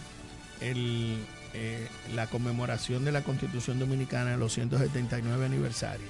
eh, 0.61 1.89
la 2.15 2.27
conmemoración 2.27 3.05
de 3.05 3.13
la 3.13 3.23
Constitución 3.23 3.79
Dominicana 3.79 4.35
en 4.35 4.41
los 4.41 4.53
179 4.53 5.47
aniversario, 5.47 6.07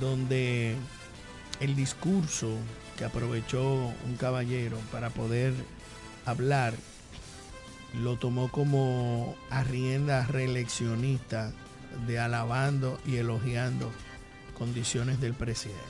donde 0.00 0.76
el 1.60 1.76
discurso 1.76 2.50
que 2.96 3.04
aprovechó 3.04 3.92
un 4.06 4.16
caballero 4.18 4.78
para 4.92 5.10
poder 5.10 5.54
hablar, 6.26 6.74
lo 8.02 8.16
tomó 8.16 8.50
como 8.50 9.34
arrienda 9.50 10.26
reeleccionista 10.26 11.52
de 12.06 12.18
alabando 12.18 13.00
y 13.06 13.16
elogiando 13.16 13.90
condiciones 14.58 15.20
del 15.20 15.34
presidente. 15.34 15.80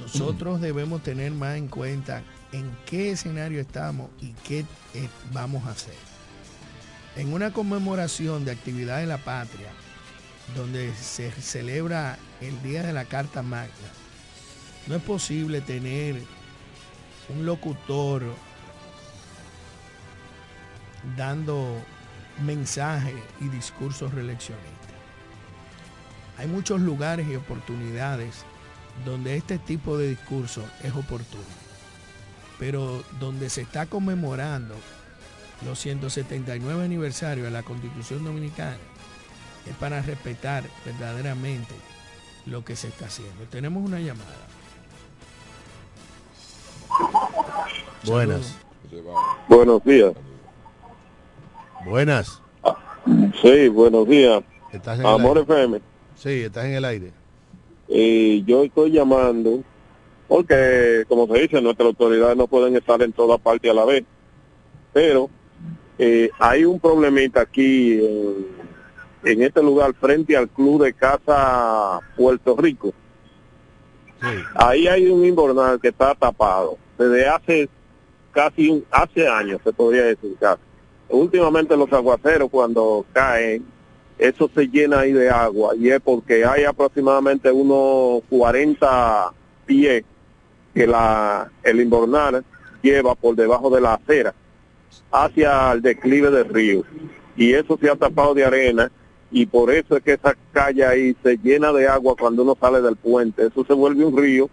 Nosotros 0.00 0.60
debemos 0.60 1.02
tener 1.02 1.32
más 1.32 1.56
en 1.56 1.68
cuenta 1.68 2.22
en 2.52 2.76
qué 2.86 3.12
escenario 3.12 3.60
estamos 3.60 4.10
y 4.20 4.32
qué 4.44 4.60
eh, 4.94 5.08
vamos 5.32 5.66
a 5.66 5.70
hacer. 5.70 5.94
En 7.16 7.32
una 7.32 7.52
conmemoración 7.52 8.44
de 8.44 8.52
actividad 8.52 8.98
de 8.98 9.06
la 9.06 9.18
patria, 9.18 9.68
donde 10.54 10.94
se 10.94 11.30
celebra 11.32 12.18
el 12.40 12.62
Día 12.62 12.82
de 12.82 12.92
la 12.92 13.04
Carta 13.04 13.42
Magna, 13.42 13.72
no 14.86 14.96
es 14.96 15.02
posible 15.02 15.60
tener 15.60 16.22
un 17.28 17.44
locutor 17.44 18.22
dando 21.16 21.82
mensajes 22.42 23.14
y 23.40 23.48
discursos 23.48 24.14
reeleccionistas. 24.14 24.78
Hay 26.38 26.46
muchos 26.46 26.80
lugares 26.80 27.26
y 27.28 27.36
oportunidades 27.36 28.44
donde 29.04 29.36
este 29.36 29.58
tipo 29.58 29.98
de 29.98 30.08
discurso 30.10 30.64
es 30.82 30.94
oportuno, 30.94 31.44
pero 32.58 33.02
donde 33.20 33.50
se 33.50 33.62
está 33.62 33.86
conmemorando 33.86 34.74
los 35.64 35.78
179 35.78 36.84
aniversarios 36.84 37.44
de 37.44 37.50
la 37.50 37.62
Constitución 37.62 38.24
Dominicana 38.24 38.78
es 39.68 39.76
para 39.76 40.00
respetar 40.02 40.64
verdaderamente 40.84 41.74
lo 42.46 42.64
que 42.64 42.76
se 42.76 42.88
está 42.88 43.06
haciendo. 43.06 43.44
Tenemos 43.50 43.84
una 43.84 44.00
llamada. 44.00 44.46
Buenas. 48.04 48.56
Buenos 49.48 49.84
días. 49.84 50.12
Buenas. 51.84 52.42
Sí, 53.42 53.68
buenos 53.68 54.08
días. 54.08 54.42
¿Estás 54.72 54.98
en 54.98 55.06
Amor 55.06 55.38
el 55.38 55.42
aire? 55.42 55.54
FM. 55.54 55.80
Sí, 56.16 56.30
estás 56.42 56.64
en 56.64 56.74
el 56.74 56.84
aire. 56.84 57.12
Y 57.88 58.44
yo 58.44 58.64
estoy 58.64 58.90
llamando 58.90 59.62
porque, 60.28 61.04
como 61.08 61.26
se 61.26 61.40
dice, 61.40 61.62
nuestras 61.62 61.86
autoridades 61.86 62.36
no 62.36 62.46
pueden 62.46 62.76
estar 62.76 63.00
en 63.02 63.12
toda 63.12 63.38
parte 63.38 63.70
a 63.70 63.74
la 63.74 63.86
vez. 63.86 64.04
Pero 64.92 65.30
eh, 65.98 66.30
hay 66.38 66.64
un 66.64 66.78
problemita 66.78 67.40
aquí 67.40 67.98
en, 67.98 68.46
en 69.24 69.42
este 69.42 69.62
lugar 69.62 69.94
frente 69.94 70.36
al 70.36 70.48
Club 70.48 70.84
de 70.84 70.92
Casa 70.92 72.00
Puerto 72.16 72.56
Rico. 72.56 72.92
Ahí 74.54 74.86
hay 74.86 75.08
un 75.08 75.24
invernal 75.24 75.80
que 75.80 75.88
está 75.88 76.14
tapado 76.14 76.76
desde 76.98 77.28
hace 77.28 77.68
casi 78.32 78.68
un, 78.68 78.84
hace 78.90 79.26
años, 79.26 79.60
se 79.64 79.72
podría 79.72 80.04
decir 80.04 80.36
casi. 80.38 80.62
Últimamente 81.08 81.76
los 81.76 81.92
aguaceros 81.92 82.50
cuando 82.50 83.06
caen, 83.12 83.64
eso 84.18 84.50
se 84.54 84.66
llena 84.66 85.00
ahí 85.00 85.12
de 85.12 85.30
agua 85.30 85.74
y 85.76 85.88
es 85.88 86.00
porque 86.00 86.44
hay 86.44 86.64
aproximadamente 86.64 87.50
unos 87.50 88.22
40 88.28 89.32
pies 89.64 90.04
que 90.74 90.86
la 90.86 91.50
el 91.62 91.80
invernal 91.80 92.44
lleva 92.82 93.14
por 93.14 93.34
debajo 93.34 93.70
de 93.70 93.80
la 93.80 93.94
acera 93.94 94.34
hacia 95.10 95.72
el 95.72 95.82
declive 95.82 96.30
del 96.30 96.48
río 96.48 96.84
y 97.36 97.52
eso 97.54 97.78
se 97.80 97.88
ha 97.88 97.96
tapado 97.96 98.34
de 98.34 98.44
arena 98.44 98.90
y 99.30 99.46
por 99.46 99.70
eso 99.70 99.96
es 99.96 100.02
que 100.02 100.14
esa 100.14 100.34
calle 100.52 100.84
ahí 100.84 101.16
se 101.22 101.36
llena 101.36 101.72
de 101.72 101.86
agua 101.86 102.16
cuando 102.18 102.42
uno 102.42 102.56
sale 102.58 102.80
del 102.80 102.96
puente. 102.96 103.46
Eso 103.46 103.64
se 103.64 103.74
vuelve 103.74 104.04
un 104.04 104.16
río 104.16 104.48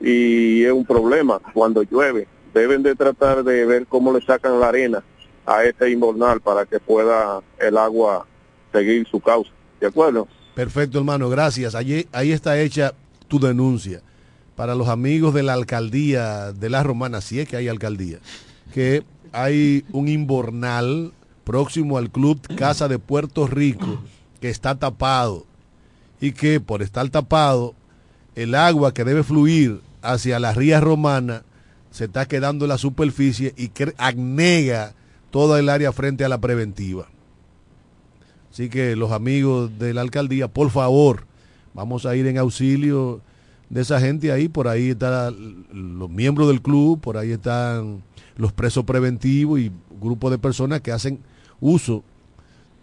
y 0.00 0.64
es 0.64 0.72
un 0.72 0.84
problema 0.84 1.40
cuando 1.52 1.82
llueve. 1.82 2.26
Deben 2.54 2.82
de 2.82 2.94
tratar 2.94 3.44
de 3.44 3.66
ver 3.66 3.86
cómo 3.86 4.12
le 4.12 4.24
sacan 4.24 4.58
la 4.58 4.68
arena 4.68 5.04
a 5.44 5.62
ese 5.64 5.90
invernal 5.90 6.40
para 6.40 6.64
que 6.64 6.80
pueda 6.80 7.42
el 7.58 7.76
agua 7.76 8.26
seguir 8.72 9.06
su 9.06 9.20
causa. 9.20 9.50
¿De 9.78 9.86
acuerdo? 9.86 10.26
Perfecto, 10.54 10.98
hermano, 10.98 11.28
gracias. 11.28 11.74
Allí, 11.74 12.08
ahí 12.12 12.32
está 12.32 12.58
hecha 12.58 12.94
tu 13.28 13.38
denuncia 13.38 14.02
para 14.56 14.74
los 14.74 14.88
amigos 14.88 15.34
de 15.34 15.42
la 15.42 15.52
alcaldía 15.52 16.52
de 16.52 16.70
la 16.70 16.82
Romana, 16.82 17.20
si 17.20 17.38
es 17.38 17.48
que 17.48 17.56
hay 17.56 17.68
alcaldía, 17.68 18.18
que 18.72 19.04
hay 19.32 19.84
un 19.92 20.08
inbornal 20.08 21.12
próximo 21.44 21.98
al 21.98 22.10
Club 22.10 22.40
Casa 22.56 22.88
de 22.88 22.98
Puerto 22.98 23.46
Rico 23.46 24.00
que 24.40 24.48
está 24.48 24.74
tapado 24.74 25.46
y 26.20 26.32
que 26.32 26.58
por 26.58 26.82
estar 26.82 27.08
tapado, 27.10 27.74
el 28.34 28.54
agua 28.54 28.92
que 28.92 29.04
debe 29.04 29.22
fluir 29.22 29.80
hacia 30.02 30.40
la 30.40 30.52
ría 30.52 30.80
romana 30.80 31.42
se 31.90 32.06
está 32.06 32.26
quedando 32.26 32.64
en 32.64 32.70
la 32.70 32.78
superficie 32.78 33.54
y 33.56 33.68
que 33.68 33.94
agnega 33.98 34.94
toda 35.30 35.58
el 35.58 35.68
área 35.68 35.92
frente 35.92 36.24
a 36.24 36.28
la 36.28 36.38
preventiva. 36.38 37.08
Así 38.50 38.70
que 38.70 38.96
los 38.96 39.12
amigos 39.12 39.78
de 39.78 39.92
la 39.92 40.00
alcaldía, 40.00 40.48
por 40.48 40.70
favor, 40.70 41.26
vamos 41.74 42.06
a 42.06 42.16
ir 42.16 42.26
en 42.26 42.38
auxilio 42.38 43.20
de 43.68 43.80
esa 43.80 44.00
gente 44.00 44.32
ahí. 44.32 44.48
Por 44.48 44.68
ahí 44.68 44.90
están 44.90 45.66
los 45.72 46.10
miembros 46.10 46.48
del 46.48 46.62
club, 46.62 47.00
por 47.00 47.16
ahí 47.16 47.32
están 47.32 48.02
los 48.36 48.52
presos 48.52 48.84
preventivos 48.84 49.60
y 49.60 49.72
grupos 50.00 50.30
de 50.30 50.38
personas 50.38 50.80
que 50.80 50.92
hacen 50.92 51.20
uso 51.60 52.02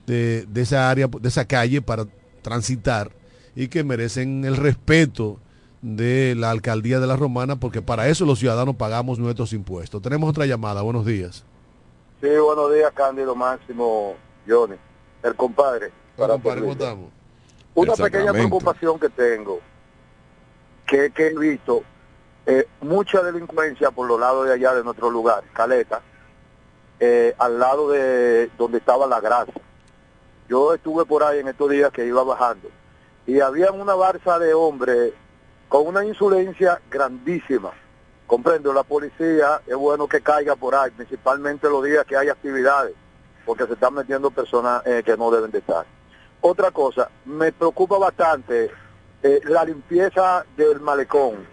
de, 0.06 0.46
de 0.48 0.62
esa 0.62 0.90
área, 0.90 1.08
de 1.08 1.30
esa 1.30 1.46
calle 1.46 1.82
para 1.82 2.06
transitar 2.42 3.12
y 3.56 3.68
que 3.68 3.84
merecen 3.84 4.46
el 4.46 4.58
respeto 4.58 5.40
de 5.82 6.34
la 6.36 6.50
alcaldía 6.50 7.00
de 7.00 7.08
la 7.08 7.18
Romana 7.18 7.58
porque 7.58 7.82
para 7.82 8.08
eso 8.08 8.26
los 8.26 8.40
ciudadanos 8.40 8.76
pagamos 8.76 9.20
nuestros 9.20 9.54
impuestos. 9.54 10.02
Tenemos 10.02 10.30
otra 10.30 10.46
llamada, 10.46 10.82
buenos 10.82 11.06
días. 11.06 11.44
Sí, 12.22 12.30
buenos 12.30 12.74
días, 12.74 12.92
Cándido 12.94 13.36
Máximo, 13.36 14.16
Johnny, 14.48 14.76
el 15.22 15.36
compadre. 15.36 15.92
para 16.18 16.34
compadre, 16.34 16.62
¿cómo 16.62 16.72
servirle. 16.74 16.86
estamos? 16.86 17.12
Una 17.76 17.94
pequeña 17.96 18.32
preocupación 18.32 19.00
que 19.00 19.10
tengo, 19.10 19.60
que, 20.86 21.12
que 21.12 21.28
he 21.28 21.38
visto, 21.38 21.84
eh, 22.46 22.68
mucha 22.82 23.22
delincuencia 23.24 23.92
por 23.92 24.08
los 24.08 24.20
lados 24.20 24.48
de 24.48 24.54
allá 24.54 24.74
de 24.74 24.84
nuestro 24.84 25.10
lugar, 25.10 25.44
Caleta, 25.54 26.02
eh, 27.00 27.34
al 27.38 27.60
lado 27.60 27.90
de 27.90 28.50
donde 28.58 28.80
estaba 28.80 29.08
la 29.08 29.20
grasa. 29.20 29.54
Yo 30.50 30.74
estuve 30.74 31.06
por 31.06 31.24
ahí 31.24 31.40
en 31.40 31.48
estos 31.48 31.70
días 31.70 31.92
que 31.92 32.06
iba 32.06 32.24
bajando 32.24 32.70
y 33.26 33.40
había 33.40 33.72
una 33.72 33.96
barza 33.96 34.38
de 34.40 34.54
hombres 34.54 35.14
con 35.70 35.88
una 35.88 36.06
insulencia 36.06 36.82
grandísima. 36.90 37.72
Comprendo, 38.28 38.74
la 38.74 38.84
policía 38.84 39.62
es 39.66 39.76
bueno 39.76 40.08
que 40.08 40.22
caiga 40.22 40.56
por 40.56 40.76
ahí, 40.76 40.92
principalmente 40.92 41.70
los 41.70 41.84
días 41.84 42.06
que 42.06 42.18
hay 42.18 42.30
actividades, 42.30 42.94
porque 43.46 43.66
se 43.66 43.74
están 43.74 43.94
metiendo 43.94 44.32
personas 44.32 44.86
eh, 44.86 45.02
que 45.06 45.16
no 45.18 45.32
deben 45.32 45.52
de 45.52 45.60
estar. 45.60 45.86
Otra 46.42 46.72
cosa, 46.72 47.10
me 47.26 47.52
preocupa 47.54 47.98
bastante 47.98 48.70
eh, 49.24 49.40
la 49.46 49.64
limpieza 49.64 50.46
del 50.58 50.82
malecón. 50.82 51.48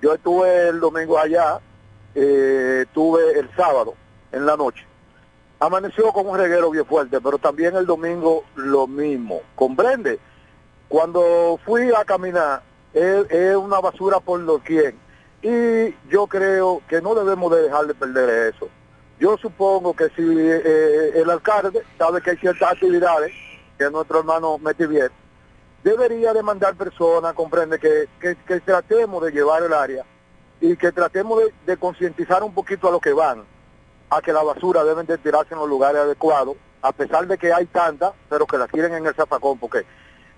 Yo 0.00 0.14
estuve 0.14 0.68
el 0.68 0.80
domingo 0.80 1.18
allá, 1.18 1.60
eh, 2.14 2.84
estuve 2.86 3.38
el 3.38 3.54
sábado 3.54 3.94
en 4.32 4.46
la 4.46 4.56
noche. 4.56 4.86
Amaneció 5.60 6.12
con 6.12 6.26
un 6.26 6.38
reguero 6.38 6.70
bien 6.70 6.86
fuerte, 6.86 7.20
pero 7.20 7.36
también 7.36 7.76
el 7.76 7.84
domingo 7.84 8.44
lo 8.56 8.86
mismo. 8.86 9.42
¿Comprende? 9.54 10.18
Cuando 10.88 11.60
fui 11.64 11.92
a 11.94 12.04
caminar, 12.06 12.62
es, 12.94 13.54
una 13.54 13.78
basura 13.80 14.18
por 14.18 14.42
doquier. 14.44 14.94
Y 15.42 15.94
yo 16.08 16.26
creo 16.26 16.80
que 16.88 17.02
no 17.02 17.14
debemos 17.14 17.54
de 17.54 17.62
dejar 17.64 17.86
de 17.86 17.94
perder 17.94 18.54
eso. 18.54 18.68
Yo 19.20 19.36
supongo 19.36 19.94
que 19.94 20.08
si 20.16 20.22
eh, 20.22 21.12
el 21.14 21.28
alcalde 21.28 21.82
sabe 21.98 22.22
que 22.22 22.30
hay 22.30 22.36
ciertas 22.38 22.72
actividades 22.72 23.32
que 23.78 23.90
nuestro 23.90 24.20
hermano 24.20 24.58
Metivier 24.58 25.12
debería 25.82 26.32
de 26.32 26.42
mandar 26.42 26.74
personas, 26.74 27.34
comprende, 27.34 27.78
que, 27.78 28.08
que, 28.20 28.60
tratemos 28.60 29.22
de 29.24 29.32
llevar 29.32 29.62
el 29.62 29.72
área 29.72 30.04
y 30.60 30.76
que 30.76 30.92
tratemos 30.92 31.42
de, 31.66 31.76
concientizar 31.76 32.42
un 32.42 32.54
poquito 32.54 32.88
a 32.88 32.92
los 32.92 33.00
que 33.00 33.12
van 33.12 33.44
a 34.10 34.20
que 34.20 34.32
la 34.32 34.42
basura 34.42 34.84
deben 34.84 35.06
de 35.06 35.18
tirarse 35.18 35.54
en 35.54 35.60
los 35.60 35.68
lugares 35.68 36.02
adecuados, 36.02 36.56
a 36.82 36.92
pesar 36.92 37.26
de 37.26 37.38
que 37.38 37.52
hay 37.52 37.66
tanta, 37.66 38.12
pero 38.28 38.46
que 38.46 38.58
la 38.58 38.68
tiren 38.68 38.94
en 38.94 39.06
el 39.06 39.14
zafacón, 39.14 39.58
porque 39.58 39.84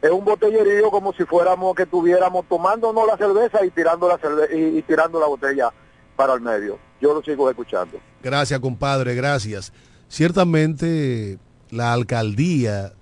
es 0.00 0.10
un 0.10 0.24
botellerío 0.24 0.90
como 0.90 1.12
si 1.12 1.24
fuéramos 1.24 1.74
que 1.74 1.82
estuviéramos 1.82 2.46
tomándonos 2.48 3.06
la 3.06 3.16
cerveza 3.16 3.64
y 3.64 3.70
tirando 3.70 4.06
la 4.06 4.18
cerve 4.18 4.48
y 4.56 4.80
tirando 4.82 5.18
la 5.18 5.26
botella 5.26 5.72
para 6.14 6.34
el 6.34 6.40
medio. 6.40 6.78
Yo 7.00 7.12
lo 7.12 7.22
sigo 7.22 7.50
escuchando. 7.50 7.98
Gracias, 8.22 8.60
compadre, 8.60 9.14
gracias. 9.14 9.72
Ciertamente 10.08 11.38
la 11.70 11.92
alcaldía 11.92 12.92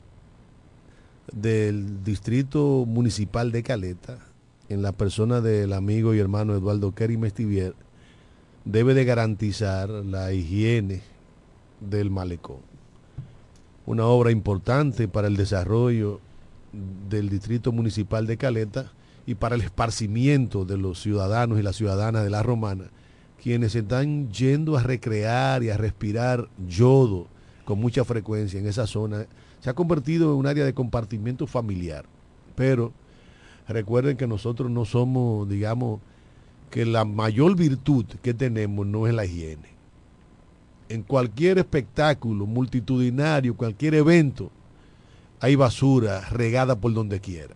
del 1.31 2.03
distrito 2.03 2.85
municipal 2.87 3.53
de 3.53 3.63
Caleta, 3.63 4.19
en 4.69 4.83
la 4.83 4.93
persona 4.93 5.41
del 5.41 5.73
amigo 5.73 6.15
y 6.15 6.19
hermano 6.19 6.55
Eduardo 6.55 6.93
Kerry 6.93 7.17
Mestivier, 7.17 7.75
debe 8.65 8.95
de 8.95 9.05
garantizar 9.05 9.89
la 9.89 10.33
higiene 10.33 11.03
del 11.81 12.11
malecón. 12.11 12.61
Una 13.87 14.07
obra 14.07 14.31
importante 14.31 15.09
para 15.09 15.29
el 15.29 15.37
desarrollo 15.37 16.21
del 17.09 17.29
distrito 17.29 17.73
municipal 17.73 18.27
de 18.27 18.37
Caleta 18.37 18.93
y 19.27 19.35
para 19.35 19.55
el 19.55 19.61
esparcimiento 19.61 20.65
de 20.65 20.79
los 20.79 21.01
ciudadanos 21.01 21.59
y 21.59 21.63
las 21.63 21.77
ciudadanas 21.77 22.25
de 22.25 22.31
la 22.31 22.43
romana, 22.43 22.85
quienes 23.43 23.75
están 23.75 24.31
yendo 24.31 24.77
a 24.77 24.83
recrear 24.83 25.63
y 25.63 25.71
a 25.71 25.77
respirar 25.77 26.49
yodo 26.69 27.27
con 27.65 27.79
mucha 27.79 28.05
frecuencia 28.05 28.59
en 28.59 28.67
esa 28.67 28.87
zona, 28.87 29.27
se 29.63 29.71
ha 29.71 29.75
convertido 29.75 30.33
en 30.33 30.39
un 30.39 30.47
área 30.47 30.65
de 30.65 30.75
compartimiento 30.75 31.47
familiar. 31.47 32.05
Pero 32.57 32.93
recuerden 33.69 34.17
que 34.17 34.27
nosotros 34.27 34.71
no 34.71 34.85
somos, 34.85 35.49
digamos, 35.49 36.01
que 36.69 36.85
la 36.85 37.05
mayor 37.05 37.55
virtud 37.55 38.05
que 38.23 38.35
tenemos 38.35 38.85
no 38.87 39.07
es 39.07 39.15
la 39.15 39.25
higiene. 39.25 39.71
En 40.89 41.03
cualquier 41.05 41.59
espectáculo 41.59 42.45
multitudinario, 42.45 43.57
cualquier 43.57 43.95
evento, 43.95 44.51
hay 45.39 45.55
basura 45.55 46.29
regada 46.31 46.75
por 46.77 46.93
donde 46.93 47.21
quiera. 47.21 47.55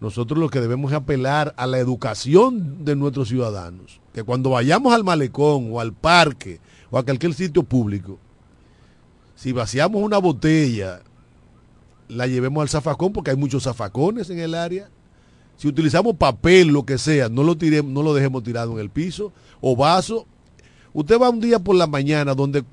Nosotros 0.00 0.38
lo 0.38 0.50
que 0.50 0.60
debemos 0.60 0.90
es 0.90 0.96
apelar 0.96 1.54
a 1.56 1.66
la 1.66 1.78
educación 1.78 2.84
de 2.84 2.96
nuestros 2.96 3.28
ciudadanos, 3.28 4.00
que 4.12 4.24
cuando 4.24 4.50
vayamos 4.50 4.92
al 4.92 5.04
malecón 5.04 5.68
o 5.72 5.80
al 5.80 5.92
parque 5.92 6.58
o 6.90 6.98
a 6.98 7.04
cualquier 7.04 7.34
sitio 7.34 7.62
público, 7.62 8.18
si 9.36 9.52
vaciamos 9.52 10.02
una 10.02 10.18
botella, 10.18 11.02
la 12.08 12.26
llevemos 12.26 12.62
al 12.62 12.68
zafacón 12.68 13.12
porque 13.12 13.30
hay 13.30 13.36
muchos 13.36 13.64
zafacones 13.64 14.30
en 14.30 14.38
el 14.38 14.54
área. 14.54 14.88
Si 15.56 15.68
utilizamos 15.68 16.16
papel, 16.16 16.68
lo 16.68 16.84
que 16.84 16.98
sea, 16.98 17.28
no 17.28 17.42
lo, 17.42 17.56
tiremos, 17.56 17.92
no 17.92 18.02
lo 18.02 18.14
dejemos 18.14 18.42
tirado 18.42 18.72
en 18.72 18.78
el 18.78 18.90
piso 18.90 19.32
o 19.60 19.76
vaso. 19.76 20.26
Usted 20.92 21.20
va 21.20 21.30
un 21.30 21.40
día 21.40 21.58
por 21.58 21.76
la 21.76 21.86
mañana 21.86 22.34
donde 22.34 22.64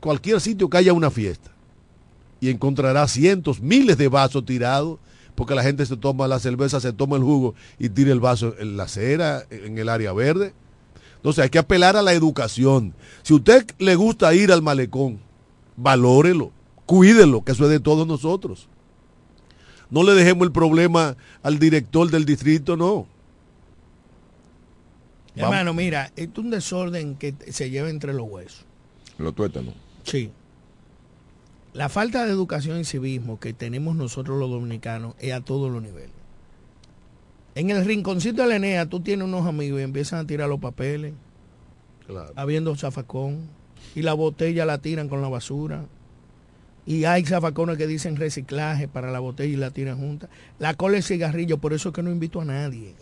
cualquier 0.00 0.40
sitio 0.40 0.68
que 0.68 0.78
haya 0.78 0.92
una 0.92 1.10
fiesta 1.10 1.50
y 2.40 2.48
encontrará 2.48 3.06
cientos, 3.08 3.60
miles 3.60 3.98
de 3.98 4.08
vasos 4.08 4.44
tirados 4.44 4.98
porque 5.34 5.54
la 5.54 5.62
gente 5.62 5.84
se 5.84 5.98
toma 5.98 6.26
la 6.26 6.40
cerveza, 6.40 6.80
se 6.80 6.94
toma 6.94 7.16
el 7.16 7.22
jugo 7.22 7.54
y 7.78 7.90
tira 7.90 8.10
el 8.10 8.20
vaso 8.20 8.54
en 8.58 8.78
la 8.78 8.84
acera, 8.84 9.44
en 9.50 9.76
el 9.76 9.90
área 9.90 10.14
verde. 10.14 10.54
Entonces 11.16 11.44
hay 11.44 11.50
que 11.50 11.58
apelar 11.58 11.94
a 11.94 12.02
la 12.02 12.14
educación. 12.14 12.94
Si 13.22 13.34
usted 13.34 13.66
le 13.78 13.96
gusta 13.96 14.32
ir 14.34 14.50
al 14.50 14.62
malecón, 14.62 15.25
valórelo, 15.76 16.52
cuídelo, 16.86 17.44
que 17.44 17.52
eso 17.52 17.64
es 17.64 17.70
de 17.70 17.80
todos 17.80 18.06
nosotros. 18.06 18.68
No 19.90 20.02
le 20.02 20.14
dejemos 20.14 20.46
el 20.46 20.52
problema 20.52 21.16
al 21.42 21.58
director 21.58 22.10
del 22.10 22.24
distrito, 22.24 22.76
no. 22.76 23.06
Hermano, 25.36 25.74
mira, 25.74 26.12
esto 26.16 26.40
es 26.40 26.44
un 26.44 26.50
desorden 26.50 27.16
que 27.16 27.34
se 27.50 27.70
lleva 27.70 27.90
entre 27.90 28.14
los 28.14 28.26
huesos. 28.28 28.64
Los 29.18 29.34
tuétanos. 29.34 29.74
Sí. 30.02 30.30
La 31.74 31.90
falta 31.90 32.24
de 32.24 32.32
educación 32.32 32.80
y 32.80 32.84
civismo 32.84 33.38
que 33.38 33.52
tenemos 33.52 33.96
nosotros 33.96 34.38
los 34.38 34.50
dominicanos 34.50 35.14
es 35.18 35.34
a 35.34 35.42
todos 35.42 35.70
los 35.70 35.82
niveles. 35.82 36.10
En 37.54 37.70
el 37.70 37.84
rinconcito 37.84 38.42
de 38.42 38.48
la 38.48 38.56
Enea 38.56 38.86
tú 38.86 39.00
tienes 39.00 39.26
unos 39.26 39.46
amigos 39.46 39.80
y 39.80 39.82
empiezan 39.82 40.20
a 40.20 40.26
tirar 40.26 40.48
los 40.48 40.60
papeles, 40.60 41.12
claro. 42.06 42.32
habiendo 42.34 42.74
zafacón, 42.76 43.48
y 43.96 44.02
la 44.02 44.12
botella 44.12 44.66
la 44.66 44.78
tiran 44.78 45.08
con 45.08 45.22
la 45.22 45.28
basura. 45.28 45.86
Y 46.84 47.04
hay 47.04 47.24
zafacones 47.24 47.78
que 47.78 47.86
dicen 47.86 48.16
reciclaje 48.16 48.86
para 48.86 49.10
la 49.10 49.18
botella 49.18 49.54
y 49.54 49.56
la 49.56 49.70
tiran 49.70 49.98
juntas. 49.98 50.28
La 50.58 50.74
cola 50.74 50.96
de 50.96 51.02
cigarrillo, 51.02 51.58
por 51.58 51.72
eso 51.72 51.88
es 51.88 51.94
que 51.94 52.02
no 52.02 52.12
invito 52.12 52.42
a 52.42 52.44
nadie. 52.44 52.94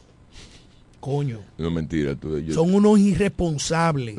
Coño. 1.01 1.41
No 1.59 1.71
mentira. 1.71 2.15
Tú, 2.15 2.41
Son 2.53 2.73
unos 2.73 2.99
irresponsables. 3.01 4.17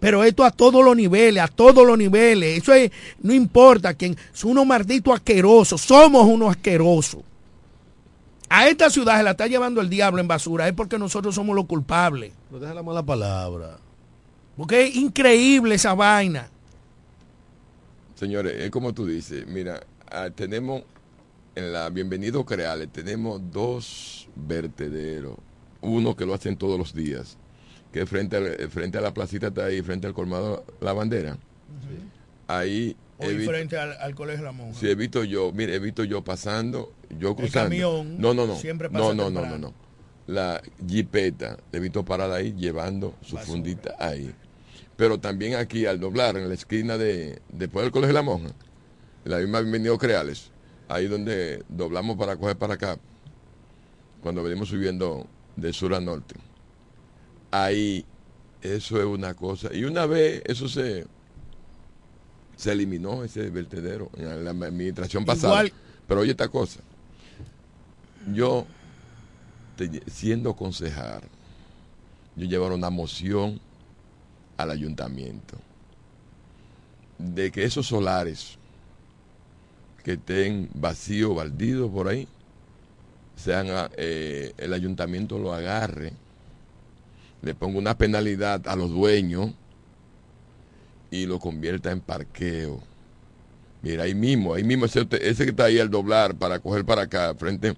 Pero 0.00 0.24
esto 0.24 0.42
a 0.42 0.50
todos 0.50 0.82
los 0.82 0.96
niveles, 0.96 1.40
a 1.40 1.48
todos 1.48 1.86
los 1.86 1.98
niveles. 1.98 2.62
Eso 2.62 2.72
es, 2.72 2.90
no 3.20 3.34
importa 3.34 3.92
quién. 3.92 4.16
Son 4.32 4.52
unos 4.52 4.66
malditos 4.66 5.14
asquerosos. 5.14 5.82
Somos 5.82 6.26
unos 6.26 6.50
asquerosos. 6.50 7.20
A 8.48 8.68
esta 8.68 8.88
ciudad 8.88 9.18
se 9.18 9.22
la 9.22 9.32
está 9.32 9.46
llevando 9.46 9.82
el 9.82 9.90
diablo 9.90 10.20
en 10.20 10.26
basura. 10.26 10.66
Es 10.66 10.72
porque 10.72 10.98
nosotros 10.98 11.34
somos 11.34 11.54
los 11.54 11.66
culpables. 11.66 12.32
No 12.50 12.58
deja 12.58 12.72
la 12.72 12.82
mala 12.82 13.04
palabra. 13.04 13.78
Porque 14.56 14.84
es 14.84 14.96
increíble 14.96 15.74
esa 15.74 15.94
vaina. 15.94 16.48
Señores, 18.14 18.54
es 18.58 18.70
como 18.70 18.94
tú 18.94 19.06
dices. 19.06 19.46
Mira, 19.46 19.80
ah, 20.10 20.30
tenemos 20.34 20.82
en 21.54 21.72
la 21.72 21.90
Bienvenido 21.90 22.44
Creales, 22.44 22.90
tenemos 22.92 23.40
dos 23.50 24.28
vertederos 24.34 25.36
uno 25.86 26.16
que 26.16 26.26
lo 26.26 26.34
hacen 26.34 26.56
todos 26.56 26.78
los 26.78 26.94
días, 26.94 27.36
que 27.92 28.06
frente 28.06 28.36
a, 28.36 28.68
frente 28.68 28.98
a 28.98 29.00
la 29.00 29.14
placita 29.14 29.48
está 29.48 29.66
ahí, 29.66 29.82
frente 29.82 30.06
al 30.06 30.14
colmado 30.14 30.64
La 30.80 30.92
Bandera. 30.92 31.38
Ahí... 32.48 32.96
frente 33.18 33.78
al, 33.78 34.14
Colegio 34.14 34.44
La 34.44 34.52
Monja. 34.52 34.78
Sí, 34.78 34.88
he 34.88 34.94
visto 34.94 35.24
yo, 35.24 35.52
mire, 35.52 35.74
he 35.74 35.78
visto 35.78 36.04
yo 36.04 36.22
pasando, 36.22 36.92
yo 37.18 37.34
cruzando. 37.34 37.70
camión 37.70 38.20
no, 38.20 38.34
no, 38.34 38.46
no. 38.46 38.56
Siempre 38.56 38.88
no, 38.90 39.14
no, 39.14 39.30
no, 39.30 39.46
no, 39.46 39.58
no. 39.58 39.74
La 40.26 40.60
jipeta, 40.88 41.56
he 41.72 41.78
visto 41.78 42.04
parada 42.04 42.36
ahí 42.36 42.52
llevando 42.52 43.14
su 43.22 43.36
fundita 43.38 43.94
ahí. 43.98 44.34
Pero 44.96 45.20
también 45.20 45.54
aquí 45.54 45.86
al 45.86 46.00
doblar 46.00 46.36
en 46.36 46.48
la 46.48 46.54
esquina 46.54 46.96
de 46.96 47.40
después 47.50 47.84
del 47.84 47.92
Colegio 47.92 48.14
La 48.14 48.22
Monja, 48.22 48.50
la 49.24 49.38
misma 49.38 49.60
Bienvenido 49.60 49.98
Creales, 49.98 50.50
ahí 50.88 51.06
donde 51.06 51.62
doblamos 51.68 52.16
para 52.16 52.36
coger 52.36 52.56
para 52.56 52.74
acá, 52.74 52.98
cuando 54.22 54.42
venimos 54.42 54.68
subiendo 54.68 55.26
de 55.56 55.72
sur 55.72 55.94
a 55.94 56.00
norte. 56.00 56.34
Ahí, 57.50 58.06
eso 58.62 58.98
es 58.98 59.04
una 59.04 59.34
cosa. 59.34 59.72
Y 59.72 59.84
una 59.84 60.06
vez 60.06 60.42
eso 60.46 60.68
se, 60.68 61.06
se 62.56 62.72
eliminó, 62.72 63.22
ese 63.22 63.50
vertedero, 63.50 64.10
en 64.16 64.44
la 64.44 64.50
administración 64.50 65.24
pasada. 65.24 65.64
Pero 66.08 66.20
oye 66.20 66.30
esta 66.30 66.48
cosa. 66.48 66.80
Yo, 68.32 68.66
siendo 70.06 70.54
concejal, 70.54 71.22
yo 72.34 72.46
llevaron 72.46 72.78
una 72.78 72.90
moción 72.90 73.60
al 74.56 74.70
ayuntamiento 74.70 75.58
de 77.18 77.50
que 77.50 77.64
esos 77.64 77.86
solares 77.86 78.58
que 80.04 80.12
estén 80.12 80.68
vacíos, 80.74 81.34
baldidos 81.34 81.90
por 81.90 82.08
ahí, 82.08 82.28
sean, 83.34 83.66
eh, 83.96 84.52
el 84.56 84.72
ayuntamiento 84.72 85.38
lo 85.38 85.52
agarre, 85.52 86.12
le 87.42 87.54
ponga 87.54 87.78
una 87.78 87.98
penalidad 87.98 88.66
a 88.68 88.76
los 88.76 88.90
dueños 88.90 89.52
y 91.10 91.26
lo 91.26 91.38
convierta 91.38 91.90
en 91.90 92.00
parqueo. 92.00 92.80
Mira, 93.82 94.04
ahí 94.04 94.14
mismo, 94.14 94.54
ahí 94.54 94.64
mismo 94.64 94.86
ese, 94.86 95.06
que 95.06 95.50
está 95.50 95.64
ahí 95.64 95.78
al 95.78 95.90
doblar 95.90 96.34
para 96.34 96.60
coger 96.60 96.84
para 96.84 97.02
acá, 97.02 97.34
frente, 97.34 97.76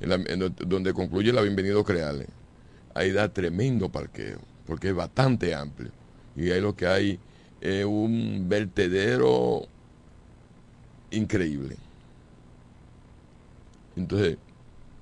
en 0.00 0.54
donde 0.66 0.92
concluye 0.92 1.32
la 1.32 1.42
Bienvenido 1.42 1.84
Creales, 1.84 2.28
ahí 2.94 3.12
da 3.12 3.28
tremendo 3.28 3.88
parqueo, 3.88 4.38
porque 4.66 4.88
es 4.88 4.94
bastante 4.94 5.54
amplio. 5.54 5.90
Y 6.36 6.50
ahí 6.50 6.60
lo 6.60 6.74
que 6.74 6.86
hay 6.86 7.18
es 7.60 7.84
un 7.84 8.46
vertedero 8.48 9.66
increíble. 11.10 11.76
Entonces, 13.96 14.36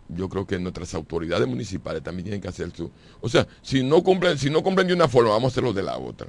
yo 0.09 0.29
creo 0.29 0.47
que 0.47 0.59
nuestras 0.59 0.95
autoridades 0.95 1.49
municipales 1.49 2.03
también 2.03 2.25
tienen 2.25 2.41
que 2.41 2.49
hacer 2.49 2.71
su... 2.75 2.91
O 3.21 3.29
sea, 3.29 3.47
si 3.63 3.83
no 3.83 4.03
cumplen, 4.03 4.39
si 4.39 4.51
no 4.51 4.63
cumplen 4.63 4.87
de 4.87 4.95
una 4.95 5.09
forma, 5.09 5.31
vamos 5.31 5.45
a 5.45 5.53
hacerlo 5.53 5.73
de 5.73 5.83
la 5.83 5.97
otra. 5.97 6.29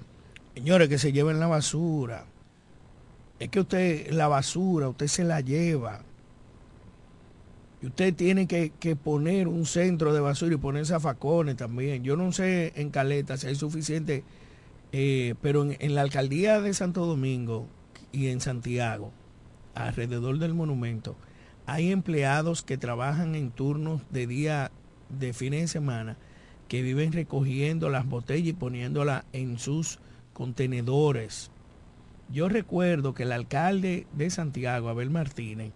Señores, 0.53 0.87
que 0.87 0.97
se 0.97 1.11
lleven 1.11 1.39
la 1.39 1.47
basura. 1.47 2.25
Es 3.39 3.49
que 3.49 3.59
usted, 3.59 4.11
la 4.11 4.27
basura, 4.27 4.87
usted 4.87 5.07
se 5.07 5.23
la 5.23 5.41
lleva. 5.41 6.01
Y 7.81 7.87
usted 7.87 8.13
tiene 8.13 8.47
que, 8.47 8.95
poner 8.95 9.49
un 9.49 9.65
centro 9.65 10.13
de 10.13 10.21
basura 10.21 10.55
y 10.55 10.57
poner 10.57 10.85
zafacones 10.85 11.57
también. 11.57 12.03
Yo 12.03 12.15
no 12.15 12.31
sé 12.31 12.71
en 12.77 12.89
Caleta 12.91 13.35
si 13.35 13.47
hay 13.47 13.55
suficiente, 13.55 14.23
eh, 14.95 15.33
pero 15.41 15.65
en, 15.67 15.95
la 15.95 16.01
alcaldía 16.01 16.61
de 16.61 16.71
Santo 16.71 17.07
Domingo 17.07 17.67
y 18.11 18.27
en 18.27 18.39
Santiago, 18.39 19.11
alrededor 19.73 20.37
del 20.37 20.53
monumento, 20.53 21.15
hay 21.65 21.91
empleados 21.91 22.61
que 22.61 22.77
trabajan 22.77 23.33
en 23.33 23.49
turnos 23.49 24.03
de 24.11 24.27
día, 24.27 24.71
de 25.09 25.33
fines 25.33 25.61
de 25.61 25.67
semana, 25.67 26.17
que 26.67 26.83
viven 26.83 27.11
recogiendo 27.11 27.89
las 27.89 28.07
botellas 28.07 28.49
y 28.49 28.53
poniéndolas 28.53 29.25
en 29.33 29.57
sus 29.57 29.97
contenedores. 30.31 31.49
Yo 32.31 32.47
recuerdo 32.47 33.15
que 33.15 33.23
el 33.23 33.31
alcalde 33.31 34.05
de 34.13 34.29
Santiago, 34.29 34.89
Abel 34.89 35.09
Martínez, 35.09 35.73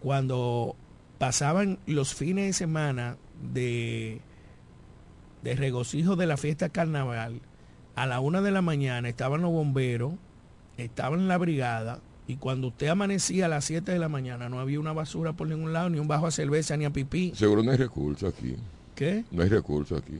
cuando 0.00 0.74
pasaban 1.18 1.78
los 1.84 2.14
fines 2.14 2.46
de 2.46 2.52
semana 2.54 3.18
de, 3.52 4.22
de 5.42 5.54
regocijo 5.54 6.16
de 6.16 6.26
la 6.26 6.38
fiesta 6.38 6.70
carnaval, 6.70 7.42
a 7.96 8.06
la 8.06 8.20
una 8.20 8.40
de 8.42 8.50
la 8.52 8.62
mañana 8.62 9.08
estaban 9.08 9.42
los 9.42 9.50
bomberos, 9.50 10.12
estaban 10.76 11.20
en 11.20 11.28
la 11.28 11.38
brigada, 11.38 11.98
y 12.28 12.36
cuando 12.36 12.68
usted 12.68 12.88
amanecía 12.88 13.46
a 13.46 13.48
las 13.48 13.64
7 13.64 13.90
de 13.92 13.98
la 13.98 14.08
mañana, 14.08 14.48
no 14.48 14.60
había 14.60 14.78
una 14.80 14.92
basura 14.92 15.32
por 15.32 15.48
ningún 15.48 15.72
lado, 15.72 15.88
ni 15.90 15.98
un 15.98 16.08
bajo 16.08 16.26
a 16.26 16.30
cerveza, 16.30 16.76
ni 16.76 16.84
a 16.84 16.90
pipí. 16.90 17.32
Seguro 17.34 17.62
no 17.62 17.70
hay 17.70 17.76
recursos 17.76 18.32
aquí. 18.32 18.56
¿Qué? 18.94 19.24
No 19.30 19.42
hay 19.42 19.48
recursos 19.48 20.00
aquí. 20.02 20.18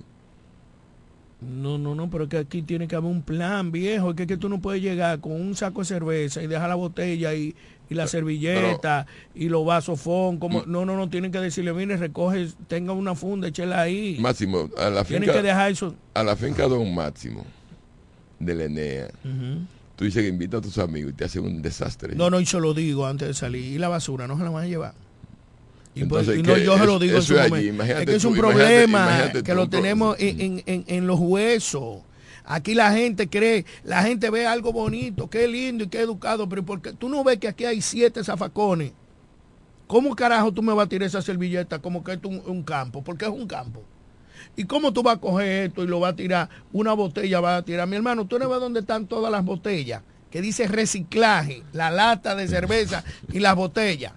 No, 1.41 1.77
no, 1.77 1.95
no, 1.95 2.09
pero 2.09 2.25
es 2.25 2.31
que 2.31 2.39
aquí 2.39 2.63
tiene 2.63 2.89
que 2.89 2.97
haber 2.97 3.11
un 3.11 3.21
plan, 3.23 3.71
viejo. 3.71 4.11
Es 4.11 4.17
que, 4.17 4.27
que 4.27 4.37
tú 4.39 4.49
no 4.49 4.59
puedes 4.61 4.81
llegar 4.83 5.21
con 5.21 5.33
un 5.33 5.55
saco 5.55 5.81
de 5.81 5.85
cerveza 5.85 6.43
y 6.43 6.47
dejar 6.47 6.69
la 6.71 6.77
botella 6.77 7.35
y, 7.35 7.55
y 7.91 7.95
la 7.95 8.07
servilleta 8.07 9.07
y 9.35 9.51
los 9.51 9.65
vasos 9.67 10.01
fon. 10.01 10.39
Como, 10.39 10.61
Mm. 10.61 10.65
no, 10.73 10.87
no, 10.87 10.97
no, 10.97 11.11
tienen 11.11 11.31
que 11.33 11.39
decirle, 11.41 11.75
mire, 11.75 11.97
recoge, 11.99 12.49
tenga 12.69 12.93
una 12.95 13.15
funda, 13.15 13.49
échela 13.49 13.83
ahí. 13.83 14.17
Máximo, 14.19 14.71
a 14.79 14.89
la 14.89 15.05
Tienen 15.05 15.25
finca, 15.29 15.41
que 15.43 15.47
dejar 15.47 15.71
eso. 15.73 15.95
a 16.15 16.23
la 16.25 16.37
finca 16.37 16.67
Don 16.69 16.95
Máximo 16.95 17.45
de 18.39 18.55
la 18.55 18.65
Enea, 18.65 19.09
tú 19.97 20.05
dices 20.05 20.23
que 20.23 20.29
invita 20.29 20.59
a 20.59 20.61
tus 20.61 20.79
amigos 20.79 21.13
y 21.13 21.15
te 21.15 21.25
hacen 21.25 21.45
un 21.45 21.63
desastre. 21.63 22.15
No, 22.15 22.29
no, 22.31 22.39
y 22.41 22.47
se 22.47 22.61
lo 22.61 22.75
digo 22.75 23.07
antes 23.07 23.29
de 23.29 23.35
salir. 23.35 23.65
Y 23.65 23.79
la 23.79 23.89
basura, 23.89 24.27
no 24.27 24.37
se 24.37 24.45
la 24.45 24.51
van 24.51 24.65
a 24.65 24.69
llevar. 24.69 24.95
Y, 25.95 26.05
pues, 26.05 26.29
Entonces, 26.29 26.39
y 26.39 26.43
no, 26.43 26.59
yo 26.59 26.77
se 26.79 26.85
lo 26.87 26.99
digo 26.99 27.17
en 27.17 27.23
su 27.23 27.39
allí, 27.39 27.49
momento. 27.49 27.69
imagínate 27.69 28.03
Es 28.03 28.07
que 28.11 28.17
es 28.17 28.25
un 28.27 28.37
problema 28.37 28.85
imagínate 28.85 29.43
que 29.43 29.53
tú, 29.53 29.57
lo 29.57 29.69
tenemos 29.71 30.17
en, 30.19 30.41
en- 30.41 30.63
en- 30.67 30.85
en 30.89 31.07
los 31.07 31.19
huesos. 31.19 32.01
Aquí 32.45 32.75
la 32.75 32.93
gente 32.93 33.29
cree, 33.29 33.65
la 33.83 34.03
gente 34.03 34.29
ve 34.31 34.47
algo 34.47 34.73
bonito, 34.73 35.29
qué 35.31 35.49
lindo 35.49 35.85
y 35.85 35.89
qué 35.89 36.01
educado, 36.03 36.49
pero 36.49 36.65
porque 36.65 36.93
tú 36.93 37.09
no 37.09 37.25
ves 37.25 37.39
que 37.39 37.49
aquí 37.49 37.65
hay 37.65 37.81
siete 37.81 38.23
zafacones. 38.23 38.93
¿Cómo 39.87 40.15
carajo 40.15 40.53
tú 40.53 40.63
me 40.63 40.73
vas 40.75 40.87
a 40.87 40.89
tirar 40.89 41.07
esa 41.07 41.23
servilleta 41.23 41.79
como 41.81 42.05
que 42.05 42.13
es 42.13 42.19
un, 42.25 42.43
un 42.47 42.63
campo? 42.63 43.03
Porque 43.03 43.25
es 43.25 43.31
un 43.31 43.47
campo. 43.47 43.83
¿Y 44.57 44.65
cómo 44.65 44.93
tú 44.93 45.03
vas 45.03 45.17
a 45.17 45.21
coger 45.21 45.67
esto 45.69 45.85
y 45.85 45.87
lo 45.87 46.01
vas 46.01 46.15
a 46.15 46.17
tirar? 46.17 46.49
Una 46.73 46.95
botella 46.95 47.41
vas 47.41 47.61
a 47.61 47.65
tirar. 47.65 47.87
Mi 47.87 47.97
hermano, 47.97 48.27
tú 48.27 48.39
no 48.39 48.49
ves 48.49 48.59
dónde 48.61 48.81
están 48.81 49.07
todas 49.07 49.31
las 49.31 49.45
botellas. 49.45 50.03
Que 50.31 50.41
dice 50.41 50.67
reciclaje, 50.67 51.63
la 51.73 51.91
lata 51.91 52.35
de 52.35 52.49
cerveza 52.49 53.05
y 53.33 53.39
las 53.41 53.55
botellas. 53.55 54.13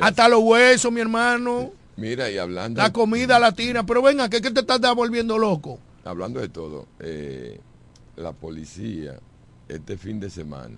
Hasta 0.00 0.28
los 0.28 0.40
huesos, 0.42 0.90
mi 0.92 1.00
hermano. 1.00 1.72
Mira, 1.96 2.30
y 2.30 2.38
hablando, 2.38 2.80
La 2.80 2.92
comida 2.92 3.38
latina. 3.38 3.84
Pero 3.86 4.02
venga, 4.02 4.28
¿qué, 4.28 4.40
qué 4.40 4.50
te 4.50 4.60
estás 4.60 4.80
volviendo 4.94 5.38
loco? 5.38 5.78
hablando 6.04 6.38
de 6.40 6.48
todo, 6.48 6.86
eh, 7.00 7.58
la 8.16 8.30
policía 8.32 9.18
este 9.68 9.96
fin 9.98 10.20
de 10.20 10.30
semana 10.30 10.76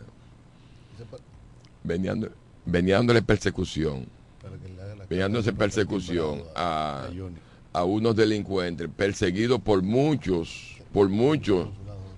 venía, 1.84 2.12
dando- 2.12 2.30
venía 2.64 2.96
dándole 2.96 3.22
persecución, 3.22 4.06
venía 5.08 5.24
dándose 5.24 5.52
persecución 5.52 6.42
a, 6.56 7.08
a 7.78 7.84
unos 7.84 8.14
delincuentes 8.16 8.88
perseguidos 8.94 9.60
por 9.60 9.82
muchos, 9.82 10.76
por 10.92 11.08
muchos, 11.08 11.68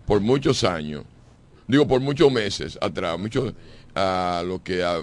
por 0.07 0.21
muchos 0.21 0.65
años, 0.65 1.05
digo 1.69 1.87
por 1.87 2.01
muchos 2.01 2.31
meses 2.33 2.79
atrás, 2.81 3.19
muchos 3.19 3.53
a 3.95 4.43
lo 4.47 4.63
que 4.63 4.83
a- 4.83 5.03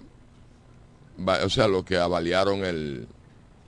o 1.43 1.49
sea, 1.49 1.68
lo 1.68 1.84
que 1.84 1.97
avaliaron 1.97 2.64
el, 2.64 3.08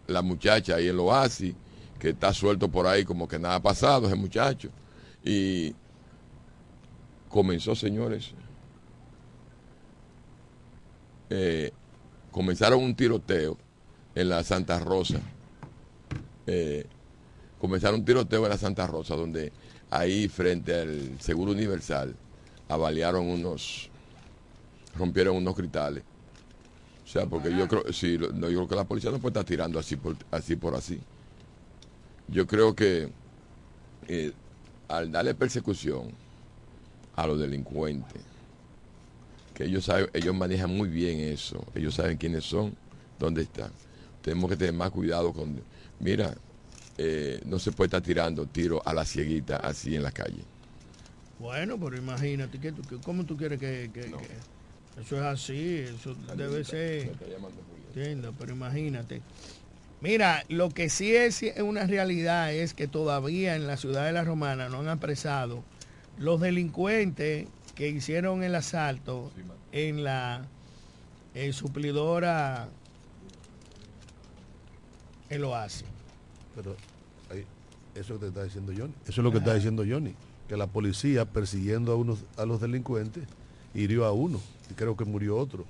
la 0.08 0.22
muchacha 0.22 0.76
ahí 0.76 0.86
en 0.86 0.92
el 0.92 1.00
oasis, 1.00 1.54
que 2.00 2.10
está 2.10 2.34
suelto 2.34 2.70
por 2.70 2.86
ahí 2.88 3.04
como 3.04 3.28
que 3.28 3.40
nada 3.40 3.56
ha 3.56 3.62
pasado 3.62 4.08
ese 4.08 4.16
muchacho. 4.16 4.70
Y 5.24 5.74
comenzó, 7.28 7.76
señores, 7.76 8.32
eh, 11.30 11.72
comenzaron 12.32 12.84
un 12.84 12.96
tiroteo 12.96 13.58
en 14.16 14.30
la 14.30 14.44
Santa 14.44 14.80
Rosa. 14.80 15.20
Eh, 16.52 16.84
comenzaron 17.62 18.00
un 18.00 18.06
tiroteo 18.06 18.44
en 18.44 18.50
la 18.50 18.58
Santa 18.58 18.88
Rosa, 18.88 19.16
donde 19.16 19.52
ahí 19.92 20.28
frente 20.28 20.74
al 20.74 21.22
Seguro 21.22 21.52
Universal 21.52 22.16
avaliaron 22.68 23.28
unos, 23.28 23.92
rompieron 24.98 25.36
unos 25.36 25.56
cristales. 25.56 26.04
O 27.06 27.08
sea, 27.08 27.28
porque 27.28 27.56
yo 27.56 27.68
creo, 27.68 27.94
sí, 27.94 28.18
yo 28.18 28.30
creo 28.32 28.68
que 28.68 28.76
la 28.76 28.84
policía 28.84 29.12
no 29.12 29.20
puede 29.20 29.34
estar 29.34 29.46
tirando 29.46 29.78
así 29.78 29.96
por 29.96 30.16
así. 30.32 30.56
Por 30.56 30.74
así. 30.74 31.00
Yo 32.28 32.48
creo 32.48 32.76
que 32.76 33.10
eh, 34.08 34.32
al 34.88 35.12
darle 35.12 35.36
persecución 35.36 36.10
a 37.16 37.28
los 37.28 37.40
delincuentes, 37.40 38.24
que 39.54 39.66
ellos 39.66 39.86
saben, 39.86 40.10
ellos 40.14 40.34
manejan 40.34 40.76
muy 40.76 40.90
bien 40.90 41.20
eso, 41.20 41.64
ellos 41.76 41.94
saben 41.94 42.18
quiénes 42.18 42.44
son, 42.44 42.76
dónde 43.20 43.44
están. 43.44 43.72
Tenemos 44.24 44.50
que 44.50 44.58
tener 44.58 44.74
más 44.74 44.90
cuidado 44.90 45.32
con, 45.32 45.62
mira, 46.00 46.36
eh, 46.98 47.42
no 47.46 47.60
se 47.60 47.72
puede 47.72 47.88
estar 47.88 48.02
tirando 48.02 48.46
tiros 48.46 48.82
a 48.86 48.94
la 48.94 49.06
cieguita 49.06 49.58
así 49.58 49.96
en 49.96 50.04
la 50.04 50.12
calle. 50.12 50.44
Bueno, 51.40 51.80
pero 51.80 51.98
imagínate, 51.98 52.60
¿qué 52.60 52.72
tú- 52.72 52.84
qué- 52.88 52.98
¿cómo 52.98 53.24
tú 53.26 53.38
quieres 53.38 53.60
que, 53.60 53.90
que- 53.94 54.02
que- 54.12 54.50
Eso 55.02 55.16
es 55.16 55.22
así, 55.24 55.76
eso 55.78 56.14
debe 56.36 56.66
ser... 56.66 57.10
Entiendo, 57.88 58.34
pero 58.38 58.54
imagínate. 58.54 59.22
Mira, 60.02 60.44
lo 60.50 60.70
que 60.70 60.90
sí 60.90 61.16
es 61.16 61.42
una 61.62 61.86
realidad 61.88 62.54
es 62.54 62.74
que 62.74 62.88
todavía 62.88 63.56
en 63.56 63.66
la 63.66 63.78
ciudad 63.78 64.06
de 64.06 64.12
La 64.12 64.24
Romana 64.26 64.68
no 64.68 64.80
han 64.82 64.90
apresado 64.90 65.64
los 66.18 66.42
delincuentes 66.42 67.48
que 67.76 67.88
hicieron 67.90 68.44
el 68.44 68.56
asalto 68.56 69.32
en 69.72 70.04
la 70.04 70.46
eh, 71.34 71.54
suplidora 71.54 72.68
El 75.30 75.44
Oasis. 75.46 75.86
Pero 76.62 76.76
ahí, 77.32 77.46
eso 77.96 78.02
es 78.02 78.10
lo 78.10 78.16
que 78.20 78.26
te 78.26 78.28
está 78.30 78.44
diciendo 78.44 78.74
Johnny. 78.78 78.94
Eso 79.04 79.22
es 79.22 79.24
lo 79.24 79.32
que 79.32 79.38
está 79.40 79.54
diciendo 79.54 79.84
Johnny. 79.88 80.14
Que 80.48 80.58
la 80.58 80.68
policía 80.68 81.26
persiguiendo 81.26 81.92
a 81.92 81.96
unos 81.96 82.20
a 82.38 82.46
los 82.46 82.60
delincuentes 82.60 83.24
hirió 83.74 84.06
a 84.06 84.12
uno 84.12 84.40
y 84.70 84.74
creo 84.74 84.98
que 84.98 85.06
murió 85.06 85.38
otro. 85.38 85.66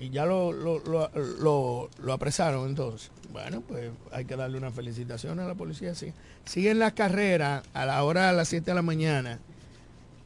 Y 0.00 0.10
ya 0.10 0.24
lo, 0.26 0.52
lo, 0.52 0.80
lo, 0.80 1.10
lo- 1.40 1.90
lo 2.02 2.12
apresaron 2.12 2.68
entonces. 2.68 3.10
Bueno, 3.32 3.60
pues 3.60 3.90
hay 4.10 4.24
que 4.24 4.34
darle 4.36 4.58
una 4.58 4.70
felicitación 4.72 5.38
a 5.40 5.46
la 5.46 5.54
policía. 5.54 5.94
Sí. 5.94 6.12
Siguen 6.44 6.78
las 6.80 6.92
carreras 6.94 7.62
a 7.72 7.86
la 7.86 8.02
hora 8.02 8.30
de 8.30 8.36
las 8.36 8.48
7 8.48 8.70
de 8.70 8.74
la 8.74 8.82
mañana 8.82 9.38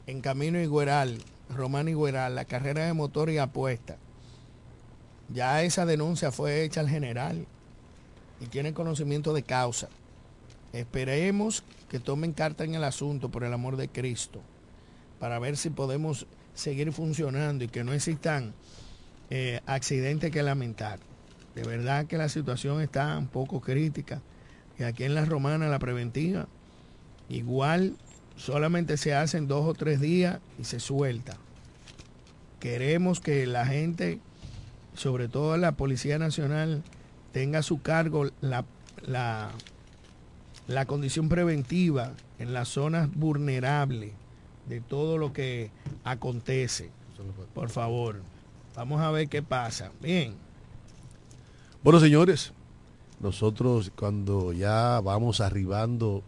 en 0.07 0.21
Camino 0.23 0.59
Igueral, 0.61 1.19
Román 1.55 1.89
Igueral, 1.89 2.35
la 2.35 2.45
carrera 2.47 2.87
de 2.87 2.93
motor 2.95 3.29
y 3.31 3.39
apuesta. 3.39 3.97
Ya 5.33 5.63
esa 5.63 5.85
denuncia 5.87 6.31
fue 6.33 6.63
hecha 6.65 6.81
al 6.81 6.89
general 6.89 7.47
y 8.41 8.47
tiene 8.47 8.75
conocimiento 8.75 9.33
de 9.33 9.43
causa. 9.43 9.89
Esperemos 10.73 11.65
que 11.89 12.01
tomen 12.01 12.33
carta 12.33 12.65
en 12.65 12.75
el 12.75 12.85
asunto 12.85 13.31
por 13.31 13.45
el 13.45 13.53
amor 13.53 13.77
de 13.77 13.89
Cristo 13.89 14.43
para 15.19 15.39
ver 15.39 15.57
si 15.57 15.71
podemos 15.71 16.27
seguir 16.55 16.93
funcionando 16.93 17.65
y 17.65 17.69
que 17.69 17.85
no 17.85 17.93
existan 17.93 18.55
eh, 19.31 19.61
accidentes 19.67 20.31
que 20.31 20.43
lamentar. 20.43 20.99
De 21.55 21.63
verdad 21.63 22.07
que 22.07 22.19
la 22.19 22.29
situación 22.29 22.81
está 22.81 23.17
un 23.17 23.29
poco 23.29 23.61
crítica. 23.61 24.21
Y 24.79 24.83
aquí 24.83 25.05
en 25.05 25.15
la 25.15 25.25
romana, 25.25 25.69
la 25.69 25.79
preventiva, 25.79 26.49
igual 27.31 27.97
solamente 28.37 28.99
se 28.99 29.15
hacen 29.15 29.49
dos 29.49 29.65
o 29.67 29.73
tres 29.73 30.01
días 30.01 30.41
y 30.59 30.65
se 30.65 30.81
suelta. 30.81 31.39
Queremos 32.61 33.21
que 33.21 33.47
la 33.47 33.65
gente, 33.65 34.21
sobre 34.95 35.29
todo 35.29 35.57
la 35.57 35.73
Policía 35.73 36.19
Nacional, 36.19 36.83
tenga 37.33 37.61
a 37.61 37.63
su 37.63 37.81
cargo 37.83 38.27
la, 38.41 38.65
la, 39.07 39.51
la 40.69 40.87
condición 40.87 41.29
preventiva 41.29 42.13
en 42.39 42.53
las 42.53 42.69
zonas 42.69 43.15
vulnerables 43.15 44.13
de 44.69 44.81
todo 44.81 45.19
lo 45.19 45.33
que 45.33 45.71
acontece. 46.05 46.91
Por 47.55 47.71
favor, 47.71 48.21
vamos 48.75 49.01
a 49.01 49.11
ver 49.11 49.29
qué 49.29 49.43
pasa. 49.43 49.91
Bien. 50.03 50.35
Bueno, 51.83 52.01
señores, 52.01 52.53
nosotros 53.21 53.93
cuando 53.97 54.53
ya 54.53 55.01
vamos 55.01 55.41
arribando 55.41 56.23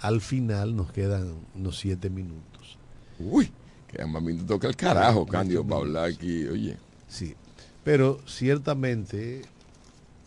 al 0.00 0.20
final 0.20 0.76
nos 0.76 0.92
quedan 0.92 1.34
unos 1.54 1.78
siete 1.78 2.10
minutos. 2.10 2.78
Uy, 3.18 3.50
que 3.88 4.04
más 4.04 4.22
me 4.22 4.34
toca 4.34 4.68
el 4.68 4.76
carajo, 4.76 5.26
Cándido, 5.26 5.64
para 5.64 5.80
hablar 5.80 6.04
aquí, 6.10 6.46
oye. 6.46 6.76
Sí, 7.08 7.34
pero 7.82 8.20
ciertamente 8.26 9.42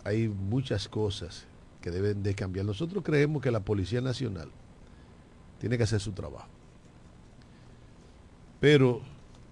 hay 0.07 0.29
muchas 0.29 0.87
cosas 0.87 1.45
que 1.81 1.91
deben 1.91 2.23
de 2.23 2.33
cambiar. 2.33 2.65
Nosotros 2.65 3.03
creemos 3.03 3.41
que 3.41 3.51
la 3.51 3.59
Policía 3.59 3.99
Nacional 3.99 4.49
tiene 5.59 5.77
que 5.77 5.83
hacer 5.83 5.99
su 5.99 6.13
trabajo. 6.13 6.47
Pero 8.61 9.01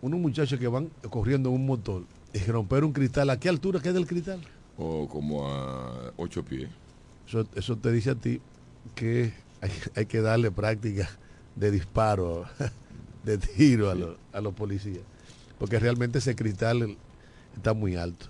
unos 0.01 0.19
muchachos 0.19 0.57
que 0.57 0.67
van 0.69 0.89
corriendo 1.09 1.49
en 1.49 1.55
un 1.55 1.65
motor 1.65 2.03
y 2.33 2.39
romper 2.39 2.85
un 2.85 2.93
cristal, 2.93 3.29
¿a 3.31 3.39
qué 3.39 3.49
altura 3.49 3.81
queda 3.81 3.99
el 3.99 4.07
cristal? 4.07 4.39
O 4.77 5.09
como 5.09 5.45
a 5.45 6.13
ocho 6.15 6.43
pies. 6.43 6.69
Eso, 7.27 7.45
eso 7.55 7.75
te 7.75 7.91
dice 7.91 8.11
a 8.11 8.15
ti 8.15 8.39
que 8.93 9.33
hay, 9.59 9.71
hay 9.95 10.05
que 10.05 10.21
darle 10.21 10.51
práctica 10.51 11.09
de 11.55 11.69
disparo, 11.69 12.45
de 13.25 13.37
tiro 13.37 13.89
a, 13.89 13.95
los, 13.95 14.15
a 14.31 14.39
los 14.39 14.53
policías. 14.53 15.03
Porque 15.59 15.79
realmente 15.79 16.19
ese 16.19 16.33
cristal 16.33 16.95
está 17.57 17.73
muy 17.73 17.97
alto. 17.97 18.27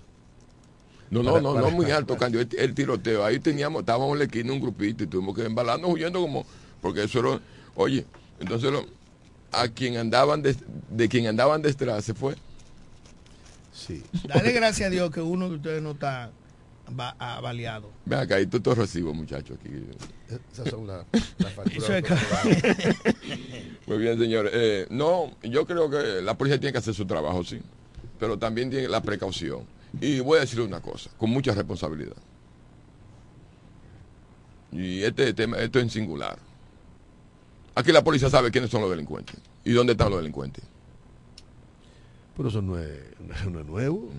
No, 1.10 1.22
no, 1.22 1.30
Para- 1.30 1.42
no, 1.42 1.54
para- 1.54 1.66
no 1.66 1.70
muy 1.76 1.90
alto, 1.90 2.16
Cándido, 2.16 2.42
el, 2.42 2.48
el 2.58 2.74
tiroteo. 2.74 3.24
Ahí 3.24 3.38
teníamos, 3.38 3.80
estábamos 3.80 4.12
en 4.12 4.18
la 4.18 4.24
esquina 4.24 4.52
un 4.52 4.60
grupito 4.60 5.04
y 5.04 5.06
tuvimos 5.06 5.34
que 5.36 5.44
embalarnos 5.44 5.90
huyendo 5.90 6.20
como, 6.20 6.44
porque 6.80 7.04
eso 7.04 7.20
era, 7.20 7.40
oye, 7.76 8.04
entonces 8.40 8.72
lo, 8.72 8.84
a 9.52 9.68
quien 9.68 9.96
andaban 9.96 10.42
de, 10.42 10.56
de 10.90 11.08
quien 11.08 11.26
andaban 11.28 11.62
detrás 11.62 12.04
se 12.04 12.14
fue. 12.14 12.34
Sí. 13.72 14.02
Dale 14.26 14.52
gracias 14.52 14.88
a 14.88 14.90
Dios 14.90 15.10
que 15.10 15.20
uno 15.20 15.48
de 15.48 15.56
ustedes 15.56 15.82
no 15.82 15.92
está 15.92 16.30
baleado. 16.88 17.90
Ven 18.04 18.18
acá, 18.20 18.40
y 18.40 18.46
tú 18.46 18.58
te 18.60 18.74
recibo, 18.74 19.12
muchachos. 19.12 19.58
Aquí. 19.60 19.70
Esas 20.52 20.68
son 20.70 20.86
las 21.38 21.52
facturas. 21.54 22.02
Muy 23.86 23.98
bien, 23.98 24.18
señores. 24.18 24.52
Eh, 24.54 24.86
no, 24.90 25.30
yo 25.42 25.66
creo 25.66 25.90
que 25.90 26.22
la 26.22 26.36
policía 26.36 26.58
tiene 26.58 26.72
que 26.72 26.78
hacer 26.78 26.94
su 26.94 27.06
trabajo, 27.06 27.44
sí. 27.44 27.60
Pero 28.18 28.38
también 28.38 28.70
tiene 28.70 28.88
la 28.88 29.02
precaución. 29.02 29.60
Y 30.00 30.20
voy 30.20 30.38
a 30.38 30.40
decirle 30.40 30.64
una 30.64 30.80
cosa, 30.80 31.10
con 31.16 31.30
mucha 31.30 31.52
responsabilidad. 31.52 32.16
Y 34.72 35.02
este 35.02 35.32
tema, 35.32 35.58
esto 35.58 35.78
en 35.78 35.90
singular. 35.90 36.38
Aquí 37.74 37.92
la 37.92 38.02
policía 38.02 38.30
sabe 38.30 38.50
quiénes 38.50 38.70
son 38.70 38.80
los 38.80 38.90
delincuentes 38.90 39.36
y 39.64 39.72
dónde 39.72 39.92
están 39.92 40.10
los 40.10 40.18
delincuentes. 40.18 40.64
Pero 42.36 42.48
eso 42.48 42.60
no 42.60 42.78
es, 42.78 43.00
no 43.50 43.60
es 43.60 43.66
nuevo. 43.66 44.10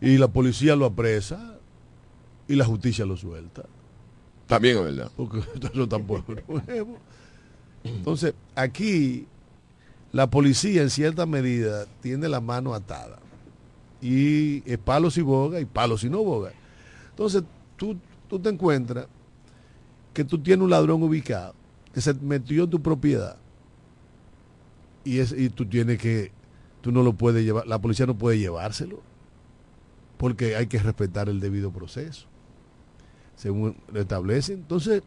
Y 0.00 0.18
la 0.18 0.28
policía 0.28 0.76
lo 0.76 0.86
apresa 0.86 1.58
y 2.46 2.54
la 2.54 2.64
justicia 2.64 3.04
lo 3.04 3.16
suelta. 3.16 3.64
También 4.46 4.78
es 4.78 4.84
verdad. 4.84 5.10
Porque 5.16 5.38
eso 5.72 5.88
tampoco 5.88 6.32
es 6.32 6.48
nuevo. 6.48 6.98
Entonces, 7.84 8.34
aquí 8.54 9.26
la 10.12 10.28
policía 10.28 10.82
en 10.82 10.90
cierta 10.90 11.26
medida 11.26 11.86
tiene 12.00 12.28
la 12.28 12.40
mano 12.40 12.74
atada. 12.74 13.18
Y 14.00 14.62
es 14.70 14.78
palos 14.78 15.18
y 15.18 15.22
boga 15.22 15.60
y 15.60 15.64
palos 15.64 16.04
y 16.04 16.10
no 16.10 16.22
boga. 16.22 16.52
Entonces, 17.10 17.42
tú, 17.76 17.96
tú 18.28 18.38
te 18.38 18.48
encuentras 18.48 19.06
que 20.14 20.24
tú 20.24 20.38
tienes 20.38 20.62
un 20.62 20.70
ladrón 20.70 21.02
ubicado 21.02 21.54
que 21.92 22.00
se 22.00 22.14
metió 22.14 22.64
en 22.64 22.70
tu 22.70 22.80
propiedad 22.80 23.36
y, 25.04 25.18
es, 25.18 25.32
y 25.32 25.48
tú 25.50 25.66
tienes 25.66 25.98
que, 25.98 26.32
tú 26.80 26.92
no 26.92 27.02
lo 27.02 27.12
puedes 27.12 27.44
llevar, 27.44 27.66
la 27.66 27.80
policía 27.80 28.06
no 28.06 28.16
puede 28.16 28.38
llevárselo 28.38 29.00
porque 30.16 30.56
hay 30.56 30.66
que 30.66 30.78
respetar 30.78 31.28
el 31.28 31.40
debido 31.40 31.70
proceso 31.72 32.26
según 33.38 33.76
lo 33.92 34.00
establece. 34.00 34.52
Entonces, 34.52 35.02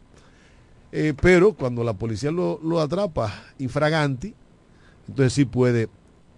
eh, 0.90 1.14
pero 1.20 1.52
cuando 1.52 1.84
la 1.84 1.92
policía 1.92 2.30
lo, 2.30 2.58
lo 2.62 2.80
atrapa 2.80 3.32
infraganti, 3.58 4.34
entonces 5.06 5.32
sí 5.34 5.44
puede 5.44 5.88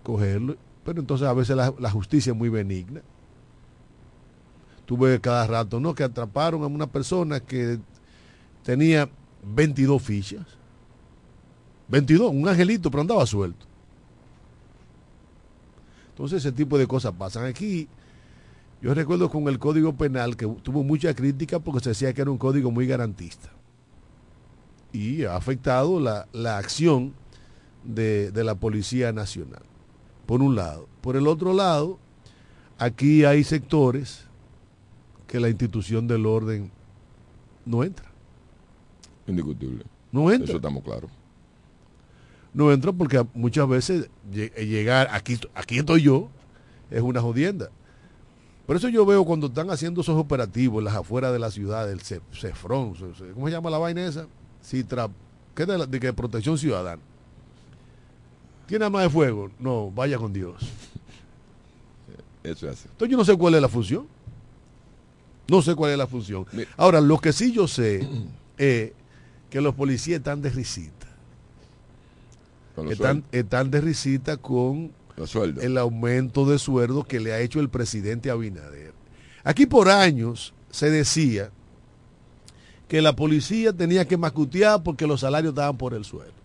cogerlo. 0.03 0.57
Pero 0.85 1.01
entonces 1.01 1.27
a 1.27 1.33
veces 1.33 1.57
la, 1.57 1.91
justicia 1.91 2.33
es 2.33 2.37
muy 2.37 2.49
benigna. 2.49 3.03
Tú 4.85 4.99
ves 4.99 5.19
cada 5.21 5.47
rato, 5.47 5.81
¿no? 5.81 5.95
Que 5.95 6.05
atraparon 6.05 6.63
a 6.63 6.67
una 6.67 6.87
persona 6.87 7.41
que 7.41 7.79
tenía 8.63 9.09
22 9.43 10.03
fichas. 10.03 10.47
22, 11.89 12.31
un 12.33 12.49
angelito, 12.49 12.91
pero 12.91 13.01
andaba 13.01 13.25
suelto. 13.27 13.67
Entonces 16.11 16.45
ese 16.45 16.53
tipo 16.53 16.79
de 16.79 16.87
cosas 16.87 17.13
pasan 17.13 17.45
aquí. 17.47 17.89
Yo 18.81 18.93
recuerdo 18.93 19.31
con 19.31 19.49
el 19.49 19.59
Código 19.59 19.97
Penal 19.97 20.37
que 20.37 20.47
tuvo 20.63 20.85
mucha 20.85 21.15
crítica 21.15 21.59
porque 21.59 21.83
se 21.83 21.89
decía 21.91 22.13
que 22.13 22.21
era 22.21 22.31
un 22.31 22.39
código 22.39 22.71
muy 22.71 22.87
garantista. 22.87 23.51
Y 24.93 25.25
ha 25.25 25.35
afectado 25.35 25.99
la, 25.99 26.29
la 26.33 26.59
acción 26.59 27.15
de, 27.83 28.31
de 28.31 28.45
la 28.45 28.55
Policía 28.55 29.13
Nacional, 29.13 29.63
por 30.27 30.43
un 30.43 30.55
lado. 30.55 30.89
Por 31.01 31.17
el 31.17 31.27
otro 31.27 31.53
lado, 31.53 31.99
aquí 32.79 33.25
hay 33.25 33.45
sectores 33.45 34.25
que 35.27 35.41
la 35.41 35.49
institución 35.49 36.07
del 36.07 36.27
orden 36.27 36.71
no 37.67 37.83
entra. 37.85 38.07
Indiscutible. 39.27 39.85
No 40.13 40.31
entra. 40.31 40.45
Eso 40.49 40.57
estamos 40.57 40.83
claros. 40.85 41.11
No 42.53 42.71
entra 42.73 42.93
porque 42.93 43.25
muchas 43.35 43.69
veces 43.69 44.09
lle- 44.33 44.55
llegar, 44.65 45.09
aquí, 45.11 45.39
aquí 45.55 45.79
estoy 45.79 46.03
yo, 46.03 46.29
es 46.91 47.03
una 47.03 47.21
jodienda. 47.21 47.71
Por 48.67 48.77
eso 48.77 48.89
yo 48.89 49.05
veo 49.05 49.25
cuando 49.25 49.49
están 49.49 49.71
haciendo 49.71 50.01
esos 50.03 50.17
operativos 50.17 50.79
en 50.79 50.85
las 50.85 50.95
afueras 50.95 51.33
de 51.33 51.39
la 51.39 51.51
ciudad, 51.51 51.91
el 51.91 52.01
Ce- 52.01 52.21
Cefrón, 52.33 52.95
ce- 52.95 53.13
ce- 53.15 53.33
¿cómo 53.33 53.47
se 53.47 53.53
llama 53.53 53.71
la 53.71 53.79
vaina 53.79 54.07
esa? 54.07 54.27
Citra, 54.63 55.09
¿qué 55.55 55.63
es 55.63 55.69
de, 55.69 55.79
la- 55.79 55.87
de 55.87 56.01
que 56.01 56.13
protección 56.13 56.57
ciudadana? 56.57 57.03
¿Tiene 58.67 58.85
arma 58.85 59.03
de 59.03 59.11
fuego? 59.11 59.51
No, 59.59 59.91
vaya 59.91 60.19
con 60.19 60.33
Dios. 60.33 60.57
Eso 62.43 62.69
es 62.69 62.73
así. 62.75 62.89
Entonces 62.91 63.11
yo 63.11 63.17
no 63.17 63.25
sé 63.25 63.37
cuál 63.37 63.55
es 63.55 63.63
la 63.63 63.69
función. 63.69 64.07
No 65.49 65.63
sé 65.63 65.75
cuál 65.75 65.93
es 65.93 65.99
la 65.99 66.07
función. 66.07 66.47
Ahora, 66.77 67.01
lo 67.01 67.19
que 67.19 67.33
sí 67.33 67.53
yo 67.53 67.69
sé 67.69 68.07
es 68.59 68.93
que 69.51 69.61
los 69.61 69.75
policías 69.75 70.19
están 70.19 70.43
de 70.43 70.51
risita. 70.51 71.07
Están, 72.91 73.25
están 73.31 73.71
de 73.71 73.81
risita 73.81 74.37
con 74.37 74.91
el 75.61 75.79
aumento 75.79 76.45
de 76.45 76.59
sueldo 76.59 77.05
que 77.05 77.21
le 77.21 77.33
ha 77.33 77.41
hecho 77.41 77.61
el 77.61 77.69
presidente 77.69 78.31
Abinader. 78.31 78.93
Aquí 79.45 79.67
por 79.67 79.89
años 79.89 80.55
se 80.71 80.91
decía 80.91 81.51
que 82.89 83.01
la 83.01 83.15
policía 83.15 83.73
tenía 83.73 84.07
que 84.07 84.17
macutear 84.17 84.83
porque 84.83 85.07
los 85.07 85.21
salarios 85.21 85.53
estaban 85.53 85.77
por 85.77 85.95
el 85.95 86.05
suelo. 86.05 86.44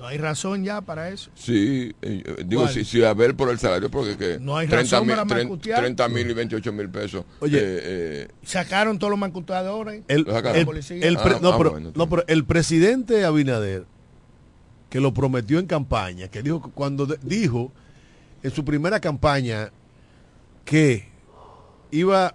No 0.00 0.06
hay 0.06 0.16
razón 0.16 0.64
ya 0.64 0.80
para 0.80 1.10
eso. 1.10 1.30
Sí, 1.34 1.94
eh, 2.00 2.22
eh, 2.24 2.44
digo, 2.46 2.66
si, 2.68 2.84
si 2.84 3.04
a 3.04 3.12
ver 3.12 3.36
por 3.36 3.50
el 3.50 3.58
salario, 3.58 3.90
porque 3.90 4.16
que 4.16 4.38
No 4.40 4.56
hay 4.56 4.66
razón 4.66 5.06
mil, 5.06 5.14
para 5.14 5.28
tren- 5.28 5.44
macutear. 5.44 5.80
30 5.80 6.08
mil 6.08 6.30
y 6.30 6.32
28 6.32 6.72
mil 6.72 6.88
pesos. 6.88 7.24
Oye. 7.40 7.58
eh, 7.58 7.80
eh, 7.82 8.28
Sacaron 8.42 8.98
todos 8.98 9.10
los 9.10 9.20
mancutadores. 9.20 10.02
El, 10.08 10.26
el- 10.26 10.42
La 10.42 10.64
policía. 10.64 10.96
el 11.06 11.18
pre- 11.18 11.34
Ah, 11.34 11.38
no, 11.42 11.50
ah, 11.50 11.58
pero, 11.58 11.70
bueno, 11.72 11.92
no, 11.94 12.08
pero 12.08 12.24
el 12.28 12.46
presidente 12.46 13.26
Abinader, 13.26 13.84
que 14.88 15.00
lo 15.00 15.12
prometió 15.12 15.58
en 15.58 15.66
campaña, 15.66 16.28
que 16.28 16.42
dijo 16.42 16.62
que 16.62 16.70
cuando 16.70 17.04
de- 17.04 17.18
dijo 17.22 17.70
en 18.42 18.50
su 18.52 18.64
primera 18.64 19.00
campaña 19.00 19.70
que 20.64 21.08
iba 21.90 22.34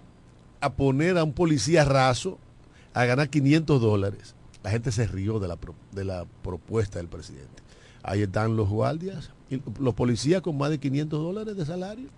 a 0.60 0.72
poner 0.74 1.18
a 1.18 1.24
un 1.24 1.32
policía 1.32 1.84
raso 1.84 2.38
a 2.94 3.04
ganar 3.06 3.28
500 3.28 3.80
dólares, 3.80 4.35
la 4.66 4.72
gente 4.72 4.90
se 4.90 5.06
rió 5.06 5.38
de 5.38 5.46
la, 5.46 5.54
pro- 5.54 5.76
de 5.92 6.02
la 6.04 6.26
propuesta 6.42 6.98
del 6.98 7.06
presidente. 7.06 7.62
Ahí 8.02 8.22
están 8.22 8.56
los 8.56 8.68
guardias, 8.68 9.30
y 9.48 9.60
los 9.78 9.94
policías 9.94 10.42
con 10.42 10.58
más 10.58 10.70
de 10.70 10.78
500 10.78 11.20
dólares 11.22 11.56
de 11.56 11.64
salario. 11.64 12.08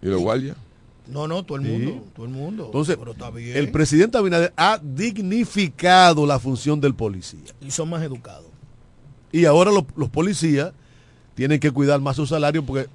¿Y 0.00 0.06
los 0.06 0.20
guardias? 0.20 0.56
No, 1.08 1.26
no, 1.26 1.42
todo 1.44 1.58
el 1.58 1.64
Sí. 1.64 1.70
mundo. 1.72 2.04
Todo 2.14 2.26
el 2.26 2.32
mundo. 2.32 2.64
Entonces, 2.66 2.96
Pero 2.96 3.10
está 3.10 3.30
bien. 3.30 3.56
el 3.56 3.72
presidente 3.72 4.18
Abinader 4.18 4.52
ha 4.56 4.78
dignificado 4.80 6.26
la 6.26 6.38
función 6.38 6.80
del 6.80 6.94
policía. 6.94 7.40
y 7.60 7.70
son 7.72 7.90
más 7.90 8.02
educados. 8.02 8.46
Y 9.32 9.44
ahora 9.44 9.72
los, 9.72 9.84
los 9.96 10.08
policías 10.10 10.72
tienen 11.34 11.58
que 11.58 11.72
cuidar 11.72 12.00
más 12.00 12.14
su 12.16 12.26
salario 12.26 12.64
porque 12.64 12.88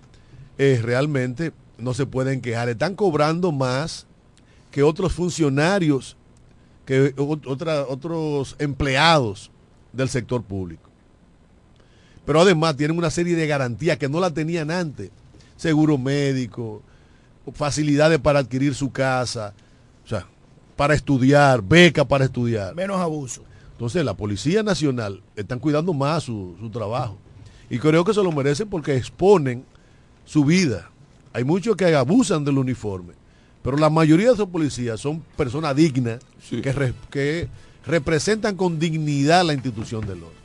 eh, 0.58 0.80
realmente 0.82 1.52
no 1.78 1.93
se 1.93 2.06
pueden 2.06 2.39
quejar. 2.41 2.70
Están 2.70 2.95
cobrando 2.95 3.52
más 3.52 4.06
que 4.72 4.84
otros 4.84 5.12
funcionarios, 5.14 6.16
que 6.88 7.14
otra- 7.46 7.86
otros 7.88 8.56
empleados 8.58 9.52
del 9.94 10.10
sector 10.10 10.42
público. 10.42 10.90
Pero 12.26 12.42
además 12.42 12.76
tienen 12.78 12.98
una 12.98 13.12
serie 13.12 13.36
de 13.36 13.46
garantías 13.46 13.98
que 13.98 14.10
no 14.10 14.20
la 14.20 14.32
tenían 14.32 14.72
antes. 14.72 15.12
Seguro 15.58 15.98
médico, 15.98 16.82
facilidades 17.54 18.20
para 18.20 18.40
adquirir 18.40 18.74
su 18.74 18.90
casa, 18.92 19.54
o 20.06 20.08
sea, 20.08 20.26
para 20.78 20.94
estudiar, 20.96 21.62
beca 21.62 22.06
para 22.06 22.26
estudiar. 22.26 22.74
Menos 22.74 23.00
abuso. 23.02 23.44
Entonces, 23.74 24.04
la 24.06 24.14
Policía 24.16 24.64
Nacional 24.64 25.22
están 25.36 25.60
cuidando 25.60 25.94
más 25.94 26.24
su, 26.24 26.56
su 26.60 26.70
trabajo. 26.70 27.18
Y 27.70 27.80
creo 27.80 28.04
que 28.06 28.14
se 28.14 28.24
lo 28.24 28.32
merecen 28.32 28.70
porque 28.70 28.96
exponen 28.96 29.66
su 30.24 30.46
vida. 30.46 30.90
Hay 31.34 31.44
muchos 31.44 31.76
que 31.76 31.94
abusan 31.94 32.46
del 32.46 32.58
uniforme. 32.58 33.14
Pero 33.68 33.76
la 33.80 33.89
mayoría 33.89 34.28
de 34.28 34.34
esos 34.34 34.47
policías 34.47 34.97
son 34.97 35.22
personas 35.36 35.76
dignas 35.76 36.20
Sí. 36.41 36.61
que, 36.61 36.72
re- 36.72 36.93
que 37.11 37.49
representan 37.86 38.55
con 38.55 38.80
dignidad 38.80 39.43
la 39.45 39.51
institución 39.53 40.07
del 40.07 40.24
orden. 40.24 40.38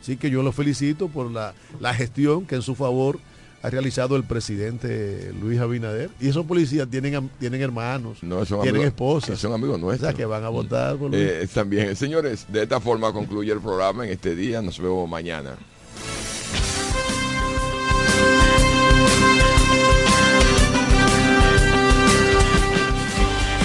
Así 0.00 0.16
que 0.16 0.30
yo 0.30 0.42
los 0.42 0.54
felicito 0.54 1.08
por 1.08 1.30
la, 1.30 1.52
la 1.80 1.92
gestión 1.92 2.46
que 2.46 2.54
en 2.54 2.62
su 2.62 2.74
favor 2.74 3.18
ha 3.62 3.68
realizado 3.68 4.16
el 4.16 4.24
presidente 4.24 5.30
Luis 5.38 5.60
Abinader. 5.60 6.08
Y 6.20 6.28
esos 6.28 6.46
policías 6.46 6.88
tienen, 6.88 7.30
tienen 7.38 7.60
hermanos, 7.60 8.22
No, 8.22 8.46
son 8.46 8.62
tienen 8.62 8.76
amigos, 8.82 8.86
esposas. 8.86 9.38
son 9.38 9.52
amigos 9.52 9.76
O 9.76 9.78
nuestros. 9.78 10.08
sea, 10.10 10.16
que 10.16 10.24
van 10.24 10.42
a 10.44 10.48
votar 10.48 10.96
por 10.96 11.10
Luis. 11.10 11.22
Eh, 11.22 11.46
también, 11.52 11.94
señores, 11.96 12.46
de 12.50 12.62
esta 12.62 12.80
forma 12.80 13.12
concluye 13.12 13.52
el 13.52 13.60
programa 13.60 14.06
en 14.06 14.12
este 14.12 14.34
día. 14.34 14.62
Nos 14.62 14.78
vemos 14.78 15.06
mañana. 15.06 15.56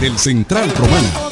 Del 0.00 0.18
Central 0.18 0.70
Romano. 0.70 1.31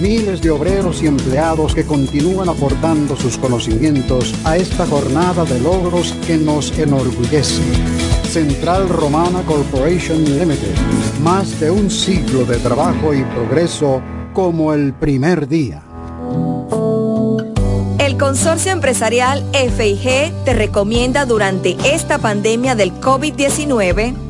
Miles 0.00 0.40
de 0.40 0.50
obreros 0.50 1.02
y 1.02 1.08
empleados 1.08 1.74
que 1.74 1.84
continúan 1.84 2.48
aportando 2.48 3.16
sus 3.16 3.36
conocimientos 3.36 4.32
a 4.44 4.56
esta 4.56 4.86
jornada 4.86 5.44
de 5.44 5.58
logros 5.58 6.14
que 6.24 6.36
nos 6.36 6.76
enorgullece. 6.78 7.62
Central 8.30 8.88
Romana 8.88 9.42
Corporation 9.42 10.24
Limited. 10.24 10.76
Más 11.20 11.58
de 11.58 11.72
un 11.72 11.90
siglo 11.90 12.44
de 12.44 12.58
trabajo 12.58 13.12
y 13.12 13.24
progreso 13.24 14.00
como 14.32 14.72
el 14.72 14.92
primer 14.92 15.48
día. 15.48 15.82
El 17.98 18.16
Consorcio 18.16 18.70
Empresarial 18.70 19.44
FIG 19.52 20.32
te 20.44 20.54
recomienda 20.54 21.26
durante 21.26 21.76
esta 21.84 22.18
pandemia 22.18 22.76
del 22.76 22.92
COVID-19 23.00 24.27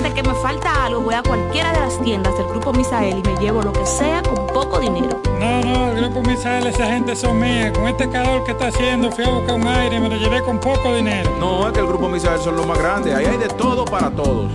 Desde 0.00 0.14
que 0.14 0.22
me 0.22 0.34
falta 0.34 0.84
algo 0.84 1.00
voy 1.00 1.14
a 1.14 1.22
cualquiera 1.22 1.72
de 1.72 1.80
las 1.80 2.00
tiendas 2.02 2.36
del 2.36 2.46
Grupo 2.48 2.72
Misael 2.72 3.18
y 3.18 3.22
me 3.22 3.36
llevo 3.40 3.62
lo 3.62 3.72
que 3.72 3.86
sea 3.86 4.22
con 4.22 4.46
poco 4.48 4.80
dinero. 4.80 5.20
No, 5.38 5.60
no, 5.62 5.92
el 5.92 6.00
Grupo 6.00 6.22
Misael, 6.28 6.66
esa 6.66 6.86
gente 6.86 7.14
son 7.14 7.38
mías. 7.38 7.72
Con 7.76 7.88
este 7.88 8.08
calor 8.10 8.44
que 8.44 8.52
está 8.52 8.68
haciendo 8.68 9.10
fui 9.12 9.24
a 9.24 9.30
buscar 9.30 9.54
un 9.54 9.66
aire 9.66 9.96
y 9.96 10.00
me 10.00 10.08
lo 10.08 10.16
llevé 10.16 10.42
con 10.42 10.58
poco 10.58 10.94
dinero. 10.94 11.30
No, 11.38 11.66
es 11.66 11.72
que 11.72 11.80
el 11.80 11.86
Grupo 11.86 12.08
Misael 12.08 12.40
son 12.40 12.56
los 12.56 12.66
más 12.66 12.78
grandes. 12.78 13.14
Ahí 13.14 13.26
hay 13.26 13.36
de 13.36 13.48
todo 13.48 13.84
para 13.84 14.10
todos. 14.10 14.50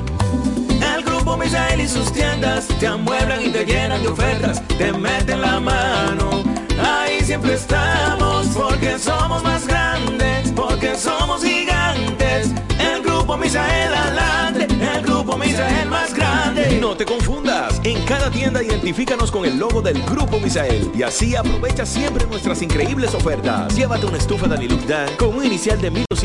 El 0.96 1.04
Grupo 1.04 1.38
Misael 1.38 1.82
y 1.82 1.88
sus 1.88 2.12
tiendas 2.12 2.68
te 2.80 2.88
amueblan 2.88 3.42
y 3.46 3.50
te 3.50 3.66
llenan 3.66 4.02
de 4.02 4.10
ofertas, 4.10 4.62
te 4.78 4.92
meten 4.94 5.42
la 5.42 5.60
mano. 5.60 6.49
Ahí 6.84 7.22
siempre 7.22 7.54
estamos 7.54 8.48
porque 8.48 8.98
somos 9.00 9.44
más 9.44 9.66
grandes, 9.68 10.52
porque 10.56 10.96
somos 10.96 11.44
gigantes. 11.44 12.50
Misael 13.50 13.94
adelante, 13.94 14.68
el 14.96 15.02
Grupo 15.02 15.38
Misael 15.38 15.90
más 15.90 16.14
grande. 16.14 16.78
No 16.80 16.96
te 16.96 17.06
confundas, 17.06 17.80
en 17.84 18.04
cada 18.06 18.30
tienda 18.30 18.62
identifícanos 18.62 19.32
con 19.32 19.46
el 19.46 19.58
logo 19.58 19.82
del 19.82 20.02
Grupo 20.04 20.40
Misael 20.40 20.92
y 20.94 21.04
así 21.04 21.36
aprovecha 21.36 21.86
siempre 21.86 22.28
nuestras 22.28 22.62
increíbles 22.62 23.16
ofertas. 23.16 23.76
Llévate 23.76 24.06
una 24.06 24.18
estufa 24.18 24.48
Danilux 24.48 24.88
Dan 24.88 25.16
con 25.18 25.36
un 25.36 25.46
inicial 25.46 25.80
de 25.82 25.90
1200 25.90 26.20